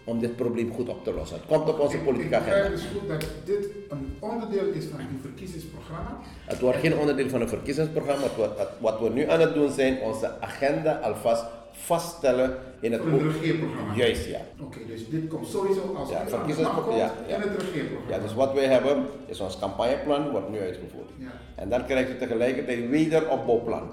om 0.07 0.19
dit 0.19 0.35
probleem 0.35 0.71
goed 0.73 0.89
op 0.89 1.03
te 1.03 1.13
lossen. 1.13 1.37
Het 1.37 1.45
komt 1.47 1.69
op 1.69 1.79
onze 1.79 1.97
politieke 1.97 2.35
agenda. 2.35 2.69
dus 2.69 2.81
goed 2.99 3.07
dat 3.09 3.25
dit 3.45 3.67
een 3.89 4.15
onderdeel 4.19 4.67
is 4.73 4.85
van 4.85 4.99
uw 4.99 5.19
verkiezingsprogramma. 5.21 6.17
Het 6.45 6.59
wordt 6.59 6.77
geen 6.77 6.97
onderdeel 6.97 7.29
van 7.29 7.41
een 7.41 7.49
verkiezingsprogramma. 7.49 8.23
Het 8.23 8.35
wordt- 8.35 8.59
het- 8.59 8.67
Wat 8.79 8.99
we 8.99 9.09
nu 9.09 9.29
aan 9.29 9.39
het 9.39 9.53
doen 9.53 9.71
zijn, 9.71 9.99
onze 9.99 10.41
agenda 10.41 10.99
alvast 10.99 11.45
vaststellen 11.71 12.55
in 12.79 12.91
het 12.91 13.03
het 13.03 13.21
regeerprogramma. 13.21 13.93
Juist, 13.95 14.25
ja. 14.25 14.39
Oké, 14.61 14.77
dus 14.87 15.09
dit 15.09 15.27
komt 15.27 15.47
sowieso 15.47 15.95
als 15.97 16.09
Ja, 16.09 16.27
verkiezingsprogramma, 16.27 16.97
ja, 16.97 17.13
ja. 17.27 17.35
in 17.35 17.41
het 17.41 17.61
regeerprogramma. 17.61 18.15
Ja, 18.15 18.21
dus 18.21 18.33
wat 18.33 18.53
wij 18.53 18.65
hebben 18.65 19.05
is 19.25 19.39
ons 19.39 19.59
campagneplan, 19.59 20.29
wordt 20.29 20.49
nu 20.49 20.59
uitgevoerd. 20.59 21.09
Ja. 21.17 21.27
En 21.55 21.69
dan 21.69 21.85
krijg 21.85 22.07
je 22.07 22.17
tegelijkertijd 22.17 22.77
een 22.77 22.89
wederopbouwplan. 22.89 23.89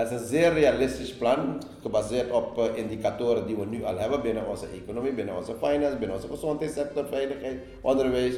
Dat 0.00 0.10
is 0.10 0.20
een 0.20 0.26
zeer 0.26 0.52
realistisch 0.52 1.12
plan, 1.14 1.62
gebaseerd 1.82 2.30
op 2.30 2.58
eh, 2.58 2.64
indicatoren 2.76 3.46
die 3.46 3.56
we 3.56 3.64
nu 3.66 3.84
al 3.84 3.98
hebben 3.98 4.22
binnen 4.22 4.46
onze 4.48 4.66
economie, 4.82 5.12
binnen 5.12 5.36
onze 5.36 5.54
finance, 5.62 5.96
binnen 5.96 6.16
onze 6.16 6.28
gezondheidssector, 6.28 7.04
veiligheid, 7.10 7.56
onderwijs. 7.80 8.34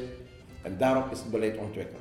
En 0.63 0.75
daarop 0.79 1.13
is 1.13 1.19
het 1.19 1.31
beleid 1.31 1.57
ontwikkeld. 1.59 2.01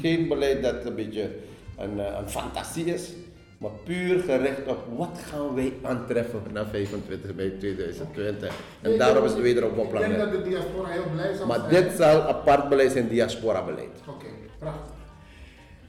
Geen 0.00 0.28
beleid 0.28 0.62
dat 0.62 0.84
een 0.84 0.94
beetje 0.94 1.30
een, 1.78 2.00
eh, 2.00 2.18
een 2.20 2.28
fantasie 2.28 2.84
is, 2.84 3.12
maar 3.58 3.70
puur 3.84 4.18
gericht 4.20 4.66
op 4.66 4.78
wat 4.96 5.18
gaan 5.30 5.54
wij 5.54 5.72
aantreffen 5.82 6.40
na 6.52 6.66
25 6.66 7.34
mei 7.34 7.56
2020. 7.58 8.48
En 8.82 8.88
Nee, 8.88 8.98
daarop 8.98 9.18
ik- 9.18 9.24
is 9.24 9.32
het 9.32 9.40
wederopbouwplan. 9.42 10.02
Ik 10.02 10.08
denk 10.08 10.20
dat 10.20 10.32
de 10.32 10.48
diaspora 10.48 10.88
heel 10.88 11.10
blij 11.12 11.34
zal 11.34 11.46
Maar 11.46 11.58
zijn. 11.70 11.84
dit 11.84 11.96
zal 11.96 12.20
apart 12.20 12.68
beleid 12.68 12.92
zijn, 12.92 13.08
diaspora-beleid. 13.08 14.00
Oké, 14.08 14.26
prachtig. 14.58 14.94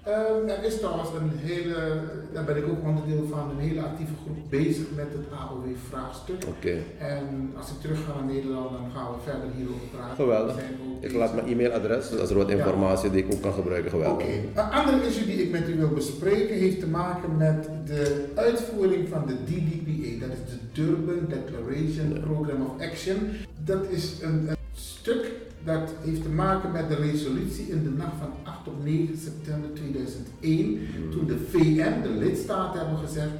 Ehm, 0.07 0.49
er 0.49 0.63
is 0.63 0.79
trouwens 0.79 1.09
een 1.19 1.31
hele, 1.49 1.75
daar 2.33 2.43
ben 2.43 2.57
ik 2.57 2.67
ook 2.69 2.83
onderdeel 2.85 3.25
van, 3.29 3.49
een 3.49 3.63
hele 3.67 3.81
actieve 3.81 4.11
groep 4.23 4.37
bezig 4.49 4.85
met 4.95 5.05
het 5.17 5.25
AOW-vraagstuk. 5.39 6.41
Oké. 6.47 6.75
En 6.97 7.51
als 7.57 7.69
ik 7.69 7.79
terug 7.81 7.97
ga 8.05 8.13
naar 8.19 8.33
Nederland, 8.33 8.69
dan 8.71 8.85
gaan 8.95 9.11
we 9.11 9.17
verder 9.31 9.49
hierover 9.57 9.87
praten. 9.95 10.15
Geweldig. 10.15 10.55
Ik 10.57 11.01
bezig. 11.01 11.17
laat 11.17 11.35
mijn 11.35 11.47
e-mailadres, 11.47 12.09
dus 12.09 12.19
als 12.19 12.29
er 12.29 12.37
wat 12.37 12.49
Ja. 12.49 12.55
informatie 12.57 13.09
die 13.11 13.23
ik 13.25 13.33
ook 13.33 13.41
kan 13.41 13.53
gebruiken, 13.53 13.91
geweldig. 13.91 14.25
Oké. 14.27 14.59
Een 14.61 14.71
andere 14.71 15.05
issue 15.07 15.25
die 15.25 15.43
ik 15.43 15.51
met 15.51 15.69
u 15.69 15.75
wil 15.77 15.89
bespreken 15.89 16.55
heeft 16.55 16.79
te 16.79 16.87
maken 16.87 17.37
met 17.37 17.69
de 17.85 18.25
uitvoering 18.35 19.07
van 19.09 19.23
de 19.27 19.35
DDPA. 19.43 20.25
Dat 20.27 20.35
is 20.37 20.51
de 20.51 20.57
Durban 20.81 21.25
Declaration 21.29 22.19
Program 22.23 22.61
of 22.65 22.81
Action. 22.81 23.17
Dat 23.65 23.85
is 23.89 24.13
een, 24.21 24.49
dat 25.67 25.93
heeft 26.01 26.21
te 26.23 26.29
maken 26.29 26.71
met 26.71 26.89
de 26.89 26.95
resolutie 26.95 27.65
in 27.67 27.83
de 27.83 27.89
nacht 27.89 28.17
van 28.19 28.31
8 28.43 28.67
op 28.67 28.83
9 28.83 29.17
september 29.17 29.69
2001. 29.73 31.11
Toen 31.11 31.25
de 31.25 31.39
VN, 31.51 32.01
de 32.01 32.13
lidstaten, 32.23 32.79
hebben 32.79 32.97
gezegd. 32.97 33.33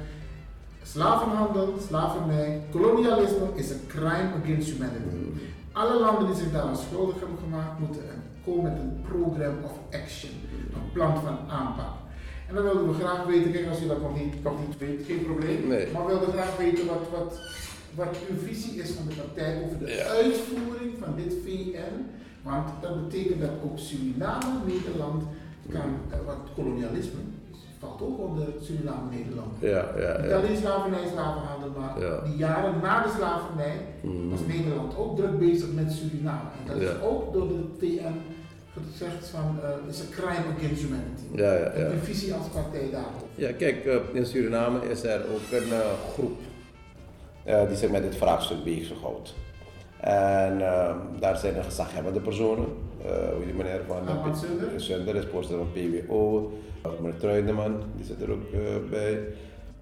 Slavenhandel, 0.82 1.74
slavernij, 1.86 2.62
kolonialisme 2.70 3.46
is 3.54 3.70
een 3.70 3.86
crime 3.86 4.30
against 4.42 4.70
humanity. 4.70 5.24
Alle 5.72 6.00
landen 6.00 6.26
die 6.26 6.36
zich 6.36 6.52
daaraan 6.52 6.76
schuldig 6.76 7.18
hebben 7.18 7.38
gemaakt, 7.44 7.78
moeten 7.78 8.02
komen 8.44 8.62
met 8.72 8.80
een 8.82 9.00
program 9.08 9.54
of 9.64 9.74
action, 10.00 10.30
een 10.74 10.92
plan 10.92 11.14
van 11.24 11.38
aanpak. 11.48 11.94
En 12.48 12.54
dan 12.54 12.62
wilden 12.64 12.88
we 12.88 12.94
graag 12.94 13.24
weten, 13.26 13.52
kijk 13.52 13.68
als 13.68 13.82
u 13.82 13.86
dat 13.86 14.02
nog 14.02 14.14
niet, 14.20 14.42
nog 14.42 14.56
niet 14.66 14.78
weet, 14.78 15.00
geen 15.06 15.22
probleem, 15.24 15.68
Nee. 15.68 15.86
maar 15.92 16.04
we 16.06 16.08
wilden 16.08 16.32
graag 16.32 16.56
weten 16.56 16.86
wat, 16.86 17.04
wat, 17.16 17.40
wat 17.94 18.16
uw 18.30 18.38
visie 18.48 18.80
is 18.82 18.90
van 18.90 19.06
de 19.08 19.14
partij 19.14 19.62
over 19.64 19.78
de 19.78 19.90
Ja. 19.90 20.04
uitvoering 20.04 20.92
van 21.02 21.12
dit 21.16 21.34
VN. 21.44 21.94
Want 22.42 22.68
dat 22.80 23.08
betekent 23.08 23.40
dat 23.40 23.50
ook 23.64 23.78
Suriname, 23.78 24.52
Nederland, 24.66 25.22
kan, 25.70 25.90
eh, 26.10 26.18
wat 26.26 26.36
kolonialisme, 26.54 27.20
valt 27.78 28.02
ook 28.02 28.18
onder 28.18 28.46
Suriname, 28.62 29.10
Nederland. 29.10 29.52
Ja, 29.60 29.84
ja, 30.04 30.20
Niet 30.22 30.32
alleen 30.32 30.56
slavernij, 30.56 31.06
slavenhandel, 31.12 31.70
maar 31.80 32.00
Ja. 32.00 32.20
die 32.24 32.36
jaren 32.36 32.74
na 32.82 33.02
de 33.02 33.12
slavernij 33.16 33.76
Mm. 34.02 34.30
was 34.30 34.40
Nederland 34.46 34.96
ook 34.96 35.16
druk 35.16 35.38
bezig 35.38 35.72
met 35.72 35.92
Suriname. 35.92 36.48
En 36.58 36.72
dat 36.72 36.82
is 36.82 37.00
ook 37.02 37.32
door 37.32 37.48
de 37.48 37.60
VN 37.78 38.14
gezegd 38.92 39.28
van, 39.28 39.58
uh, 39.62 39.90
is 39.90 40.00
een 40.00 40.10
crime 40.10 40.44
against 40.56 40.82
humanity. 40.82 41.22
Ja, 41.34 41.52
ja, 41.52 41.64
En 41.64 41.84
ja. 41.84 41.90
uw 41.90 41.98
visie 42.02 42.34
als 42.34 42.46
partij 42.46 42.88
daarover. 42.90 43.26
Ja, 43.34 43.52
kijk, 43.52 43.84
eh, 43.84 43.96
in 44.12 44.26
Suriname 44.26 44.88
is 44.90 45.02
er 45.02 45.20
ook 45.32 45.60
een 45.60 45.72
groep 46.12 46.38
die 47.68 47.76
zich 47.76 47.90
met 47.90 48.02
dit 48.02 48.16
vraagstuk 48.16 48.64
bezighoudt. 48.64 49.34
En 50.00 50.60
eh, 50.60 50.94
daar 51.18 51.36
zijn 51.36 51.56
er 51.56 51.64
gezaghebbende 51.64 52.20
personen. 52.20 52.66
Eh 53.06 53.34
hoe 53.34 53.44
die 53.44 53.54
meneer 53.54 53.80
van 53.86 54.08
eh, 54.08 54.34
Sunder. 54.76 55.16
Is 55.16 55.26
voorzitter 55.32 55.66
van 55.66 55.72
PWO. 55.72 56.52
Meneer 57.00 57.18
Truideman, 57.18 57.82
die 57.96 58.04
zit 58.04 58.22
er 58.22 58.30
ook 58.30 58.52
eh, 58.52 58.90
bij. 58.90 59.20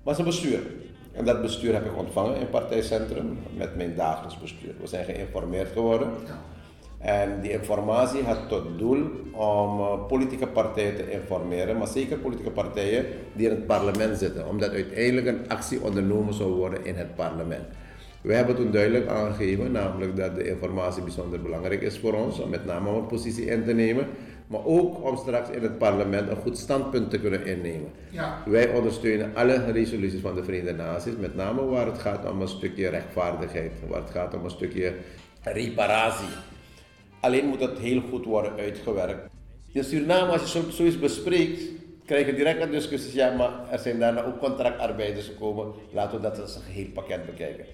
Maar 0.03 0.19
een 0.19 0.25
bestuur. 0.25 0.61
En 1.13 1.25
dat 1.25 1.43
bestuur 1.43 1.73
heb 1.73 1.85
ik 1.85 1.97
ontvangen 1.97 2.41
in 2.41 2.51
partijcentrum 2.51 3.39
met 3.57 3.77
mijn 3.77 3.95
dagelijks 3.95 4.39
bestuur. 4.39 4.75
We 4.81 4.87
zijn 4.87 5.05
geïnformeerd 5.05 5.73
geworden. 5.73 6.09
Ja. 6.27 6.39
En 6.99 7.41
die 7.41 7.51
informatie 7.51 8.23
had 8.23 8.49
tot 8.49 8.79
doel 8.79 9.11
om 9.33 9.81
eh, 9.81 10.07
politieke 10.09 10.47
partijen 10.47 10.97
te 10.97 11.11
informeren, 11.11 11.79
maar 11.79 11.87
zeker 11.87 12.19
politieke 12.19 12.51
partijen 12.51 13.05
die 13.33 13.49
in 13.49 13.55
het 13.55 13.67
parlement 13.67 14.19
zitten, 14.19 14.49
omdat 14.49 14.71
uiteindelijk 14.71 15.27
een 15.27 15.49
actie 15.49 15.83
ondernomen 15.83 16.35
zou 16.35 16.53
worden 16.53 16.85
in 16.85 16.95
het 16.95 17.15
parlement. 17.15 17.65
We 18.21 18.35
hebben 18.35 18.57
toen 18.57 18.71
duidelijk 18.71 19.09
aangegeven, 19.09 19.73
namelijk 19.73 20.17
dat 20.17 20.35
de 20.35 20.49
informatie 20.49 21.03
bijzonder 21.03 21.43
belangrijk 21.43 21.83
is 21.83 21.99
voor 21.99 22.13
ons, 22.13 22.41
om 22.41 22.49
met 22.49 22.65
name 22.65 22.89
om 22.89 22.97
een 22.97 23.07
positie 23.07 23.45
in 23.45 23.65
te 23.65 23.73
nemen, 23.73 24.07
maar 24.47 24.65
ook 24.65 25.05
om 25.05 25.17
straks 25.17 25.51
in 25.51 25.63
het 25.63 25.79
parlement 25.79 26.31
een 26.31 26.37
goed 26.37 26.59
standpunt 26.59 27.11
te 27.11 27.21
kunnen 27.21 27.47
innemen. 27.47 27.91
Ja. 28.11 28.43
Wij 28.47 28.69
ondersteunen 28.69 29.31
alle 29.35 29.73
resoluties 29.73 30.21
van 30.21 30.35
de 30.35 30.45
Verenigde 30.45 30.73
Naties, 30.73 31.17
met 31.17 31.35
name 31.35 31.65
waar 31.65 31.87
het 31.87 31.99
gaat 31.99 32.31
om 32.31 32.41
een 32.41 32.49
stukje 32.49 32.89
rechtvaardigheid, 32.89 33.73
waar 33.89 34.01
het 34.01 34.11
gaat 34.11 34.35
om 34.35 34.45
een 34.45 34.51
stukje 34.51 34.93
reparatie. 35.43 36.29
Alleen 37.21 37.47
moet 37.47 37.61
het 37.61 37.79
heel 37.79 38.01
goed 38.11 38.25
worden 38.25 38.53
uitgewerkt. 38.59 39.29
In 39.73 39.85
Suriname, 39.85 40.33
als 40.33 40.43
je 40.43 40.49
zo- 40.61 40.71
zoiets 40.71 40.99
bespreekt, 40.99 41.63
krijg 42.05 42.27
je 42.27 42.35
direct 42.35 42.61
een 42.63 42.71
discussie. 42.71 43.15
Ja, 43.15 43.35
maar 43.37 43.51
er 43.71 43.79
zijn 43.79 43.99
daarna 43.99 44.25
ook 44.25 44.39
contractarbeiders 44.39 45.27
gekomen. 45.27 45.73
Laten 45.93 46.17
we 46.17 46.23
dat 46.23 46.41
als 46.41 46.55
een 46.57 46.63
geheel 46.63 46.89
pakket 46.95 47.27
bekijken. 47.27 47.65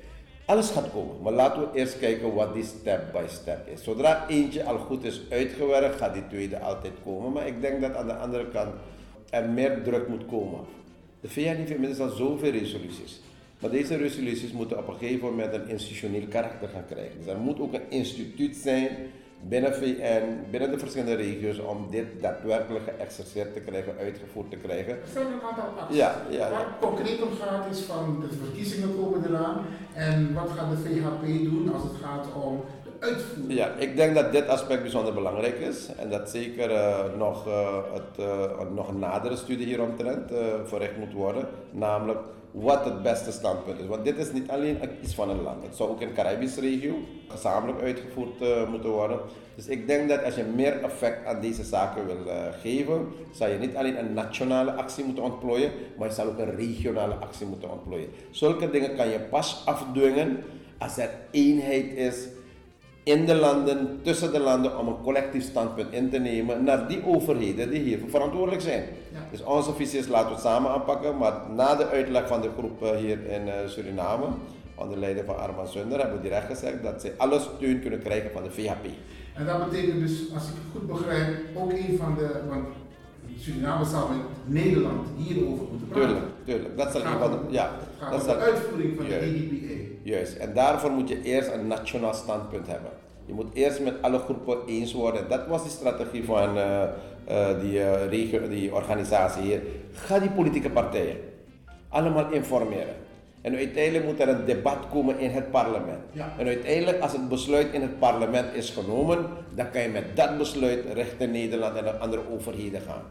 Alles 0.45 0.71
gaat 0.71 0.91
komen, 0.93 1.15
maar 1.23 1.33
laten 1.33 1.61
we 1.63 1.79
eerst 1.79 1.99
kijken 1.99 2.35
wat 2.35 2.55
die 2.55 2.65
step 2.65 3.13
by 3.13 3.23
step 3.29 3.69
is. 3.75 3.83
Zodra 3.85 4.29
eentje 4.29 4.65
al 4.65 4.79
goed 4.79 5.05
is 5.05 5.21
uitgewerkt, 5.31 5.97
gaat 5.97 6.15
die 6.15 6.27
tweede 6.27 6.59
altijd 6.59 6.93
komen. 7.05 7.33
Maar 7.33 7.47
ik 7.47 7.61
denk 7.61 7.81
dat 7.81 7.95
aan 7.95 8.07
de 8.07 8.15
andere 8.15 8.49
kant 8.49 8.75
er 9.31 9.49
meer 9.49 9.83
druk 9.83 10.09
moet 10.09 10.27
komen. 10.27 10.61
De 11.21 11.29
VN 11.29 11.41
heeft 11.55 11.71
inmiddels 11.71 12.01
al 12.11 12.17
zoveel 12.17 12.51
resoluties. 12.51 13.21
Maar 13.59 13.71
deze 13.71 13.97
resoluties 13.97 14.53
moeten 14.53 14.79
op 14.79 14.89
een 14.89 14.95
gegeven 14.99 15.29
moment 15.29 15.53
een 15.55 15.69
institutioneel 15.69 16.27
karakter 16.29 16.69
gaan 16.69 16.87
krijgen. 16.89 17.19
Dus 17.19 17.27
er 17.27 17.39
moet 17.39 17.61
ook 17.61 17.75
een 17.75 17.91
instituut 17.91 18.57
zijn 18.57 18.89
binnen 19.49 19.75
VN, 19.75 20.23
binnen 20.51 20.71
de 20.71 20.79
verschillende 20.79 21.15
regio's, 21.15 21.59
om 21.59 21.87
dit 21.91 22.07
daadwerkelijk 22.21 22.85
geëxerceerd 22.85 23.53
te 23.55 23.61
krijgen, 23.61 23.93
uitgevoerd 24.01 24.51
te 24.51 24.57
krijgen. 24.57 24.93
Er 24.93 25.09
zijn 25.13 25.27
een 25.27 25.43
aantal 25.49 25.65
acties. 25.81 25.97
Ja, 25.97 26.15
ja. 26.31 26.51
Waar 26.51 26.59
het 26.59 26.79
concreet 26.89 27.23
om 27.23 27.29
gaat 27.41 27.65
is 27.71 27.81
van 27.81 28.25
de 28.31 28.37
verkiezingen 28.45 28.97
komen 28.97 29.25
eraan. 29.29 29.57
En 29.95 30.35
wat 30.35 30.51
gaat 30.57 30.71
de 30.71 30.77
VHP 30.77 31.45
doen 31.51 31.73
als 31.75 31.83
het 31.83 31.93
gaat 32.03 32.27
om 32.45 32.61
de 32.85 33.07
uitvoering? 33.07 33.59
Ja, 33.59 33.69
ik 33.79 33.97
denk 33.97 34.15
dat 34.15 34.33
dit 34.33 34.49
aspect 34.49 34.81
bijzonder 34.83 35.15
belangrijk 35.15 35.59
is 35.59 35.89
en 35.99 36.11
dat 36.11 36.31
zeker 36.31 36.71
eh, 36.71 36.99
nog, 37.19 37.47
eh, 37.47 37.77
het, 37.93 38.19
eh, 38.27 38.51
een- 38.61 38.75
nog 38.75 38.89
een 38.89 38.99
nadere 38.99 39.37
studie 39.37 39.67
hieromtrent 39.67 40.31
eh 40.33 40.39
verricht 40.65 40.97
moet 40.97 41.13
worden, 41.13 41.47
namelijk 41.71 42.19
wat 42.53 42.85
het 42.85 43.03
beste 43.03 43.33
standpunt 43.33 43.81
is. 43.81 43.87
Want 43.87 44.05
dit 44.05 44.19
is 44.19 44.33
niet 44.33 44.51
alleen 44.51 44.79
iets 45.03 45.15
van 45.15 45.31
een 45.31 45.43
land, 45.43 45.63
het 45.63 45.77
zou 45.77 45.91
ook 45.91 46.01
in 46.01 46.09
de 46.09 46.15
Caribische 46.15 46.61
regio 46.61 46.95
gezamenlijk 47.29 47.81
uitgevoerd 47.81 48.41
eh, 48.41 48.71
moeten 48.71 48.91
worden. 48.91 49.21
Dus 49.55 49.67
ik 49.67 49.87
denk 49.87 50.09
dat 50.09 50.25
als 50.25 50.35
je 50.35 50.45
meer 50.45 50.83
effect 50.83 51.27
aan 51.27 51.41
deze 51.41 51.65
zaken 51.65 52.07
wil 52.07 52.27
eh, 52.27 52.37
geven, 52.61 53.09
zal 53.33 53.49
je 53.49 53.59
niet 53.59 53.77
alleen 53.77 53.99
een 53.99 54.13
nationale 54.13 54.73
actie 54.73 55.05
moeten 55.05 55.25
ontplooien, 55.25 55.71
maar 55.99 56.09
je 56.09 56.15
zal 56.15 56.27
ook 56.27 56.39
een 56.39 56.57
regionale 56.57 57.15
actie 57.15 57.47
moeten 57.47 57.71
ontplooien. 57.71 58.09
Zulke 58.31 58.71
dingen 58.71 58.97
kan 58.97 59.09
je 59.09 59.21
pas 59.21 59.63
afdwingen 59.65 60.45
als 60.79 60.99
er 60.99 61.11
eenheid 61.31 61.93
is 61.93 62.27
in 63.03 63.27
de 63.27 63.35
landen, 63.35 63.99
tussen 64.03 64.33
de 64.33 64.39
landen, 64.39 64.79
om 64.79 64.89
een 64.89 65.01
collectief 65.03 65.45
standpunt 65.45 65.93
in 65.93 66.11
te 66.11 66.19
nemen 66.19 66.65
naar 66.65 66.89
die 66.89 67.07
overheden 67.07 67.71
die 67.71 67.81
hiervoor 67.81 68.11
verantwoordelijk 68.11 68.63
zijn. 68.63 68.85
Ja. 69.13 69.19
Dus 69.31 69.43
onze 69.45 69.73
visie 69.75 69.99
is 69.99 70.09
laten 70.09 70.29
we 70.29 70.33
het 70.33 70.43
samen 70.43 70.71
aanpakken, 70.71 71.17
maar 71.17 71.33
na 71.57 71.75
de 71.75 71.87
uitleg 71.89 72.27
van 72.29 72.41
de 72.41 72.51
groep 72.59 72.83
eh, 72.83 72.97
hier 72.97 73.27
in 73.27 73.49
eh, 73.49 73.55
Suriname, 73.67 74.27
onder 74.75 74.99
leiding 74.99 75.27
van 75.27 75.39
Arman 75.39 75.69
Sunder, 75.69 75.99
hebben 75.99 76.17
we 76.17 76.23
direct 76.23 76.47
gezegd 76.47 76.83
dat 76.83 77.01
zij 77.01 77.13
alle 77.17 77.41
steun 77.41 77.81
kunnen 77.81 78.03
krijgen 78.03 78.31
van 78.33 78.43
de 78.43 78.51
VHP. 78.51 78.87
En 79.35 79.47
dat 79.47 79.71
betekent 79.71 80.01
dus, 80.01 80.13
als 80.35 80.43
ik 80.43 80.55
het 80.55 80.73
goed 80.73 80.87
begrijp, 80.87 81.37
ook 81.55 81.73
een 81.73 81.97
van 81.99 82.15
de, 82.19 82.41
want 82.49 82.67
Suriname 83.39 83.85
zal 83.85 84.09
met 84.09 84.19
Nederland 84.63 85.07
hierover 85.17 85.67
moeten 85.71 85.89
praten. 85.89 86.09
Tuurlijk, 86.09 86.27
tuurlijk. 86.45 86.77
Dat 86.77 86.93
zal 86.93 87.01
een 87.01 87.19
van 87.19 87.31
de, 87.31 87.37
ja, 87.49 87.71
het 87.79 87.89
gaat 87.99 88.11
dat 88.13 88.23
zal, 88.23 88.35
de 88.35 88.41
uitvoering 88.41 88.97
van 88.97 89.07
Juist. 89.07 89.25
de 89.25 89.35
EDPA. 89.35 89.72
Juist, 90.03 90.37
en 90.37 90.55
daarvoor 90.55 90.91
moet 90.91 91.09
je 91.09 91.23
eerst 91.23 91.53
een 91.53 91.67
nationaal 91.67 92.15
standpunt 92.15 92.67
hebben. 92.67 92.91
Je 93.27 93.33
moet 93.33 93.55
eerst 93.55 93.81
met 93.81 93.95
alle 94.01 94.19
groepen 94.19 94.59
eens 94.67 94.93
worden. 94.93 95.29
Dat 95.29 95.47
was 95.47 95.63
de 95.65 95.71
strategie 95.71 96.25
van 96.25 96.57
eh, 96.57 96.83
eh, 96.83 97.61
die, 97.61 97.83
eh, 97.83 98.09
regio- 98.09 98.49
die 98.49 98.75
organisatie 98.75 99.43
hier. 99.43 99.61
Ga 99.93 100.19
die 100.19 100.31
politieke 100.31 100.71
partijen 100.71 101.17
allemaal 101.89 102.31
informeren. 102.31 102.95
En 103.41 103.57
uiteindelijk 103.57 104.05
moet 104.05 104.21
er 104.21 104.29
een 104.29 104.45
debat 104.45 104.89
komen 104.91 105.19
in 105.19 105.31
het 105.31 105.51
parlement. 105.51 106.01
Ja. 106.13 106.33
En 106.39 106.47
uiteindelijk, 106.47 107.01
als 107.01 107.13
het 107.13 107.29
besluit 107.29 107.73
in 107.73 107.83
het 107.83 107.99
parlement 107.99 108.55
is 108.55 108.71
genomen, 108.71 109.27
dan 109.55 109.71
kan 109.71 109.83
je 109.83 109.89
met 109.89 110.17
dat 110.17 110.39
besluit 110.39 110.85
richting 110.93 111.33
Nederland 111.33 111.77
en 111.77 111.85
de 111.85 111.99
andere 111.99 112.23
overheden 112.31 112.81
gaan. 112.81 113.03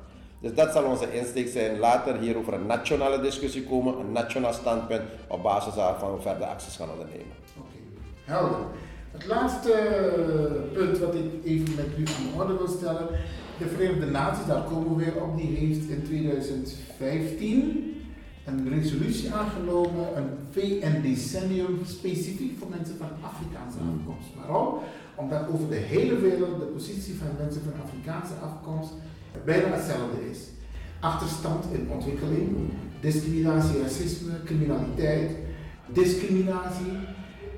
Dus 0.41 0.53
dat 0.53 0.71
zal 0.73 0.83
onze 0.83 1.17
insteek 1.17 1.47
zijn. 1.47 1.79
Later 1.79 2.17
hier 2.17 2.37
over 2.37 2.53
een 2.53 2.65
nationale 2.65 3.21
discussie 3.21 3.63
komen, 3.63 3.99
een 3.99 4.11
nationaal 4.11 4.53
standpunt, 4.53 5.01
op 5.27 5.43
basis 5.43 5.75
waarvan 5.75 6.15
we 6.15 6.21
verder 6.21 6.47
acties 6.47 6.75
gaan 6.75 6.89
ondernemen. 6.89 7.35
Oké, 7.57 7.77
helder. 8.23 8.59
Het 9.11 9.25
laatste 9.25 9.71
eh, 9.73 10.73
punt 10.73 10.99
wat 10.99 11.15
ik 11.15 11.45
even 11.45 11.75
met 11.75 11.85
u 11.97 12.03
aan 12.07 12.31
de 12.31 12.41
orde 12.41 12.57
wil 12.57 12.67
stellen. 12.67 13.07
De 13.57 13.67
Verenigde 13.67 14.05
Naties, 14.05 14.45
daar 14.45 14.63
komen 14.63 14.95
we 14.95 15.03
weer 15.03 15.23
op, 15.23 15.37
die 15.37 15.55
heeft 15.55 15.89
in 15.89 16.03
2015 16.03 17.95
een 18.45 18.69
resolutie 18.69 19.33
aangenomen, 19.33 20.17
een 20.17 20.29
VN-decennium 20.51 21.79
specifiek 21.85 22.57
voor 22.59 22.69
mensen 22.69 22.97
van 22.97 23.09
Afrikaanse 23.21 23.77
afkomst. 23.77 24.27
Waarom? 24.37 24.79
Omdat 25.15 25.47
over 25.53 25.69
de 25.69 25.75
hele 25.75 26.15
wereld 26.15 26.59
de 26.59 26.65
positie 26.65 27.15
van 27.15 27.27
mensen 27.37 27.61
van 27.61 27.73
Afrikaanse 27.83 28.33
afkomst 28.33 28.93
bijna 29.45 29.67
hetzelfde 29.75 30.29
is. 30.31 30.39
Achterstand 30.99 31.65
in 31.73 31.89
ontwikkeling, 31.89 32.49
discriminatie, 32.99 33.81
racisme, 33.81 34.31
criminaliteit, 34.45 35.31
discriminatie. 35.87 36.91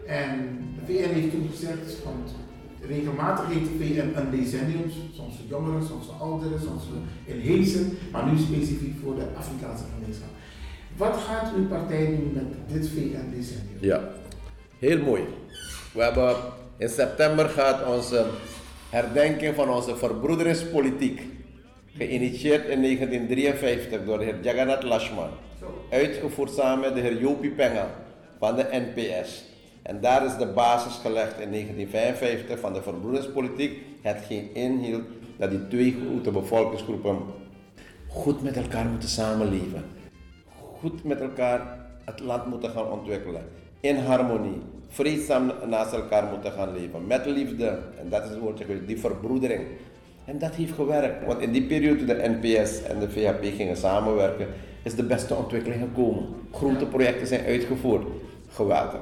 En 0.07 0.59
de 0.75 0.93
VN 0.93 1.13
heeft 1.13 1.31
toen 1.31 1.49
gezegd, 1.51 2.03
want 2.03 2.35
regelmatig 2.87 3.47
heeft 3.47 3.65
de 3.65 3.77
VN 3.79 4.19
een 4.19 4.31
decennium, 4.31 4.91
soms 5.15 5.35
voor 5.35 5.45
jongeren, 5.47 5.87
soms 5.87 6.05
voor 6.05 6.15
ouderen, 6.15 6.59
soms 6.59 6.83
voor 6.83 7.33
inheemsen, 7.35 7.97
maar 8.11 8.31
nu 8.31 8.37
specifiek 8.37 8.95
voor 9.03 9.15
de 9.15 9.25
Afrikaanse 9.37 9.83
gemeenschap. 9.93 10.29
Wat 10.97 11.17
gaat 11.17 11.53
uw 11.55 11.67
partij 11.67 12.05
doen 12.05 12.31
met 12.33 12.45
dit 12.67 12.89
VN-decennium? 12.89 13.77
Ja, 13.79 14.09
heel 14.79 15.03
mooi. 15.03 15.23
We 15.93 16.03
hebben 16.03 16.35
in 16.77 16.89
september 16.89 17.49
gaat 17.49 17.87
onze 17.87 18.25
herdenking 18.89 19.55
van 19.55 19.69
onze 19.69 19.95
verbroederingspolitiek, 19.95 21.21
geïnitieerd 21.97 22.67
in 22.67 22.81
1953 22.81 24.05
door 24.05 24.17
de 24.17 24.23
heer 24.23 24.35
Jagannath 24.41 24.83
Lashman, 24.83 25.29
uitgevoerd 25.89 26.51
samen 26.51 26.79
met 26.79 26.93
de 26.93 27.01
heer 27.01 27.19
Jopie 27.19 27.51
Pengel 27.51 27.87
van 28.39 28.55
de 28.55 28.67
NPS. 28.71 29.43
En 29.81 30.01
daar 30.01 30.25
is 30.25 30.37
de 30.37 30.47
basis 30.47 30.93
gelegd 30.93 31.39
in 31.39 31.51
1955 31.51 32.59
van 32.59 32.73
de 32.73 32.81
verbroederingspolitiek, 32.81 33.77
hetgeen 34.01 34.49
inhield 34.53 35.03
dat 35.37 35.49
die 35.49 35.67
twee 35.67 35.95
grote 36.05 36.31
bevolkingsgroepen 36.31 37.17
goed 38.07 38.43
met 38.43 38.57
elkaar 38.57 38.85
moeten 38.85 39.09
samenleven 39.09 40.01
goed 40.83 41.03
met 41.03 41.19
elkaar 41.19 41.87
het 42.05 42.19
land 42.19 42.45
moeten 42.45 42.69
gaan 42.69 42.91
ontwikkelen. 42.91 43.41
In 43.79 43.95
harmonie, 43.95 44.61
vreedzaam 44.87 45.51
naast 45.67 45.93
elkaar 45.93 46.23
moeten 46.31 46.51
gaan 46.51 46.73
leven. 46.73 47.07
Met 47.07 47.25
liefde. 47.25 47.79
En 47.99 48.09
dat 48.09 48.23
is 48.23 48.29
het 48.29 48.39
woordje 48.39 48.85
die 48.85 48.99
verbroedering. 48.99 49.63
En 50.25 50.39
dat 50.39 50.55
heeft 50.55 50.73
gewerkt. 50.73 51.25
Want 51.25 51.41
in 51.41 51.51
die 51.51 51.63
periode 51.63 52.05
de 52.05 52.37
NPS 52.39 52.83
en 52.83 52.99
de 52.99 53.09
VHP 53.09 53.55
gingen 53.55 53.77
samenwerken, 53.77 54.47
is 54.83 54.95
de 54.95 55.03
beste 55.03 55.35
ontwikkeling 55.35 55.81
gekomen. 55.81 56.25
Grote 56.51 56.85
projecten 56.85 57.27
zijn 57.27 57.45
uitgevoerd. 57.45 58.07
Geweldig. 58.49 59.01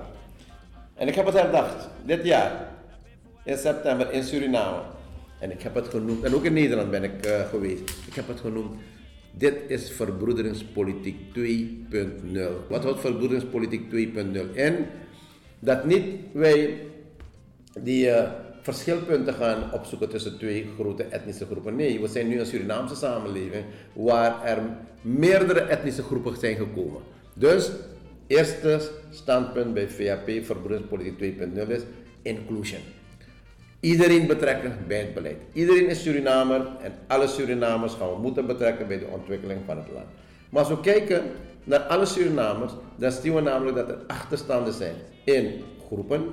En 0.95 1.07
ik 1.07 1.15
heb 1.15 1.25
het 1.25 1.35
herdacht, 1.35 1.89
dit 2.05 2.23
jaar, 2.23 2.67
in 3.43 3.57
september 3.57 4.11
in 4.11 4.23
Suriname. 4.23 4.79
En 5.39 5.51
ik 5.51 5.61
heb 5.61 5.75
het 5.75 5.87
genoemd, 5.87 6.23
en 6.23 6.35
ook 6.35 6.43
in 6.43 6.53
Nederland 6.53 6.91
ben 6.91 7.03
ik 7.03 7.25
eh, 7.25 7.49
geweest. 7.49 7.89
Ik 8.07 8.13
heb 8.13 8.27
het 8.27 8.39
genoemd 8.39 8.71
dit 9.31 9.55
is 9.67 9.91
verbroederingspolitiek 9.91 11.17
2.0. 11.37 12.39
Wat 12.69 12.83
houdt 12.83 12.99
verbroederingspolitiek 12.99 13.91
2.0 13.91 14.55
in? 14.55 14.85
Dat 15.59 15.85
niet 15.85 16.05
wij 16.31 16.77
die 17.79 18.09
eh, 18.09 18.31
verschilpunten 18.61 19.33
gaan 19.33 19.73
opzoeken 19.73 20.09
tussen 20.09 20.37
twee 20.37 20.69
grote 20.79 21.03
etnische 21.03 21.45
groepen. 21.45 21.75
Nee, 21.75 22.01
we 22.01 22.07
zijn 22.07 22.27
nu 22.27 22.39
een 22.39 22.45
Surinaamse 22.45 22.95
samenleving 22.95 23.65
waar 23.93 24.45
er 24.45 24.57
meerdere 25.01 25.59
etnische 25.59 26.03
groepen 26.03 26.37
zijn 26.39 26.55
gekomen. 26.55 27.01
Dus, 27.33 27.71
eerste 28.27 28.89
standpunt 29.09 29.73
bij 29.73 29.89
VAP, 29.89 30.45
verbroederingspolitiek 30.45 31.37
2.0 31.39 31.67
is 31.67 31.81
inclusion. 32.21 32.81
Iedereen 33.79 34.27
betrekken 34.27 34.77
bij 34.87 34.99
het 34.99 35.13
beleid. 35.13 35.37
Iedereen 35.53 35.87
is 35.87 36.01
Surinamer 36.01 36.67
en 36.81 36.93
alle 37.07 37.27
Surinamers 37.27 37.93
gaan 37.93 38.09
we 38.09 38.17
moeten 38.21 38.47
betrekken 38.47 38.87
bij 38.87 38.99
de 38.99 39.05
ontwikkeling 39.05 39.59
van 39.65 39.77
het 39.77 39.87
land. 39.93 40.05
Maar 40.49 40.59
als 40.59 40.69
we 40.69 40.79
kijken 40.79 41.23
naar 41.63 41.79
alle 41.79 42.05
Surinamers, 42.05 42.73
dan 42.95 43.11
zien 43.11 43.35
we 43.35 43.41
namelijk 43.41 43.75
dat 43.75 43.89
er 43.89 43.97
achterstanden 44.07 44.73
zijn 44.73 44.95
in 45.23 45.63
groepen 45.87 46.25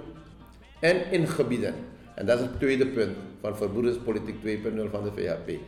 en 0.81 1.11
in 1.11 1.27
gebieden. 1.27 1.75
En 2.19 2.27
dat 2.27 2.39
is 2.39 2.45
het 2.45 2.59
tweede 2.59 2.87
punt 2.87 3.17
van 3.41 3.57
verbroederingspolitiek 3.57 4.37
2.0 4.45 4.91
van 4.91 5.05
de 5.05 5.13
VHP. 5.15 5.59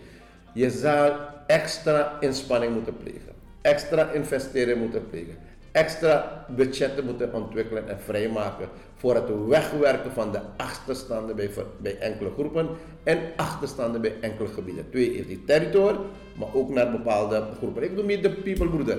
Je 0.52 0.70
zal 0.70 1.12
extra 1.46 2.16
inspanning 2.20 2.72
moeten 2.72 2.96
plegen, 2.96 3.32
extra 3.60 4.10
investeren 4.10 4.78
moeten 4.78 5.08
plegen, 5.10 5.36
extra 5.72 6.46
budgetten 6.56 7.04
moeten 7.04 7.34
ontwikkelen 7.34 7.88
en 7.88 8.00
vrijmaken 8.00 8.68
voor 8.96 9.14
het 9.14 9.46
wegwerken 9.46 10.12
van 10.12 10.32
de 10.32 10.40
achterstanden 10.56 11.36
bij, 11.36 11.50
bij 11.78 11.98
enkele 11.98 12.30
groepen 12.30 12.68
en 13.02 13.18
achterstanden 13.36 14.00
bij 14.00 14.14
enkele 14.20 14.48
gebieden. 14.48 14.90
Twee 14.90 15.14
is 15.14 15.26
die 15.26 15.44
territorie, 15.44 16.00
maar 16.34 16.54
ook 16.54 16.68
naar 16.68 16.90
bepaalde 16.90 17.44
groepen. 17.58 17.82
Ik 17.82 17.92
noem 17.92 18.08
hier 18.08 18.22
de 18.22 18.30
people 18.30 18.68
broeder. 18.68 18.98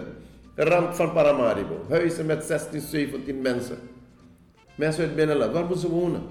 Rand 0.55 0.95
van 0.95 1.13
Paramaribo, 1.13 1.85
huizen 1.89 2.25
met 2.25 2.43
16, 2.43 2.81
17 2.81 3.41
mensen. 3.41 3.77
Mensen 4.75 4.99
uit 4.99 5.09
het 5.09 5.15
binnenland, 5.15 5.53
waar 5.53 5.65
moeten 5.65 5.81
ze 5.81 5.89
wonen? 5.89 6.21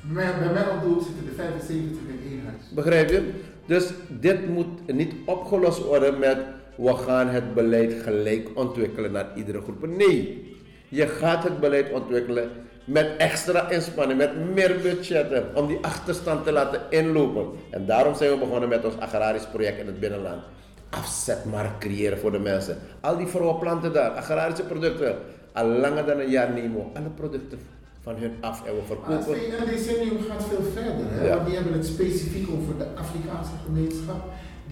Bij 0.00 0.52
mij, 0.52 0.68
op 0.68 0.82
doel 0.82 1.00
zitten 1.00 1.26
er 1.26 1.34
75 1.34 1.98
in 2.08 2.30
één 2.30 2.42
huis. 2.44 2.62
Begrijp 2.74 3.10
je? 3.10 3.30
Dus 3.66 3.90
dit 4.08 4.48
moet 4.48 4.92
niet 4.94 5.12
opgelost 5.24 5.84
worden 5.84 6.18
met 6.18 6.38
we 6.76 6.96
gaan 6.96 7.28
het 7.28 7.54
beleid 7.54 8.02
gelijk 8.02 8.48
ontwikkelen 8.54 9.12
naar 9.12 9.26
iedere 9.34 9.60
groep. 9.60 9.86
Nee, 9.86 10.54
je 10.88 11.06
gaat 11.06 11.44
het 11.44 11.60
beleid 11.60 11.92
ontwikkelen 11.92 12.50
met 12.84 13.16
extra 13.16 13.70
inspanning, 13.70 14.18
met 14.18 14.54
meer 14.54 14.80
budgetten 14.82 15.46
om 15.54 15.66
die 15.66 15.78
achterstand 15.80 16.44
te 16.44 16.52
laten 16.52 16.80
inlopen. 16.88 17.46
En 17.70 17.86
daarom 17.86 18.14
zijn 18.14 18.30
we 18.30 18.38
begonnen 18.38 18.68
met 18.68 18.84
ons 18.84 18.98
agrarisch 18.98 19.46
project 19.46 19.78
in 19.78 19.86
het 19.86 20.00
binnenland. 20.00 20.42
Afzetmarkt 20.90 21.78
creëren 21.78 22.18
voor 22.18 22.32
de 22.32 22.38
mensen. 22.38 22.78
Al 23.00 23.16
die 23.16 23.26
vrouwenplanten 23.26 23.92
daar, 23.92 24.10
agrarische 24.10 24.64
producten. 24.64 25.16
Al 25.52 25.66
langer 25.66 26.06
dan 26.06 26.18
een 26.18 26.30
jaar 26.30 26.52
nemen 26.52 26.74
we 26.74 26.98
alle 26.98 27.10
producten 27.14 27.58
van 28.04 28.14
hun 28.22 28.32
af 28.40 28.58
en 28.66 28.72
we 28.74 28.80
Maar 28.88 29.10
het 29.16 29.24
verkopen. 29.24 29.40
VN-decennium 29.40 30.18
gaat 30.28 30.44
veel 30.50 30.64
verder. 30.76 31.04
Hè? 31.08 31.24
Ja. 31.26 31.34
Want 31.34 31.46
die 31.46 31.54
hebben 31.58 31.72
het 31.72 31.86
specifiek 31.86 32.46
over 32.56 32.72
de 32.78 32.86
Afrikaanse 33.04 33.52
gemeenschap 33.64 34.22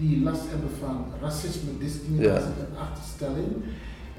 die 0.01 0.23
last 0.23 0.45
hebben 0.49 0.69
van 0.79 0.95
racisme, 1.21 1.69
discriminatie 1.79 2.53
en 2.67 2.77
achterstelling. 2.85 3.51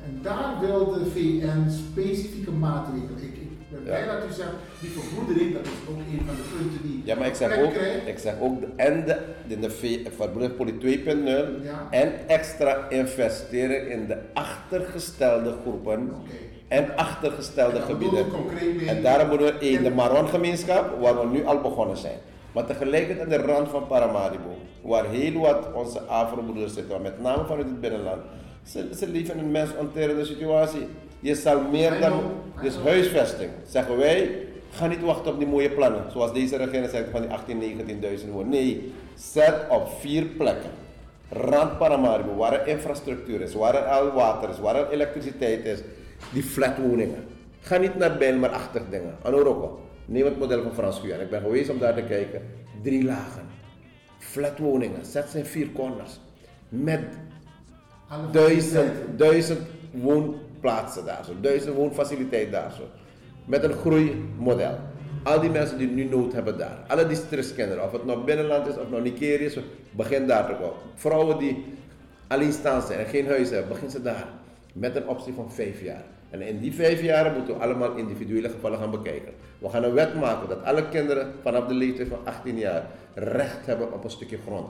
En 0.07 0.13
daar 0.23 0.51
wil 0.61 0.81
de 0.93 1.05
VN 1.15 1.63
specifieke 1.71 2.51
maatregelen. 2.51 3.23
Ik, 3.29 3.35
ik 3.47 3.51
ben 3.71 3.79
Ja. 3.79 3.85
blij 3.85 4.05
dat 4.15 4.31
u 4.31 4.33
zegt, 4.33 4.57
die 4.81 4.91
verbroedering, 4.91 5.53
dat 5.55 5.65
is 5.65 5.79
ook 5.91 5.99
een 6.13 6.23
van 6.27 6.35
de 6.41 6.47
punten 6.57 6.81
die 6.89 7.03
Ja, 7.05 7.15
maar 7.15 7.27
ik 7.27 7.35
zeg 7.35 7.59
ook, 7.59 7.73
krijgt. 7.73 8.07
ik 8.07 8.19
zeg 8.19 8.35
ook 8.41 8.61
de, 8.61 8.67
en 8.77 9.05
de, 9.49 9.59
de 9.61 9.71
V- 9.71 9.99
verbroederpolitiek 10.17 11.05
2.0 11.05 11.63
Ja. 11.63 11.87
en 11.91 12.13
extra 12.29 12.89
investeren 12.89 13.91
in 13.91 14.07
de 14.07 14.17
achtergestelde 14.33 15.55
groepen. 15.63 16.11
En 16.75 16.97
achtergestelde 16.97 17.77
En 17.77 17.83
gebieden. 17.83 18.27
En 18.87 19.03
daarom 19.03 19.29
moeten 19.29 19.47
we 19.47 19.59
één, 19.59 19.83
de 19.83 19.91
Maron-gemeenschap, 19.91 21.01
waar 21.01 21.21
we 21.21 21.27
nu 21.27 21.47
al 21.47 21.61
begonnen 21.61 21.97
zijn. 21.97 22.19
Maar 22.53 22.67
tegelijkertijd 22.67 23.21
aan 23.21 23.43
de 23.43 23.53
rand 23.53 23.69
van 23.69 23.87
Paramaribo, 23.87 24.57
waar 24.83 25.05
heel 25.05 25.41
wat 25.41 25.73
onze 25.75 26.01
Afro-broeders 26.01 26.75
zitten, 26.75 27.03
met 27.03 27.23
name 27.23 27.45
vanuit 27.45 27.67
het 27.67 27.81
binnenland. 27.81 28.23
Ze, 28.63 28.89
ze 28.97 29.09
leven 29.09 29.39
in 29.39 29.45
een 29.45 29.51
mensonterende 29.51 30.25
situatie. 30.25 30.87
Je 31.21 31.35
zal 31.35 31.61
meer 31.71 32.01
dan, 32.01 32.21
dus 32.63 32.75
huisvesting, 32.85 33.51
zeggen 33.69 33.97
wij, 33.97 34.31
ga 34.71 34.87
niet 34.87 35.03
wachten 35.03 35.33
op 35.33 35.39
die 35.39 35.49
mooie 35.49 35.71
plannen, 35.71 36.03
zoals 36.13 36.33
deze 36.33 36.57
regering 36.57 36.91
zegt 36.91 37.11
van 37.11 37.21
die 37.21 37.31
18, 37.31 37.61
19.000 37.61 38.31
woorden. 38.31 38.49
Nee, 38.49 38.93
zet 39.15 39.55
op 39.69 39.89
vier 40.01 40.25
plekken. 40.25 40.71
Rand 41.29 41.79
Paramaribo, 41.79 42.35
waar 42.37 42.53
er 42.53 42.67
infrastructuur 42.67 43.41
is, 43.41 43.55
waar 43.55 43.75
er 43.75 43.85
al 43.85 44.13
water 44.13 44.49
is, 44.49 44.59
waar 44.61 44.77
er 44.77 44.91
elektriciteit 44.91 45.65
is, 45.65 45.79
die 46.33 46.43
flatwoningen. 46.43 47.25
Ga 47.61 47.77
niet 47.77 47.95
naar 47.95 48.19
Bijlmer-achtig 48.19 48.83
dingen, 48.91 49.17
aan 49.23 49.35
Oroko. 49.35 49.81
Neem 50.07 50.25
het 50.25 50.39
model 50.39 50.63
van 50.63 50.75
Frans 50.75 50.99
Guyana. 50.99 51.23
Ik 51.23 51.31
ben 51.31 51.41
geweest 51.41 51.71
om 51.71 51.79
daar 51.79 51.95
te 51.95 52.03
kijken. 52.03 52.43
Drie 52.83 53.05
lagen. 53.05 53.43
Flatwoningen, 54.19 55.05
zet 55.05 55.29
zijn 55.29 55.47
vier 55.47 55.73
corners. 55.73 56.21
met 56.69 57.01
duizend, 58.33 58.93
duizend 59.17 59.61
woonplaatsen 59.91 61.05
daar 61.05 61.25
zo, 61.25 61.33
duizend 61.41 61.75
woonfaciliteiten 61.75 62.53
daar 62.53 62.73
zo. 62.73 62.83
Met 63.45 63.65
een 63.65 63.73
groeimodel. 63.73 64.79
Al 65.23 65.41
die 65.41 65.51
mensen 65.51 65.79
die 65.79 65.89
nu 65.89 66.05
nood 66.05 66.33
hebben 66.33 66.59
daar, 66.59 66.79
alle 66.87 67.07
districtskinderen, 67.07 67.85
of 67.85 67.93
het 67.93 68.05
nou 68.05 68.25
binnenland 68.25 68.67
is 68.67 68.79
of 68.79 68.91
nou 68.91 69.03
Nigeria 69.03 69.47
is, 69.47 69.59
begin 69.91 70.27
daar 70.27 70.47
te 70.47 70.53
komen. 70.53 70.81
Vrouwen 70.95 71.39
die 71.39 71.65
alleenstaand 72.27 72.85
zijn 72.85 72.99
en 72.99 73.07
geen 73.07 73.27
huis 73.27 73.51
hebben, 73.51 73.69
begin 73.69 73.91
ze 73.91 74.03
daar. 74.03 74.27
Met 74.73 74.97
een 74.97 75.09
optie 75.09 75.33
van 75.33 75.53
vijf 75.53 75.83
jaar. 75.83 76.05
En 76.35 76.43
in 76.43 76.61
die 76.61 76.73
vijf 76.73 77.03
jaar 77.03 77.33
moeten 77.33 77.55
we 77.55 77.61
allemaal 77.61 77.97
individuele 77.97 78.49
gevallen 78.49 78.79
gaan 78.79 78.91
bekijken. 78.91 79.33
We 79.59 79.69
gaan 79.69 79.85
een 79.85 79.93
wet 79.93 80.15
maken 80.15 80.49
dat 80.49 80.65
alle 80.65 80.89
kinderen 80.89 81.33
vanaf 81.43 81.67
de 81.67 81.75
leeftijd 81.75 82.09
van 82.09 82.19
18 82.25 82.59
jaar 82.59 82.87
recht 83.15 83.67
hebben 83.67 83.93
op 83.93 84.05
een 84.05 84.11
stukje 84.11 84.39
grond. 84.47 84.67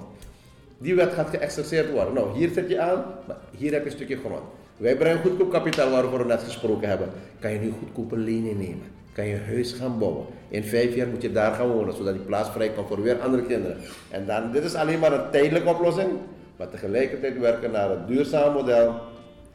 Die 0.78 0.94
wet 0.94 1.12
gaat 1.12 1.28
geëxerceerd 1.28 1.90
worden. 1.90 2.14
Nou, 2.14 2.38
hier 2.38 2.48
zet 2.48 2.68
je 2.68 2.80
aan, 2.80 3.04
maar 3.26 3.36
hier 3.56 3.72
heb 3.72 3.82
je 3.84 3.90
een 3.90 3.96
stukje 3.96 4.16
grond. 4.16 4.42
Wij 4.76 4.96
brengen 4.96 5.20
goedkoop 5.20 5.50
kapitaal 5.50 5.90
waarover 5.90 6.18
we 6.18 6.24
net 6.24 6.42
gesproken 6.42 6.88
hebben. 6.88 7.08
Kan 7.38 7.52
je 7.52 7.58
nu 7.58 7.72
goedkoop 7.78 8.12
een 8.12 8.24
lening 8.24 8.58
nemen? 8.58 8.86
Kan 9.12 9.26
je 9.26 9.38
huis 9.46 9.72
gaan 9.72 9.98
bouwen? 9.98 10.26
In 10.48 10.64
vijf 10.64 10.94
jaar 10.94 11.08
moet 11.08 11.22
je 11.22 11.32
daar 11.32 11.54
gaan 11.54 11.68
wonen, 11.68 11.94
zodat 11.94 12.14
die 12.14 12.22
plaats 12.22 12.50
vrij 12.50 12.68
kan 12.70 12.86
voor 12.86 13.02
weer 13.02 13.20
andere 13.20 13.42
kinderen. 13.42 13.76
En 14.10 14.26
dan, 14.26 14.52
dit 14.52 14.64
is 14.64 14.74
alleen 14.74 14.98
maar 14.98 15.12
een 15.12 15.30
tijdelijke 15.30 15.68
oplossing, 15.68 16.10
maar 16.56 16.70
tegelijkertijd 16.70 17.38
werken 17.38 17.70
naar 17.70 17.90
een 17.90 18.06
duurzaam 18.06 18.52
model 18.52 18.94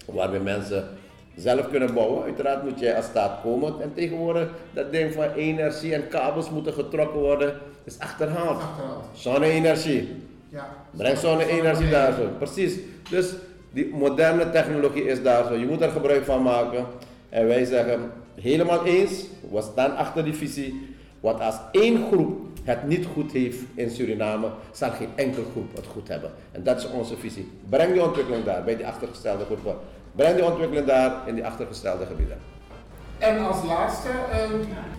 waarbij 0.06 0.40
mensen 0.40 0.88
zelf 1.40 1.70
kunnen 1.70 1.94
bouwen. 1.94 2.24
Uiteraard 2.24 2.64
moet 2.64 2.80
jij 2.80 2.96
als 2.96 3.06
staat 3.06 3.42
komen. 3.42 3.74
En 3.82 3.94
tegenwoordig, 3.94 4.50
dat 4.74 4.92
ding 4.92 5.14
van 5.14 5.32
energie 5.32 5.94
en 5.94 6.08
kabels 6.08 6.50
moeten 6.50 6.74
getrokken 6.74 7.20
worden, 7.20 7.54
is 7.84 8.00
achterhaald. 8.00 8.62
Achterhaald. 8.62 9.04
Zonne-energie. 9.14 10.10
Ja. 10.50 10.68
Breng 10.92 11.18
zonne-energie 11.18 11.90
daar 11.90 12.14
zo. 12.14 12.30
Precies. 12.38 12.78
Dus 13.10 13.34
die 13.72 13.94
moderne 13.94 14.50
technologie 14.50 15.04
is 15.04 15.24
daar 15.24 15.46
zo. 15.48 15.54
Je 15.54 15.66
moet 15.66 15.82
er 15.82 15.90
gebruik 15.90 16.26
van 16.26 16.42
maken. 16.42 16.86
En 17.30 17.48
wij 17.48 17.66
zeggen 17.66 18.12
helemaal 18.42 18.86
eens, 18.86 19.26
we 19.52 19.62
staan 19.62 19.96
achter 19.96 20.24
die 20.24 20.34
visie. 20.34 20.88
Want 21.20 21.42
als 21.42 21.56
één 21.72 22.06
groep 22.12 22.48
het 22.64 22.88
niet 22.88 23.06
goed 23.14 23.32
heeft 23.32 23.60
in 23.76 23.90
Suriname, 23.90 24.48
zal 24.72 24.90
geen 24.90 25.10
enkele 25.16 25.46
groep 25.52 25.76
het 25.76 25.86
goed 25.86 26.08
hebben. 26.08 26.32
En 26.52 26.64
dat 26.64 26.78
is 26.78 26.90
onze 26.90 27.18
visie. 27.18 27.52
Breng 27.70 27.94
die 27.94 28.04
ontwikkeling 28.04 28.44
daar, 28.44 28.64
bij 28.64 28.76
die 28.76 28.88
achtergestelde 28.88 29.46
groepen. 29.46 29.76
Breng 30.16 30.36
die 30.36 30.46
ontwikkeling 30.46 30.88
daar 30.88 31.12
in 31.26 31.36
die 31.36 31.46
achtergestelde 31.46 32.06
gebieden. 32.06 32.38
En 33.18 33.48
als 33.48 33.64
laatste, 33.64 34.10
ehm, 34.32 34.54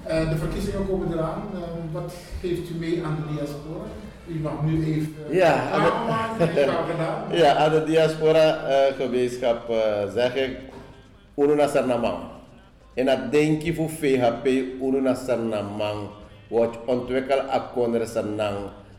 eh, 0.04 0.30
de 0.30 0.36
verkiezingen 0.36 0.86
komen 0.88 1.12
eraan. 1.12 1.42
Ehm, 1.54 1.92
wat 1.92 2.14
geeft 2.40 2.70
u 2.70 2.74
mee 2.78 3.02
aan 3.04 3.16
de 3.16 3.34
diaspora? 3.34 3.84
U 4.26 4.40
mag 4.40 4.62
nu 4.62 4.84
even 4.84 5.14
uh, 5.28 5.36
Ja, 5.40 5.70
aan 5.70 6.38
de-. 6.38 7.36
Ja, 7.36 7.54
aan 7.54 7.70
de 7.70 7.84
diaspora-gemeenschap 7.84 9.70
eh, 9.70 10.12
zeg 10.14 10.36
ik, 10.36 10.56
Ununa 11.36 11.66
Sarnamang. 11.66 12.18
En 12.94 13.06
dat 13.06 13.32
denk 13.32 13.62
je 13.62 13.74
voor 13.74 13.88
VHP, 13.90 14.46
Ununa 14.82 15.14
Sarnamang, 15.14 16.08
wordt 16.48 16.76
ontwikkeld 16.86 17.48
akonder 17.48 18.06
Sarnang, 18.06 18.56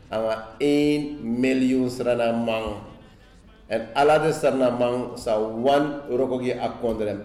aan 0.08 0.42
1 0.58 1.40
miljoen 1.40 1.90
Sarnamang. 1.90 2.66
En 3.72 3.88
alle 3.92 4.20
de 4.20 4.32
Sarnamang 4.32 5.16
zou 5.16 5.64
1 5.64 6.16
rokogi 6.16 6.52
akonder. 6.52 7.16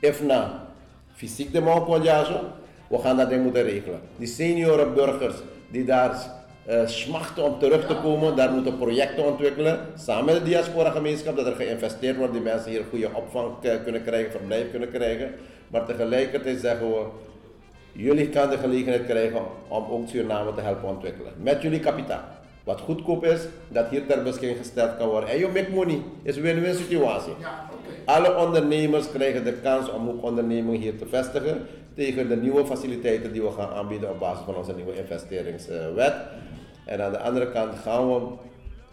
If 0.00 0.22
na, 0.22 0.66
fysiek 1.14 1.52
de 1.52 1.60
man 1.60 1.84
we 2.88 2.98
gaan 2.98 3.16
dat 3.16 3.30
moeten 3.30 3.62
regelen. 3.62 4.00
Die 4.16 4.26
senioren 4.26 4.94
burgers 4.94 5.34
die 5.70 5.84
daar 5.84 6.14
eh, 6.64 6.86
smachten 6.86 7.44
om 7.44 7.58
terug 7.58 7.86
te 7.86 7.96
komen, 8.02 8.36
daar 8.36 8.50
moeten 8.52 8.78
projecten 8.78 9.24
ontwikkelen, 9.24 9.78
samen 9.96 10.24
met 10.24 10.34
de 10.34 10.42
diaspora 10.42 10.90
gemeenschap, 10.90 11.36
dat 11.36 11.46
er 11.46 11.54
geïnvesteerd 11.54 12.16
wordt, 12.16 12.32
die 12.32 12.42
mensen 12.42 12.70
hier 12.70 12.84
goede 12.90 13.10
opvang 13.12 13.52
eh, 13.62 13.82
kunnen 13.82 14.02
krijgen, 14.04 14.30
verblijf 14.30 14.70
kunnen 14.70 14.90
krijgen. 14.90 15.34
Maar 15.68 15.86
tegelijkertijd 15.86 16.60
zeggen 16.60 16.88
we, 16.88 17.04
jullie 17.92 18.32
gaan 18.32 18.50
de 18.50 18.58
gelegenheid 18.58 19.06
krijgen 19.06 19.40
om 19.68 19.84
ook 19.90 20.08
Suriname 20.08 20.54
te 20.54 20.60
helpen 20.60 20.88
ontwikkelen. 20.88 21.32
Met 21.36 21.62
jullie 21.62 21.80
kapitaal. 21.80 22.35
Wat 22.66 22.80
goedkoop 22.80 23.24
is, 23.24 23.40
dat 23.68 23.88
hier 23.88 24.06
ter 24.06 24.22
beschikking 24.22 24.58
gesteld 24.58 24.96
kan 24.96 25.08
worden. 25.08 25.28
En 25.28 25.38
you 25.38 25.52
make 25.52 25.70
money, 25.70 25.98
is 26.22 26.36
een 26.36 26.42
win-win 26.42 26.74
situatie. 26.74 27.32
Ja. 27.40 27.68
Alle 28.04 28.36
ondernemers 28.36 29.10
krijgen 29.10 29.44
de 29.44 29.52
kans 29.52 29.90
om 29.90 30.08
ook 30.08 30.22
ondernemingen 30.22 30.80
hier 30.80 30.98
te 30.98 31.06
vestigen 31.06 31.66
tegen 31.94 32.28
de 32.28 32.36
nieuwe 32.36 32.66
faciliteiten 32.66 33.32
die 33.32 33.42
we 33.42 33.50
gaan 33.50 33.70
aanbieden 33.70 34.10
op 34.10 34.18
basis 34.18 34.44
van 34.44 34.54
onze 34.54 34.74
nieuwe 34.74 34.96
investeringswet. 34.96 36.14
En 36.84 37.02
aan 37.02 37.12
de 37.12 37.18
andere 37.18 37.50
kant 37.50 37.74
gaan 37.82 38.14
we 38.14 38.20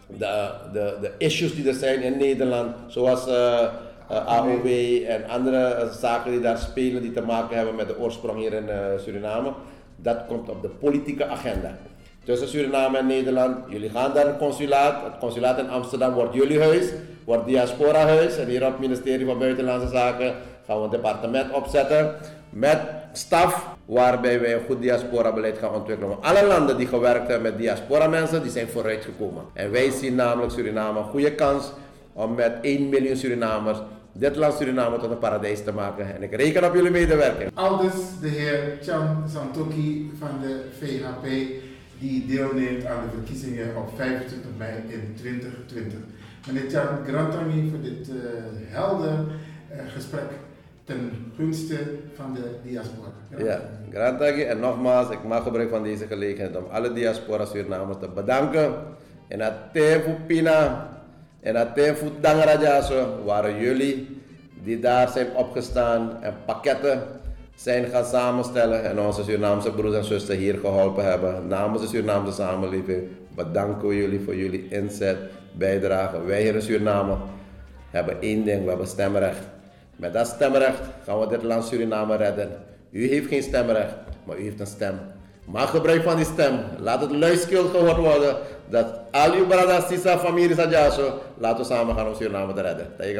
de, 0.06 0.50
de, 0.72 0.96
de 1.00 1.12
issues 1.18 1.54
die 1.54 1.68
er 1.68 1.74
zijn 1.74 2.02
in 2.02 2.16
Nederland, 2.16 2.76
zoals 2.86 3.26
eh, 3.26 3.62
eh, 4.08 4.26
AOW 4.26 4.66
en 5.06 5.28
andere 5.28 5.64
eh, 5.64 5.88
zaken 5.88 6.30
die 6.30 6.40
daar 6.40 6.58
spelen 6.58 7.02
die 7.02 7.12
te 7.12 7.22
maken 7.22 7.56
hebben 7.56 7.74
met 7.74 7.88
de 7.88 7.98
oorsprong 7.98 8.38
hier 8.38 8.52
in 8.52 8.68
Suriname, 8.98 9.52
dat 9.96 10.18
komt 10.26 10.48
op 10.48 10.62
de 10.62 10.68
politieke 10.68 11.26
agenda. 11.26 11.76
Tussen 12.24 12.48
Suriname 12.48 12.98
en 12.98 13.06
Nederland, 13.06 13.56
jullie 13.68 13.90
gaan 13.90 14.12
naar 14.14 14.26
een 14.26 14.36
consulaat. 14.36 15.04
Het 15.04 15.18
consulaat 15.18 15.58
in 15.58 15.70
Amsterdam 15.70 16.12
wordt 16.12 16.34
jullie 16.34 16.60
huis, 16.60 16.86
wordt 17.24 17.46
diaspora 17.46 18.06
huis. 18.06 18.36
En 18.36 18.48
hier 18.48 18.66
op 18.66 18.70
het 18.70 18.80
ministerie 18.80 19.26
van 19.26 19.38
Buitenlandse 19.38 19.88
Zaken 19.88 20.34
gaan 20.66 20.78
we 20.78 20.84
een 20.84 20.90
departement 20.90 21.52
opzetten 21.52 22.14
met 22.50 22.80
staf 23.12 23.68
waarbij 23.84 24.40
wij 24.40 24.54
een 24.54 24.64
goed 24.66 24.80
diaspora 24.80 25.32
beleid 25.32 25.58
gaan 25.58 25.74
ontwikkelen. 25.74 26.22
Alle 26.22 26.46
landen 26.46 26.76
die 26.76 26.86
gewerkt 26.86 27.28
hebben 27.28 27.42
met 27.50 27.58
diaspora 27.58 28.06
mensen, 28.06 28.42
die 28.42 28.50
zijn 28.50 28.68
vooruitgekomen. 28.68 29.44
En 29.52 29.70
wij 29.70 29.90
zien 29.90 30.14
namelijk 30.14 30.52
Suriname 30.52 30.98
een 30.98 31.04
goede 31.04 31.34
kans 31.34 31.72
om 32.12 32.34
met 32.34 32.52
1 32.60 32.88
miljoen 32.88 33.16
Surinamers 33.16 33.78
dit 34.12 34.36
land 34.36 34.54
Suriname 34.54 34.98
tot 34.98 35.10
een 35.10 35.18
paradijs 35.18 35.64
te 35.64 35.72
maken. 35.72 36.14
En 36.14 36.22
ik 36.22 36.34
reken 36.34 36.64
op 36.64 36.74
jullie 36.74 36.90
medewerking. 36.90 37.50
Aldus 37.54 37.94
de 38.20 38.28
heer 38.28 38.78
Chan 38.82 39.24
Santoki 39.32 40.12
van 40.18 40.28
de 40.42 40.60
VHP, 40.78 41.26
die 42.04 42.26
deelneemt 42.26 42.84
aan 42.86 43.02
de 43.04 43.16
verkiezingen 43.16 43.76
op 43.76 43.88
25 43.96 44.50
mei 44.56 44.74
in 44.88 45.14
2020. 45.16 45.98
Meneer 46.46 46.70
Chan, 46.70 46.88
Grantami 47.06 47.70
voor 47.70 47.80
dit 47.80 48.08
eh, 48.08 48.14
helder 48.76 49.18
eh, 49.68 49.78
gesprek 49.94 50.30
ten 50.84 51.32
gunste 51.36 51.78
van 52.14 52.34
de 52.34 52.44
diaspora. 52.62 53.08
Ja, 53.38 53.60
grand 53.92 54.18
dank 54.18 54.36
je. 54.36 54.44
En 54.44 54.60
nogmaals, 54.60 55.10
ik 55.10 55.24
maak 55.24 55.42
gebruik 55.42 55.70
van 55.70 55.82
deze 55.82 56.06
gelegenheid 56.06 56.56
om 56.56 56.64
alle 56.70 56.92
diaspora 56.92 57.44
Surinamers 57.44 57.98
te 57.98 58.08
bedanken. 58.08 58.74
En 59.28 59.38
dat 59.38 59.52
voor 60.04 60.16
Pina 60.26 60.88
en 61.40 61.54
dat 61.54 61.96
voor 61.96 62.10
Dangrajaso 62.20 63.22
waren 63.24 63.60
jullie 63.60 64.20
die 64.64 64.80
daar 64.80 65.08
zijn 65.08 65.34
opgestaan 65.34 66.22
en 66.22 66.34
pakketten 66.44 67.02
zijn 67.54 67.86
gaan 67.86 68.04
samenstellen 68.04 68.84
en 68.84 69.00
onze 69.00 69.22
Surinaamse 69.24 69.70
broers 69.70 69.96
en 69.96 70.04
zusters 70.04 70.38
hier 70.38 70.58
geholpen 70.58 71.04
hebben. 71.04 71.46
Namens 71.46 71.82
de 71.82 71.88
Surinaamse 71.88 72.32
samenleving 72.32 73.02
bedanken 73.34 73.88
we 73.88 73.96
jullie 73.96 74.20
voor 74.20 74.36
jullie 74.36 74.68
inzet, 74.68 75.16
bijdrage. 75.52 76.24
Wij 76.24 76.42
hier 76.42 76.54
in 76.54 76.62
Suriname 76.62 77.16
hebben 77.90 78.20
één 78.20 78.44
ding, 78.44 78.62
we 78.62 78.68
hebben 78.68 78.86
stemrecht. 78.86 79.42
Met 79.96 80.12
dat 80.12 80.26
stemrecht 80.26 80.80
gaan 81.04 81.20
we 81.20 81.26
dit 81.26 81.42
land 81.42 81.64
Suriname 81.64 82.16
redden. 82.16 82.50
U 82.90 83.08
heeft 83.08 83.28
geen 83.28 83.42
stemrecht, 83.42 83.94
maar 84.24 84.38
u 84.38 84.42
heeft 84.42 84.60
een 84.60 84.66
stem. 84.66 84.98
Maak 85.44 85.68
gebruik 85.68 86.02
van 86.02 86.16
die 86.16 86.24
stem. 86.24 86.58
Laat 86.78 87.00
het 87.00 87.10
luidkeels 87.10 87.70
gehoord 87.70 87.96
worden. 87.96 88.36
Dat 88.68 88.86
al 89.10 89.32
uw 89.32 89.46
brothers, 89.46 89.86
sisa, 89.86 90.18
families 90.18 90.56
en 90.56 90.70
jaso, 90.70 91.20
laten 91.38 91.58
we 91.58 91.64
samen 91.74 91.94
gaan 91.94 92.06
om 92.06 92.14
Suriname 92.14 92.52
te 92.52 92.60
redden. 92.60 92.86
Dat 92.96 93.06
je 93.06 93.14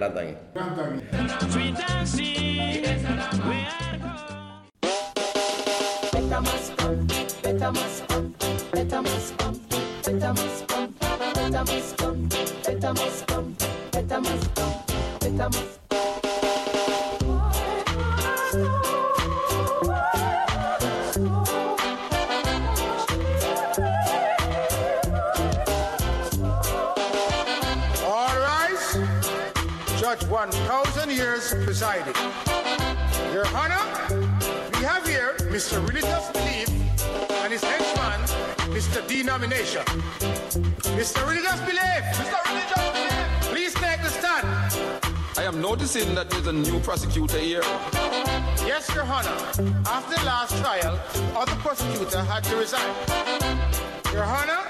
better 8.74 9.02
must 9.02 9.38
come, 9.38 9.60
better 10.02 10.32
must 10.32 10.66
come, 10.66 10.94
better 10.98 11.64
must 11.64 11.96
come, 11.96 12.28
better 12.64 12.92
must 12.92 13.26
come, 13.28 13.56
better 13.92 14.20
must 14.20 14.54
come, 14.56 14.74
better 15.20 15.48
must 15.48 15.80
All 28.04 28.36
rise. 28.40 28.98
Judge 30.00 30.24
1,000 30.26 31.10
years 31.10 31.54
presiding. 31.64 32.14
Your 33.32 33.46
Honor, 33.54 33.84
we 34.72 34.84
have 34.84 35.06
here 35.06 35.36
Mr. 35.42 35.86
Religious 35.86 36.28
Belief 36.32 36.68
and 37.44 37.52
his 37.52 37.62
Mr. 38.74 39.06
Denomination. 39.06 39.84
Mr. 40.98 41.24
Religious 41.28 41.60
Belief! 41.60 42.02
Mr. 42.18 42.38
Religious 42.44 42.84
Belief! 42.90 43.40
Please 43.52 43.74
take 43.74 44.02
the 44.02 44.08
stand. 44.08 44.44
I 45.38 45.44
am 45.44 45.60
noticing 45.60 46.12
that 46.16 46.28
there's 46.28 46.48
a 46.48 46.52
new 46.52 46.80
prosecutor 46.80 47.38
here. 47.38 47.62
Yes, 48.66 48.92
Your 48.92 49.04
Honor. 49.04 49.38
After 49.86 50.18
the 50.18 50.26
last 50.26 50.60
trial, 50.60 51.00
other 51.36 51.54
prosecutor 51.62 52.24
had 52.24 52.42
to 52.44 52.56
resign. 52.56 52.94
Your 54.12 54.24
Honor, 54.24 54.66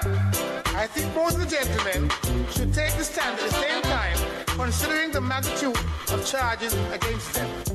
I 0.75 0.85
think 0.85 1.11
both 1.15 1.39
the 1.39 1.47
gentlemen 1.47 2.07
should 2.51 2.75
take 2.75 2.93
the 2.97 3.03
stand 3.03 3.39
at 3.39 3.49
the 3.49 3.55
same 3.55 3.81
time 3.81 4.17
considering 4.49 5.09
the 5.11 5.21
magnitude 5.21 5.77
of 6.13 6.23
charges 6.25 6.75
against 6.93 7.33
them. 7.33 7.74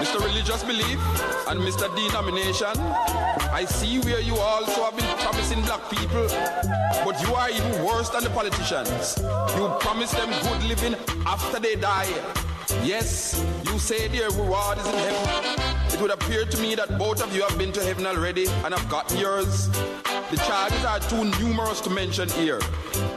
Mr. 0.00 0.18
Religious 0.24 0.64
Belief 0.64 0.98
and 1.48 1.60
Mr. 1.60 1.94
Denomination, 1.94 2.72
I 3.52 3.66
see 3.68 3.98
where 3.98 4.20
you 4.20 4.34
also 4.34 4.84
have 4.84 4.96
been 4.96 5.04
promising 5.18 5.60
black 5.60 5.90
people, 5.90 6.26
but 7.04 7.20
you 7.20 7.34
are 7.34 7.50
even 7.50 7.84
worse 7.84 8.08
than 8.08 8.24
the 8.24 8.30
politicians. 8.30 9.18
You 9.56 9.68
promise 9.80 10.10
them 10.12 10.30
good 10.42 10.62
living 10.62 10.94
after 11.26 11.60
they 11.60 11.74
die. 11.74 12.08
Yes, 12.82 13.44
you 13.66 13.78
say 13.78 14.08
their 14.08 14.30
reward 14.30 14.78
is 14.78 14.86
in 14.86 14.94
heaven. 14.94 15.74
It 15.92 16.00
would 16.00 16.12
appear 16.12 16.46
to 16.46 16.62
me 16.62 16.74
that 16.76 16.96
both 16.96 17.22
of 17.22 17.36
you 17.36 17.42
have 17.42 17.58
been 17.58 17.72
to 17.72 17.84
heaven 17.84 18.06
already 18.06 18.46
and 18.64 18.72
have 18.72 18.88
gotten 18.88 19.18
yours. 19.18 19.68
The 19.68 20.42
charges 20.46 20.82
are 20.82 21.00
too 21.00 21.24
numerous 21.44 21.82
to 21.82 21.90
mention 21.90 22.30
here. 22.30 22.60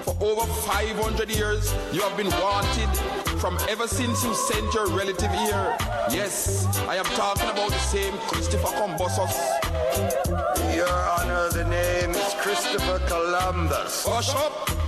For 0.04 0.18
over 0.20 0.46
500 0.52 1.30
years, 1.30 1.74
you 1.94 2.02
have 2.02 2.18
been 2.18 2.30
wanted 2.42 3.23
from 3.44 3.58
ever 3.68 3.90
since 3.90 4.24
you 4.24 4.34
sent 4.34 4.74
your 4.74 4.88
relative 4.88 5.30
here. 5.32 5.76
Yes, 6.10 6.66
I 6.88 6.96
am 6.96 7.04
talking 7.04 7.50
about 7.50 7.72
the 7.72 7.80
same 7.80 8.18
Christopher 8.20 8.72
Columbus. 8.78 9.18
Your 10.74 10.88
Honor, 11.20 11.50
the 11.50 11.66
name 11.66 12.12
is 12.12 12.34
Christopher 12.36 13.00
Columbus. 13.06 14.06
Hush 14.08 14.34
up! 14.34 14.83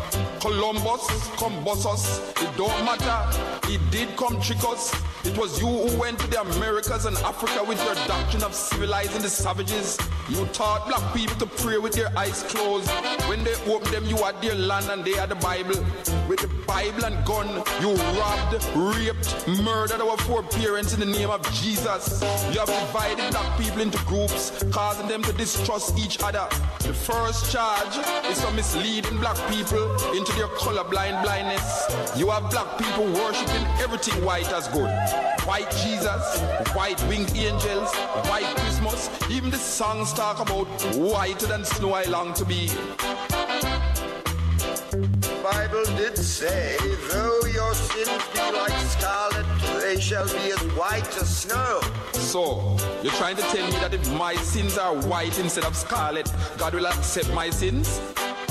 Columbus, 0.45 1.01
Combosos, 1.39 2.19
it 2.39 2.55
don't 2.55 2.85
matter. 2.85 3.67
He 3.67 3.79
did 3.89 4.15
come 4.15 4.39
trick 4.39 4.63
us. 4.63 4.93
It 5.25 5.35
was 5.39 5.59
you 5.59 5.65
who 5.65 5.99
went 5.99 6.19
to 6.19 6.27
the 6.27 6.39
Americas 6.39 7.05
and 7.05 7.17
Africa 7.17 7.63
with 7.63 7.83
your 7.83 7.95
doctrine 8.05 8.43
of 8.43 8.53
civilizing 8.53 9.23
the 9.23 9.29
savages. 9.29 9.97
You 10.29 10.45
taught 10.47 10.87
black 10.87 11.15
people 11.15 11.35
to 11.37 11.47
pray 11.47 11.79
with 11.79 11.93
their 11.93 12.15
eyes 12.15 12.43
closed. 12.43 12.87
When 13.27 13.43
they 13.43 13.55
opened 13.65 13.91
them, 13.91 14.05
you 14.05 14.17
had 14.17 14.39
their 14.39 14.53
land 14.53 14.87
and 14.91 15.03
they 15.03 15.13
had 15.13 15.29
the 15.29 15.35
Bible. 15.35 15.83
With 16.29 16.41
the 16.41 16.49
Bible 16.67 17.05
and 17.05 17.25
gun, 17.25 17.47
you 17.81 17.95
robbed, 18.19 18.63
raped, 18.75 19.47
murdered 19.63 19.99
our 19.99 20.17
foreparents 20.17 20.93
in 20.93 20.99
the 20.99 21.07
name 21.07 21.31
of 21.31 21.41
Jesus. 21.53 22.21
You 22.53 22.59
have 22.59 22.67
divided 22.67 23.31
black 23.31 23.59
people 23.59 23.81
into 23.81 23.97
groups, 24.05 24.63
causing 24.71 25.07
them 25.07 25.23
to 25.23 25.33
distrust 25.33 25.97
each 25.97 26.21
other. 26.21 26.47
The 26.79 26.93
first 26.93 27.51
charge 27.51 27.97
is 28.29 28.43
for 28.43 28.51
misleading 28.51 29.17
black 29.17 29.37
people 29.49 29.91
into 30.13 30.34
their 30.35 30.47
colorblind 30.47 31.23
blindness. 31.23 31.85
You 32.17 32.29
have 32.29 32.49
black 32.51 32.77
people 32.77 33.05
worshiping 33.05 33.65
everything 33.79 34.23
white 34.23 34.51
as 34.51 34.67
good. 34.67 34.89
White 35.45 35.71
Jesus, 35.83 36.39
white 36.73 37.01
winged 37.07 37.35
angels, 37.35 37.93
white 38.27 38.51
Christmas. 38.57 39.09
Even 39.29 39.49
the 39.49 39.57
songs 39.57 40.13
talk 40.13 40.39
about 40.39 40.67
whiter 40.95 41.47
than 41.47 41.63
snow 41.63 41.93
I 41.93 42.03
long 42.03 42.33
to 42.33 42.45
be. 42.45 42.69
Bible 45.41 45.85
did 45.97 46.17
say, 46.17 46.75
though 47.11 47.39
your 47.53 47.73
sins 47.73 48.23
be 48.33 48.39
like 48.51 48.77
scarlet, 48.87 49.45
they 49.79 49.99
shall 49.99 50.25
be 50.25 50.51
as 50.51 50.59
white 50.75 51.07
as 51.21 51.37
snow. 51.37 51.81
So, 52.13 52.77
you're 53.03 53.13
trying 53.13 53.35
to 53.35 53.43
tell 53.43 53.65
me 53.65 53.73
that 53.73 53.93
if 53.93 54.11
my 54.13 54.35
sins 54.37 54.77
are 54.77 54.95
white 55.07 55.37
instead 55.39 55.63
of 55.63 55.75
scarlet, 55.75 56.31
God 56.57 56.73
will 56.73 56.87
accept 56.87 57.31
my 57.33 57.49
sins? 57.49 58.01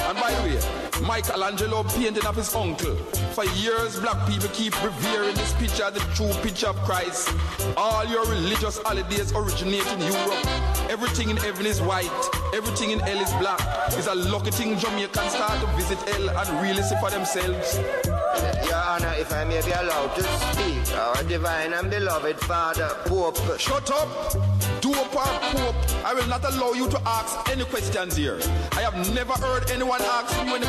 And 0.06 0.18
by 0.18 0.32
the 0.34 0.42
way, 0.42 1.06
Michelangelo 1.06 1.82
painting 1.84 2.26
of 2.26 2.36
his 2.36 2.54
uncle. 2.54 2.94
For 3.34 3.44
years, 3.56 3.98
black 4.00 4.28
people 4.28 4.48
keep 4.50 4.74
revering 4.82 5.34
this 5.34 5.52
picture 5.54 5.90
the 5.90 6.00
true 6.14 6.32
picture 6.42 6.68
of 6.68 6.76
Christ. 6.84 7.30
All 7.76 8.04
your 8.04 8.24
religious 8.26 8.78
holidays 8.78 9.32
originate 9.34 9.86
in 9.92 10.00
Europe. 10.00 10.46
Everything 10.90 11.30
in 11.30 11.36
heaven 11.36 11.66
is 11.66 11.80
white. 11.80 12.10
Everything 12.54 12.90
in 12.90 13.00
hell 13.00 13.18
is 13.18 13.32
black. 13.34 13.60
It's 13.88 14.06
a 14.06 14.14
lucky 14.14 14.50
thing 14.50 14.78
Jamaicans 14.78 15.32
start 15.32 15.60
to 15.60 15.66
visit 15.76 15.98
hell 16.08 16.28
and 16.30 16.62
really 16.62 16.82
see 16.82 16.96
for 17.00 17.10
themselves. 17.10 17.78
Your 18.66 18.76
Honor, 18.76 19.14
if 19.18 19.32
I 19.32 19.44
may 19.44 19.60
be 19.62 19.72
allowed 19.72 20.14
to 20.14 20.22
speak, 20.22 20.96
our 20.96 21.22
divine 21.24 21.72
and 21.72 21.90
beloved 21.90 22.38
Father, 22.40 22.90
Pope. 23.06 23.58
Shut 23.58 23.90
up! 23.90 24.53
Dope 24.84 25.16
or 25.16 25.24
Pope, 25.40 26.04
I 26.04 26.12
will 26.12 26.26
not 26.26 26.44
allow 26.44 26.72
you 26.72 26.86
to 26.90 27.00
ask 27.06 27.48
any 27.50 27.64
questions 27.64 28.16
here. 28.16 28.38
I 28.72 28.82
have 28.82 29.14
never 29.14 29.32
heard 29.32 29.70
anyone 29.70 30.02
ask 30.02 30.36
you 30.44 30.54
any 30.54 30.62